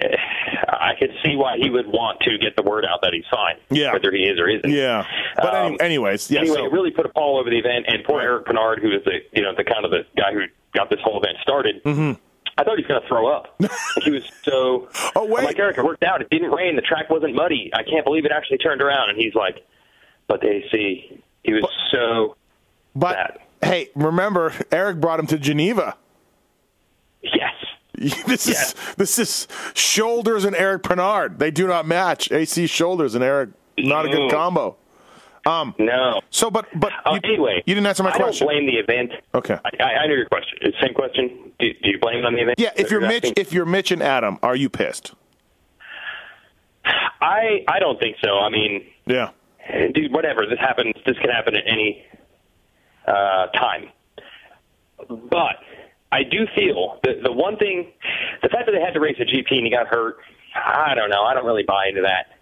[0.69, 3.57] I could see why he would want to get the word out that he's fine.
[3.71, 3.93] Yeah.
[3.93, 4.71] Whether he is or isn't.
[4.71, 5.05] Yeah,
[5.37, 6.41] but Um, anyways, yeah.
[6.41, 8.21] anyway, so- it really put a pall over the event, and poor.
[8.21, 10.43] Eric Peronnard, who is the you know the kind of the guy who
[10.75, 11.83] got this whole event started.
[11.85, 12.13] Mm-hmm.
[12.59, 13.55] I thought he was going to throw up.
[14.05, 14.89] he was so.
[15.15, 15.41] Oh, wait.
[15.41, 16.23] I'm like Eric, it worked out.
[16.23, 16.75] It didn't rain.
[16.77, 17.71] The track wasn't muddy.
[17.75, 19.11] I can't believe it actually turned around.
[19.11, 19.67] And he's like,
[20.27, 21.23] but the AC.
[21.43, 22.37] He was so
[22.95, 23.39] but bad.
[23.71, 25.97] hey, remember Eric brought him to Geneva.
[27.23, 27.53] Yes.
[28.27, 31.39] this is this is shoulders and Eric Peronnard.
[31.39, 32.31] They do not match.
[32.31, 34.77] AC shoulders and Eric, not a good combo.
[35.79, 36.21] No.
[36.31, 38.47] So, but but Uh, you, anyway, you didn't answer my I question.
[38.47, 39.13] don't blame the event.
[39.35, 39.55] Okay.
[39.65, 40.59] I, I I know your question.
[40.83, 41.53] Same question.
[41.59, 42.59] Do, do you blame it on the event?
[42.59, 45.15] Yeah, if you're Mitch, if you're Mitch and Adam, are you pissed?
[46.85, 48.39] I I don't think so.
[48.39, 49.31] I mean, Yeah.
[49.95, 50.47] dude, whatever.
[50.47, 50.95] This happens.
[51.07, 52.05] This can happen at any
[53.07, 53.89] uh, time.
[55.09, 55.57] But
[56.13, 57.93] I do feel the the one thing,
[58.43, 60.17] the fact that they had to race a GP and he got hurt.
[60.55, 61.23] I don't know.
[61.23, 62.33] I don't really buy into that.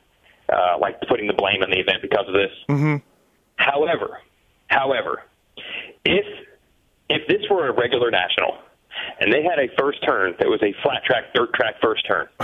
[0.54, 2.50] Uh, like putting the blame on the event because of this.
[2.68, 2.96] Mm-hmm.
[3.56, 4.20] However,
[4.68, 5.22] however,
[6.04, 6.26] if
[7.08, 8.58] if this were a regular national
[9.20, 12.28] and they had a first turn that was a flat track, dirt track first turn,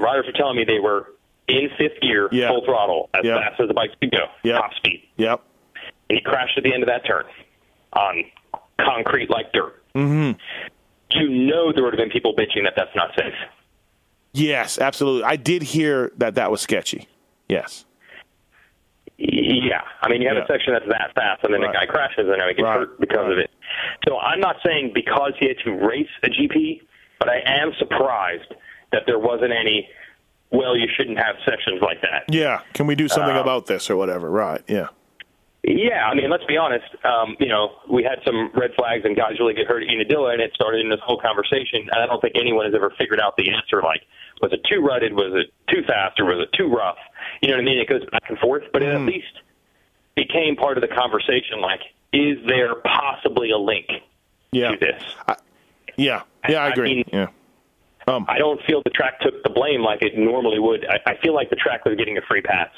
[0.00, 1.08] riders were telling me they were
[1.48, 2.48] in fifth gear, Yeah.
[2.48, 3.38] full throttle, as Yeah.
[3.40, 4.58] fast as the bikes could go, Yeah.
[4.58, 5.02] top speed.
[5.16, 5.42] Yep.
[6.08, 7.24] And he crashed at the end of that turn
[7.92, 8.24] on
[8.80, 9.81] concrete like dirt.
[9.94, 10.38] Mm-hmm.
[11.10, 13.34] You know there would have been people bitching that that's not safe.
[14.32, 15.24] Yes, absolutely.
[15.24, 17.06] I did hear that that was sketchy.
[17.48, 17.84] Yes.
[19.18, 20.44] Yeah, I mean, you have Yeah.
[20.44, 21.70] a section that's that fast, and then Right.
[21.70, 22.78] a guy crashes, and now he gets Right.
[22.80, 23.50] hurt because of it.
[24.08, 26.82] So I'm not saying because he had to race a GP,
[27.18, 28.54] but I am surprised
[28.90, 29.88] that there wasn't any.
[30.50, 32.24] Well, you shouldn't have sections like that.
[32.28, 32.60] Yeah.
[32.74, 34.30] Can we do something Uh, about this or whatever?
[34.30, 34.60] Right.
[34.68, 34.88] Yeah.
[35.64, 36.84] Yeah, I mean, let's be honest.
[37.04, 40.32] Um, you know, we had some red flags and guys really get hurt at Unadilla,
[40.32, 41.82] and it started in this whole conversation.
[41.92, 43.80] And I don't think anyone has ever figured out the answer.
[43.80, 44.02] Like,
[44.40, 45.12] was it too rutted?
[45.14, 46.18] Was it too fast?
[46.18, 46.98] Or was it too rough?
[47.42, 47.78] You know what I mean?
[47.78, 49.38] It goes back and forth, but it at least
[50.16, 51.60] became part of the conversation.
[51.60, 51.80] Like,
[52.12, 53.86] is there possibly a link
[54.50, 54.72] Yeah.
[54.72, 55.02] to this?
[55.28, 55.36] I,
[55.96, 56.22] Yeah.
[56.48, 56.62] Yeah.
[56.64, 56.94] I I agree.
[56.96, 57.26] mean- yeah.
[58.08, 60.84] Um, I don't feel the track took the blame like it normally would.
[60.90, 62.68] I, I feel like the track was getting a free pass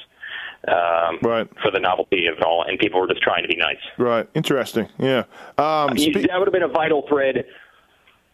[0.69, 1.49] um, Right.
[1.63, 3.77] for the novelty of it all, and people were just trying to be nice.
[3.99, 4.29] right.
[4.35, 4.89] Interesting.
[4.99, 5.25] Yeah.
[5.59, 7.45] Um, spe- that would have been a vital thread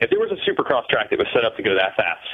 [0.01, 2.27] if there was a supercross track that was set up to go that fast,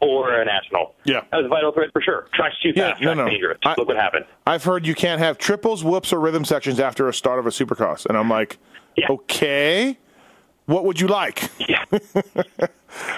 [0.00, 0.94] or a national.
[1.04, 1.20] Yeah.
[1.30, 2.26] that was a vital thread for sure.
[2.32, 3.02] Track's too Yeah, fast.
[3.02, 3.28] no, no.
[3.28, 3.58] dangerous.
[3.64, 4.24] I- Look what happened.
[4.46, 7.50] I've heard you can't have triples, whoops, or rhythm sections after a start of a
[7.50, 8.58] supercross, and I'm like,
[8.96, 9.06] Yeah.
[9.10, 9.98] okay,
[10.70, 11.50] what would you like?
[11.58, 11.84] Yeah.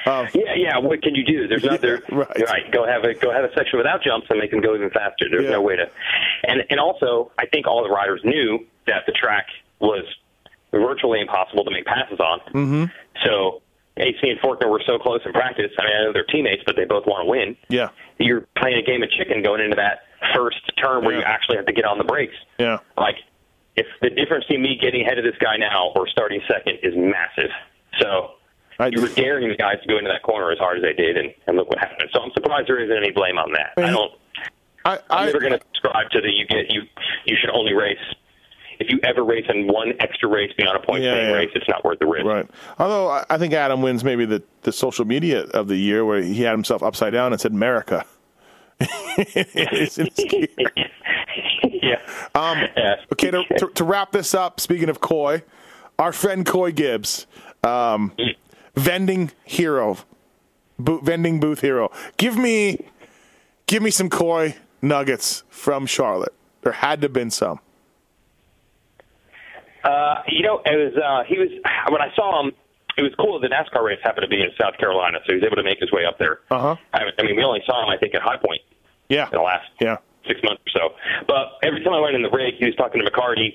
[0.07, 0.79] yeah, yeah.
[0.79, 1.47] What can you do?
[1.49, 2.03] There's not there.
[2.13, 2.71] Um, right.
[2.71, 5.27] Go have a go have a section without jumps and make them go even faster.
[5.31, 5.51] There's Yeah.
[5.53, 5.91] no way to.
[6.45, 9.47] And and also, I think all the riders knew that the track
[9.81, 10.05] was
[10.73, 12.41] virtually impossible to make passes on.
[12.53, 12.85] Mm-hmm.
[13.25, 13.63] So
[13.97, 15.71] AC and Forkner were so close in practice.
[15.79, 17.57] I mean, I know they're teammates, but they both want to win.
[17.69, 17.89] Yeah.
[18.19, 20.01] You're playing a game of chicken going into that
[20.35, 22.35] first turn where you actually have to get on the brakes.
[22.59, 22.79] Yeah.
[22.97, 23.17] Like,
[23.77, 26.95] if the difference between me getting ahead of this guy now or starting second is
[26.97, 27.51] massive.
[28.01, 28.33] So
[28.79, 30.93] I, you were daring the guys to go into that corner as hard as they
[30.93, 32.11] did, and, and look what happened.
[32.13, 33.73] So I'm surprised there isn't any blame on that.
[33.77, 34.13] I don't.
[34.85, 36.83] I, I'm I, never going to subscribe to the you get you
[37.25, 37.99] you should only race
[38.81, 41.33] if you ever race in one extra race beyond a point Yeah, yeah.
[41.33, 41.51] race.
[41.55, 42.27] It's not worth the risk.
[42.27, 42.49] Right.
[42.79, 46.21] Although I- I think Adam wins maybe the, the social media of the year where
[46.21, 48.05] he had himself upside down and said America.
[51.83, 52.31] It's in his gear.
[52.35, 52.51] yeah.
[52.51, 52.95] Um, Yeah.
[53.13, 55.43] okay, to, to, to wrap this up, speaking of Coy,
[55.99, 57.27] our friend Coy Gibbs,
[57.65, 58.13] um,
[58.75, 59.99] vending hero,
[60.79, 61.91] bo- vending booth hero.
[62.17, 62.87] Give me,
[63.67, 66.35] give me some Coy nuggets from Charlotte.
[66.63, 67.61] There had to have been some.
[69.85, 71.49] Uh, you know, it was uh, he was
[71.91, 72.53] when I saw him.
[72.97, 73.41] It was cool.
[73.41, 75.63] That the NASCAR race happened to be in South Carolina, so he was able to
[75.65, 76.41] make his way up there.
[76.51, 76.77] Uh-huh.
[76.93, 78.61] I, I mean, we only saw him, I think, at High Point
[79.09, 79.25] Yeah.
[79.25, 79.97] in the last Yeah.
[80.27, 80.95] Six months or so.
[81.27, 83.55] But every time I went in the rig, he was talking to McCarty,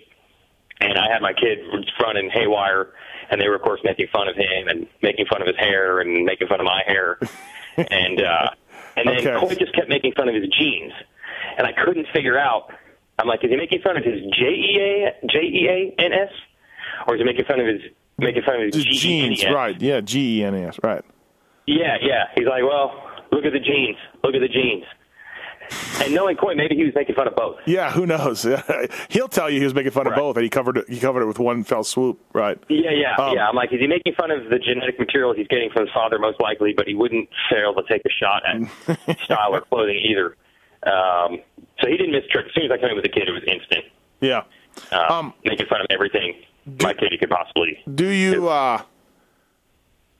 [0.81, 1.59] and I had my kid
[2.01, 2.93] running haywire,
[3.29, 5.99] and they were, of course, making fun of him and making fun of his hair
[5.99, 7.19] and making fun of my hair,
[7.77, 8.49] and uh,
[8.95, 9.35] and then Okay.
[9.39, 10.93] Coy just kept making fun of his jeans,
[11.57, 12.71] and I couldn't figure out.
[13.19, 15.67] I'm like, is he making fun of his J E A J E
[15.97, 16.29] A N S,
[17.07, 17.81] or is he making fun of his
[18.19, 19.79] making fun of his The G N jeans, right.
[19.81, 20.79] Yeah, G E N S.
[20.83, 21.03] right.
[21.65, 22.25] Yeah, yeah.
[22.35, 22.93] He's like, well,
[23.31, 23.97] look at the jeans.
[24.23, 24.83] Look at the jeans.
[26.01, 27.57] And knowing Coy, maybe he was making fun of both.
[27.65, 28.43] Yeah, who knows?
[29.09, 30.89] He'll tell you he was making fun of both, and he covered it.
[30.89, 32.57] He covered it with one fell swoop, right?
[32.69, 33.47] Yeah, yeah, Um, yeah.
[33.49, 36.19] I'm like, is he making fun of the genetic material he's getting from his father,
[36.19, 40.35] most likely, but he wouldn't fail to take a shot at style or clothing either.
[40.85, 41.39] Um,
[41.81, 42.45] so he didn't miss trick.
[42.45, 43.85] As soon as I came in with the kid, it was instant.
[44.21, 44.43] Yeah.
[44.91, 46.35] Um, Um, making fun of everything
[46.83, 47.81] my kid could possibly.
[47.93, 48.83] Do you uh,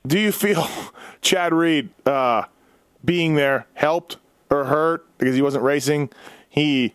[0.06, 0.66] do you feel
[1.22, 2.44] Chad Reed uh,
[3.04, 4.16] being there helped
[4.50, 6.10] or hurt because he wasn't racing?
[6.48, 6.94] He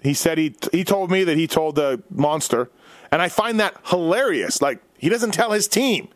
[0.00, 2.70] he said he he told me that he told the monster,
[3.10, 4.62] and I find that hilarious.
[4.62, 6.08] Like he doesn't tell his team;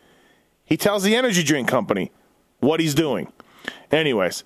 [0.65, 2.11] he tells the energy drink company
[2.61, 3.32] what he's doing.
[3.90, 4.44] Anyways,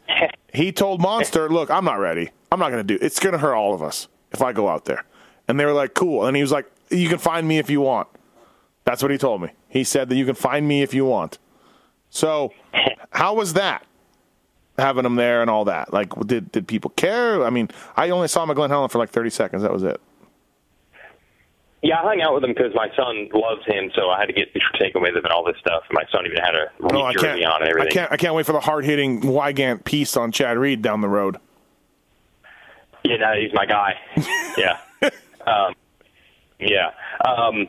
[0.53, 2.31] he told Monster, "Look, I'm not ready.
[2.51, 3.05] I'm not going to do.
[3.05, 5.05] It's going to hurt all of us if I go out there."
[5.49, 7.81] And they were like, "Cool." And he was like, "You can find me if you
[7.81, 8.09] want."
[8.85, 9.51] That's what he told me.
[9.69, 11.39] He said that you can find me if you want.
[12.11, 12.53] So,
[13.11, 13.86] how was that?
[14.79, 15.93] Having him there and all that.
[15.93, 17.43] Like, did did people care?
[17.45, 19.63] I mean, I only saw him at Glen Helen for like thirty seconds.
[19.63, 20.01] That was it.
[21.83, 24.33] Yeah, I hung out with him because my son loves him, so I had to
[24.33, 24.49] get
[24.79, 25.85] taken with him and all this stuff.
[25.93, 27.43] My son even had a No, I can't.
[27.45, 27.91] on and everything.
[27.91, 28.13] I can't.
[28.13, 31.37] I can't wait for the hard hitting Weigandt piece on Chad Reed down the road.
[33.05, 33.95] Yeah, no, he's my guy.
[34.59, 34.79] yeah.
[35.47, 35.75] Um,
[36.59, 36.91] yeah.
[37.25, 37.69] Um,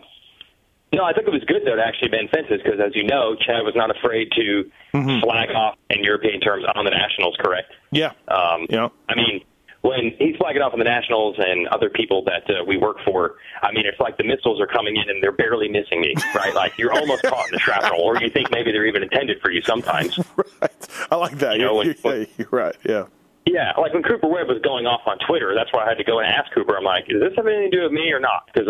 [0.94, 3.36] no, I think it was good though to actually ban fences because, as you know,
[3.36, 5.20] Chad was not afraid to Mm-hmm.
[5.22, 7.36] flag off in European terms on the Nationals.
[7.40, 7.72] Correct.
[7.92, 8.14] Yeah.
[8.30, 8.88] Um, Yeah.
[9.10, 9.42] I mean,
[9.82, 13.36] when he's flagging off on the Nationals and other people that uh, we work for,
[13.62, 16.54] I mean, it's like the missiles are coming in and they're barely missing me, right?
[16.56, 19.52] Like you're almost caught in the shrapnel, or you think maybe they're even intended for
[19.52, 20.18] you sometimes.
[20.62, 20.88] Right.
[21.12, 21.58] I like that.
[21.58, 22.76] You know, You're- when- you're, you're right.
[22.84, 23.06] Yeah.
[23.46, 26.04] Yeah, like when Cooper Webb was going off on Twitter, that's why I had to
[26.04, 26.76] go and ask Cooper.
[26.76, 28.50] I'm like, is this have anything to do with me or not?
[28.52, 28.68] Because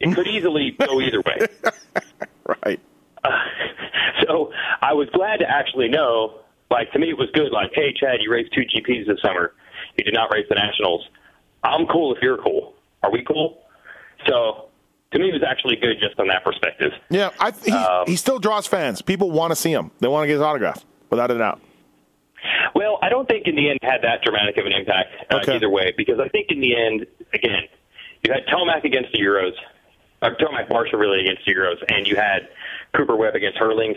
[0.00, 1.46] it could easily go either way.
[2.64, 2.80] Right.
[4.26, 4.52] so
[4.82, 6.40] I was glad to actually know.
[6.70, 7.52] Like to me, it was good.
[7.52, 9.52] Like, hey, Chad, you raced two GPs this summer.
[9.96, 11.06] You did not race the Nationals.
[11.62, 12.74] I'm cool if you're cool.
[13.02, 13.58] Are we cool?
[14.26, 14.66] So
[15.12, 16.92] to me, it was actually good just on that perspective.
[17.08, 17.30] Yeah.
[17.38, 19.00] I, he, Um, he still draws fans.
[19.02, 19.90] People want to see him.
[20.00, 21.60] They want to get his autograph, without a doubt.
[22.74, 25.56] Well, I don't think in the end had that dramatic of an impact uh, Okay.
[25.56, 27.62] either way because I think in the end, again,
[28.24, 29.52] you had Tomac against the Euros,
[30.22, 32.48] or Tomac Marshall really against the Euros, and you had
[32.96, 33.96] Cooper Webb against Herlings.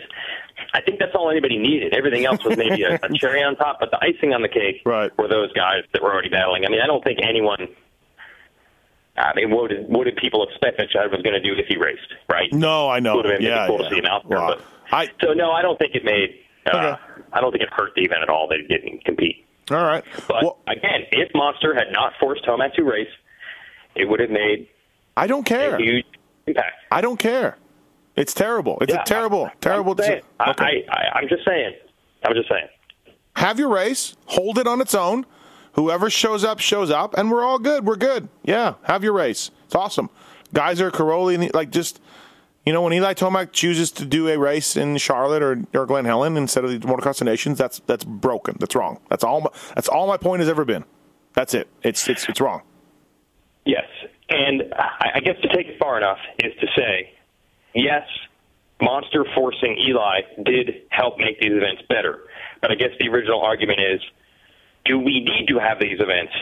[0.72, 1.94] I think that's all anybody needed.
[1.94, 4.82] Everything else was maybe a, a cherry on top, but the icing on the cake
[4.86, 5.10] Right.
[5.18, 6.64] were those guys that were already battling.
[6.64, 7.68] I mean, I don't think anyone.
[9.16, 11.66] I mean, what did what did people expect that Chad was going to do if
[11.68, 12.12] he raced?
[12.28, 12.52] Right?
[12.52, 13.16] No, I know.
[13.16, 13.66] Would have been yeah.
[13.66, 13.88] cool yeah.
[13.88, 14.56] to see him out there, Wow.
[14.56, 16.40] but I, so no, I don't think it made.
[16.66, 17.00] Uh, Okay.
[17.32, 19.44] I don't think it hurt the event at all that he didn't compete.
[19.70, 20.02] all right.
[20.28, 23.08] But Well, again, if Monster had not forced Tomac to race,
[23.94, 24.68] it would have made
[25.16, 25.76] I don't care.
[25.78, 26.06] huge
[26.46, 26.76] impact.
[26.90, 27.56] I don't care.
[28.16, 28.78] It's terrible.
[28.80, 29.92] It's Yeah, a terrible, I- terrible.
[29.92, 30.86] I'm, saying, I, okay.
[30.88, 31.74] I, I, I'm just saying.
[32.24, 32.68] I'm just saying.
[33.36, 34.16] Have your race.
[34.26, 35.26] Hold it on its own.
[35.72, 37.84] Whoever shows up, shows up, and we're all good.
[37.84, 38.28] We're good.
[38.44, 39.50] Yeah, have your race.
[39.66, 40.08] It's awesome.
[40.54, 42.00] Gajser, Cairoli, like just
[42.64, 46.04] you know, when Eli Tomac chooses to do a race in Charlotte or, or Glen
[46.06, 48.56] Helen instead of the Motocross of Nations, that's that's broken.
[48.60, 49.00] That's wrong.
[49.10, 49.40] That's all.
[49.42, 50.84] My, that's all my point has ever been.
[51.34, 51.68] That's it.
[51.82, 52.62] It's it's it's wrong.
[53.66, 53.84] Yes,
[54.28, 57.12] and I, guess to take it far enough is to say,
[57.74, 58.06] yes,
[58.80, 62.20] Monster forcing Eli did help make these events better.
[62.60, 64.00] But I guess the original argument is,
[64.84, 66.32] do we need to have these events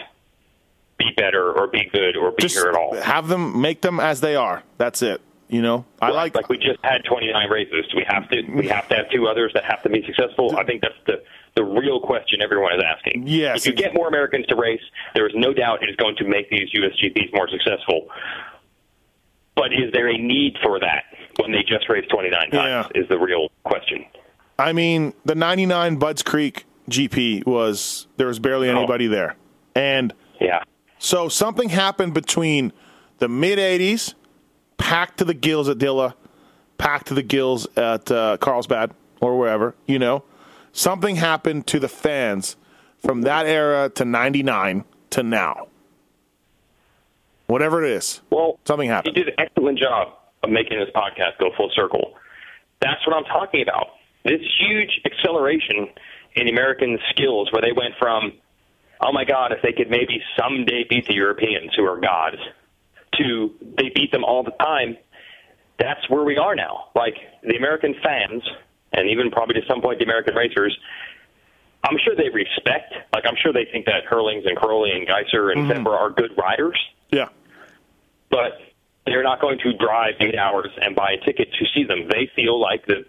[0.99, 2.95] be better or be good or be Just here at all?
[3.01, 4.63] have them make them as they are.
[4.79, 5.21] That's it.
[5.49, 7.85] You know, I Right, like like we just had 29 races.
[7.91, 10.57] Do we have to we have to have two others that have to be successful?
[10.57, 11.23] I think that's the
[11.55, 13.27] the real question everyone is asking.
[13.27, 13.59] Yes.
[13.59, 14.81] If you get more Americans to race,
[15.15, 18.09] there is no doubt it is going to make these USGPs more successful.
[19.55, 21.05] But is there a need for that
[21.41, 22.89] when they just race 29 times?
[22.95, 23.01] Yeah.
[23.03, 24.05] Is the real question.
[24.59, 28.77] I mean, the 99 Budds Creek GP was there was barely Oh.
[28.79, 29.37] anybody there.
[29.75, 30.63] And Yeah.
[30.99, 32.73] so something happened between
[33.19, 34.15] the mid 80s,
[34.79, 36.15] packed to the gills at Dilla,
[36.79, 40.25] packed to the gills at uh, Carlsbad or wherever, you know.
[40.73, 42.57] Something happened to the fans
[42.99, 45.69] from that era to 99 to now.
[47.47, 48.23] Whatever it is.
[48.31, 49.17] Well, Something happened.
[49.17, 52.15] He did an excellent job of making this podcast go full circle.
[52.81, 53.89] That's what I'm talking about.
[54.25, 55.89] This huge acceleration
[56.35, 58.33] in American skills where they went from,
[59.01, 62.39] oh my God, if they could maybe someday beat the Europeans who are gods,
[63.19, 64.97] to they beat them all the time.
[65.79, 66.85] That's where we are now.
[66.95, 68.43] Like the American fans,
[68.93, 70.77] and even probably to some point the American racers,
[71.85, 72.95] I'm sure they respect.
[73.15, 76.31] Like I'm sure they think that Herlings and Cairoli and Gajser and mm are good
[76.37, 76.79] riders.
[77.11, 77.29] Yeah.
[78.31, 78.59] But
[79.07, 82.09] they're not going to drive eight hours and buy a ticket to see them.
[82.09, 83.05] They feel like the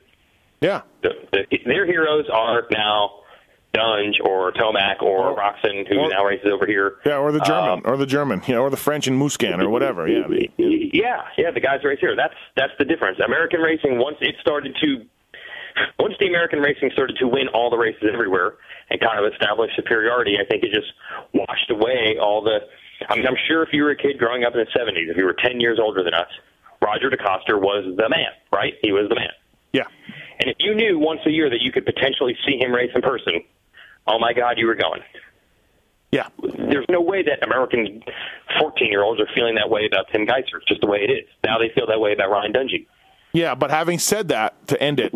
[0.61, 3.23] yeah the, the, their heroes are now
[3.73, 6.97] Dungey or Tomac or, or Roczen, who or, now races over here.
[7.05, 9.69] Yeah, or the German, um, or the German, know, or the French and Musquin or
[9.69, 10.07] whatever.
[10.07, 11.51] Yeah, the, yeah, yeah.
[11.51, 12.15] The guys race here.
[12.15, 13.19] That's that's the difference.
[13.25, 15.05] American racing once it started to
[15.99, 18.55] once the American racing started to win all the races everywhere
[18.89, 20.91] and kind of establish superiority, I think it just
[21.33, 22.59] washed away all the.
[23.09, 25.17] I mean, I'm sure if you were a kid growing up in the 70s, if
[25.17, 26.29] you were 10 years older than us,
[26.81, 28.73] Roger De Coster was the man, right?
[28.81, 29.31] He was the man.
[29.73, 29.87] Yeah.
[30.39, 33.01] And if you knew once a year that you could potentially see him race in
[33.01, 33.41] person,
[34.07, 35.01] oh my God, you were going.
[36.11, 36.27] Yeah.
[36.41, 38.03] There's no way that American
[38.59, 40.57] 14 year olds are feeling that way about Tim Gajser.
[40.61, 41.27] It's just the way it is.
[41.43, 42.85] Now they feel that way about Ryan Dungey.
[43.33, 45.11] Yeah, but having said that, to end it,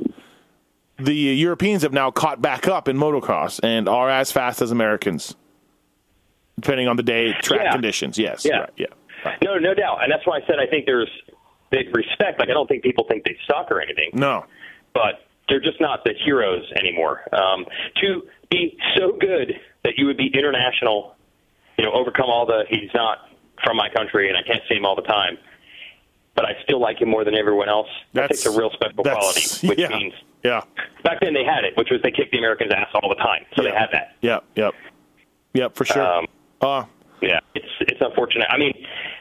[0.99, 5.35] the Europeans have now caught back up in motocross and are as fast as Americans,
[6.59, 7.71] depending on the day, track yeah.
[7.71, 8.17] conditions.
[8.17, 8.45] Yes.
[8.45, 8.59] Yeah.
[8.59, 8.85] Right, yeah.
[9.25, 9.37] Right.
[9.43, 10.03] No, no doubt.
[10.03, 11.09] And that's why I said I think there's
[11.69, 12.39] big respect.
[12.39, 14.11] Like, I don't think people think they suck or anything.
[14.13, 14.45] No.
[14.93, 17.23] But they're just not the heroes anymore.
[17.33, 17.65] Um,
[18.01, 19.53] to be so good
[19.83, 21.15] that you would be international,
[21.77, 23.29] you know, overcome all the, he's not
[23.63, 25.37] from my country and I can't see him all the time
[26.37, 27.89] but I still like him more than everyone else.
[28.13, 29.89] That's, takes a real special quality, which yeah.
[29.89, 30.61] means yeah.
[31.03, 33.43] Back then they had it, which was they kicked the Americans' ass all the time,
[33.55, 33.71] so yeah.
[33.71, 34.15] they had that.
[34.21, 34.73] Yep, yep,
[35.53, 36.05] yep, for sure.
[36.05, 36.27] Um,
[36.61, 36.85] uh,
[37.21, 38.47] yeah, it's it's unfortunate.
[38.49, 38.73] I mean,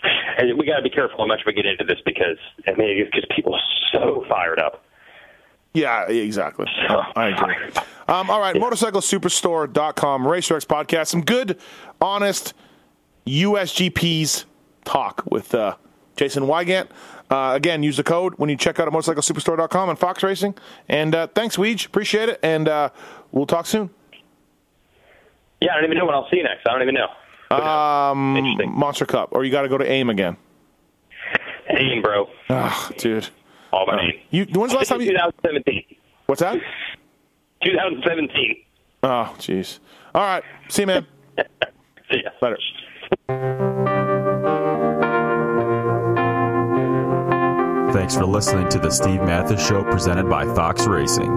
[0.59, 2.39] we got to be careful how much we get into this because
[2.69, 3.61] I mean, because people are
[3.93, 4.85] so fired up.
[5.73, 6.67] Yeah, exactly.
[6.87, 7.57] So I agree.
[8.09, 8.63] Um, all right, yeah.
[8.63, 11.09] motorcyclesuperstore.com, RacerX podcast.
[11.09, 11.59] Some good,
[12.01, 12.55] honest
[13.27, 14.45] USGPs
[14.85, 15.77] talk with uh,
[16.17, 16.89] Jason Weigandt.
[17.31, 20.55] Uh, again, use the code when you check out at motorcyclesuperstore.com and Fox Racing.
[20.89, 21.87] And uh, thanks, Weege.
[21.87, 22.41] Appreciate it.
[22.43, 22.91] And uh,
[23.33, 23.91] we'll talk soon.
[25.61, 26.67] Yeah, I don't even know when I'll see you next.
[26.69, 27.09] I don't even know.
[27.51, 30.37] Um, Monster Cup, or you got to go to AIM again.
[31.71, 32.29] AIM, bro.
[32.51, 33.29] Oh, dude.
[33.73, 34.21] All my name.
[34.31, 35.11] You, when's the last time you?
[35.11, 35.85] 2017.
[36.27, 36.61] What's that?
[37.65, 38.57] 2017.
[39.03, 39.79] Oh, jeez.
[40.15, 40.43] All right.
[40.69, 41.07] See you, man.
[42.11, 42.31] see ya.
[43.29, 43.73] Later.
[48.07, 51.35] Thanks for listening to the Steve Matthes Show presented by Fox Racing.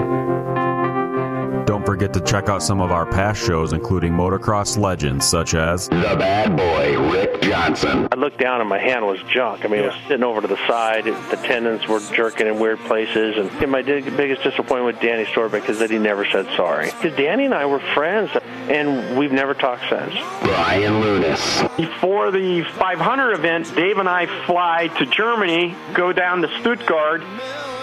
[1.66, 5.90] Don't forget to check out some of our past shows, including motocross legends such as
[5.90, 8.08] The Bad Boy, Rick Johnson.
[8.12, 9.66] I looked down and my hand was junk.
[9.66, 9.88] I mean, yeah.
[9.88, 11.06] it was sitting over to the side.
[11.06, 13.38] The tendons were jerking in weird places.
[13.38, 16.92] And, and my biggest disappointment with Danny Storbeck is that he never said sorry.
[16.92, 18.30] Because Danny and I were friends,
[18.70, 20.14] and we've never talked since.
[20.44, 21.64] Brian Lunas.
[21.76, 27.24] Before the 500 event, Dave and I fly to Germany, go down to Stuttgart.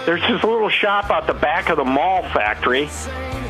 [0.05, 2.87] There's this little shop out the back of the Mahle factory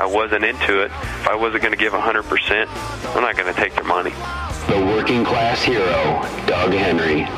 [0.00, 0.86] I wasn't into it.
[0.86, 4.12] If I wasn't going to give 100%, I'm not going to take their money.
[4.66, 5.84] The working class hero,
[6.46, 7.28] Doug Henry.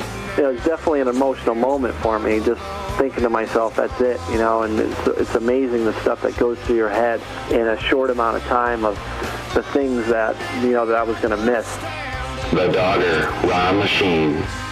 [0.40, 2.62] It was definitely an emotional moment for me, just
[2.98, 6.56] thinking to myself, that's it, you know, and it's, it's amazing the stuff that goes
[6.60, 7.20] through your head
[7.51, 8.94] in a short amount of time of
[9.55, 11.66] the things that, you know, that I was going to miss.
[12.52, 14.72] The daughter, Ron Lechien.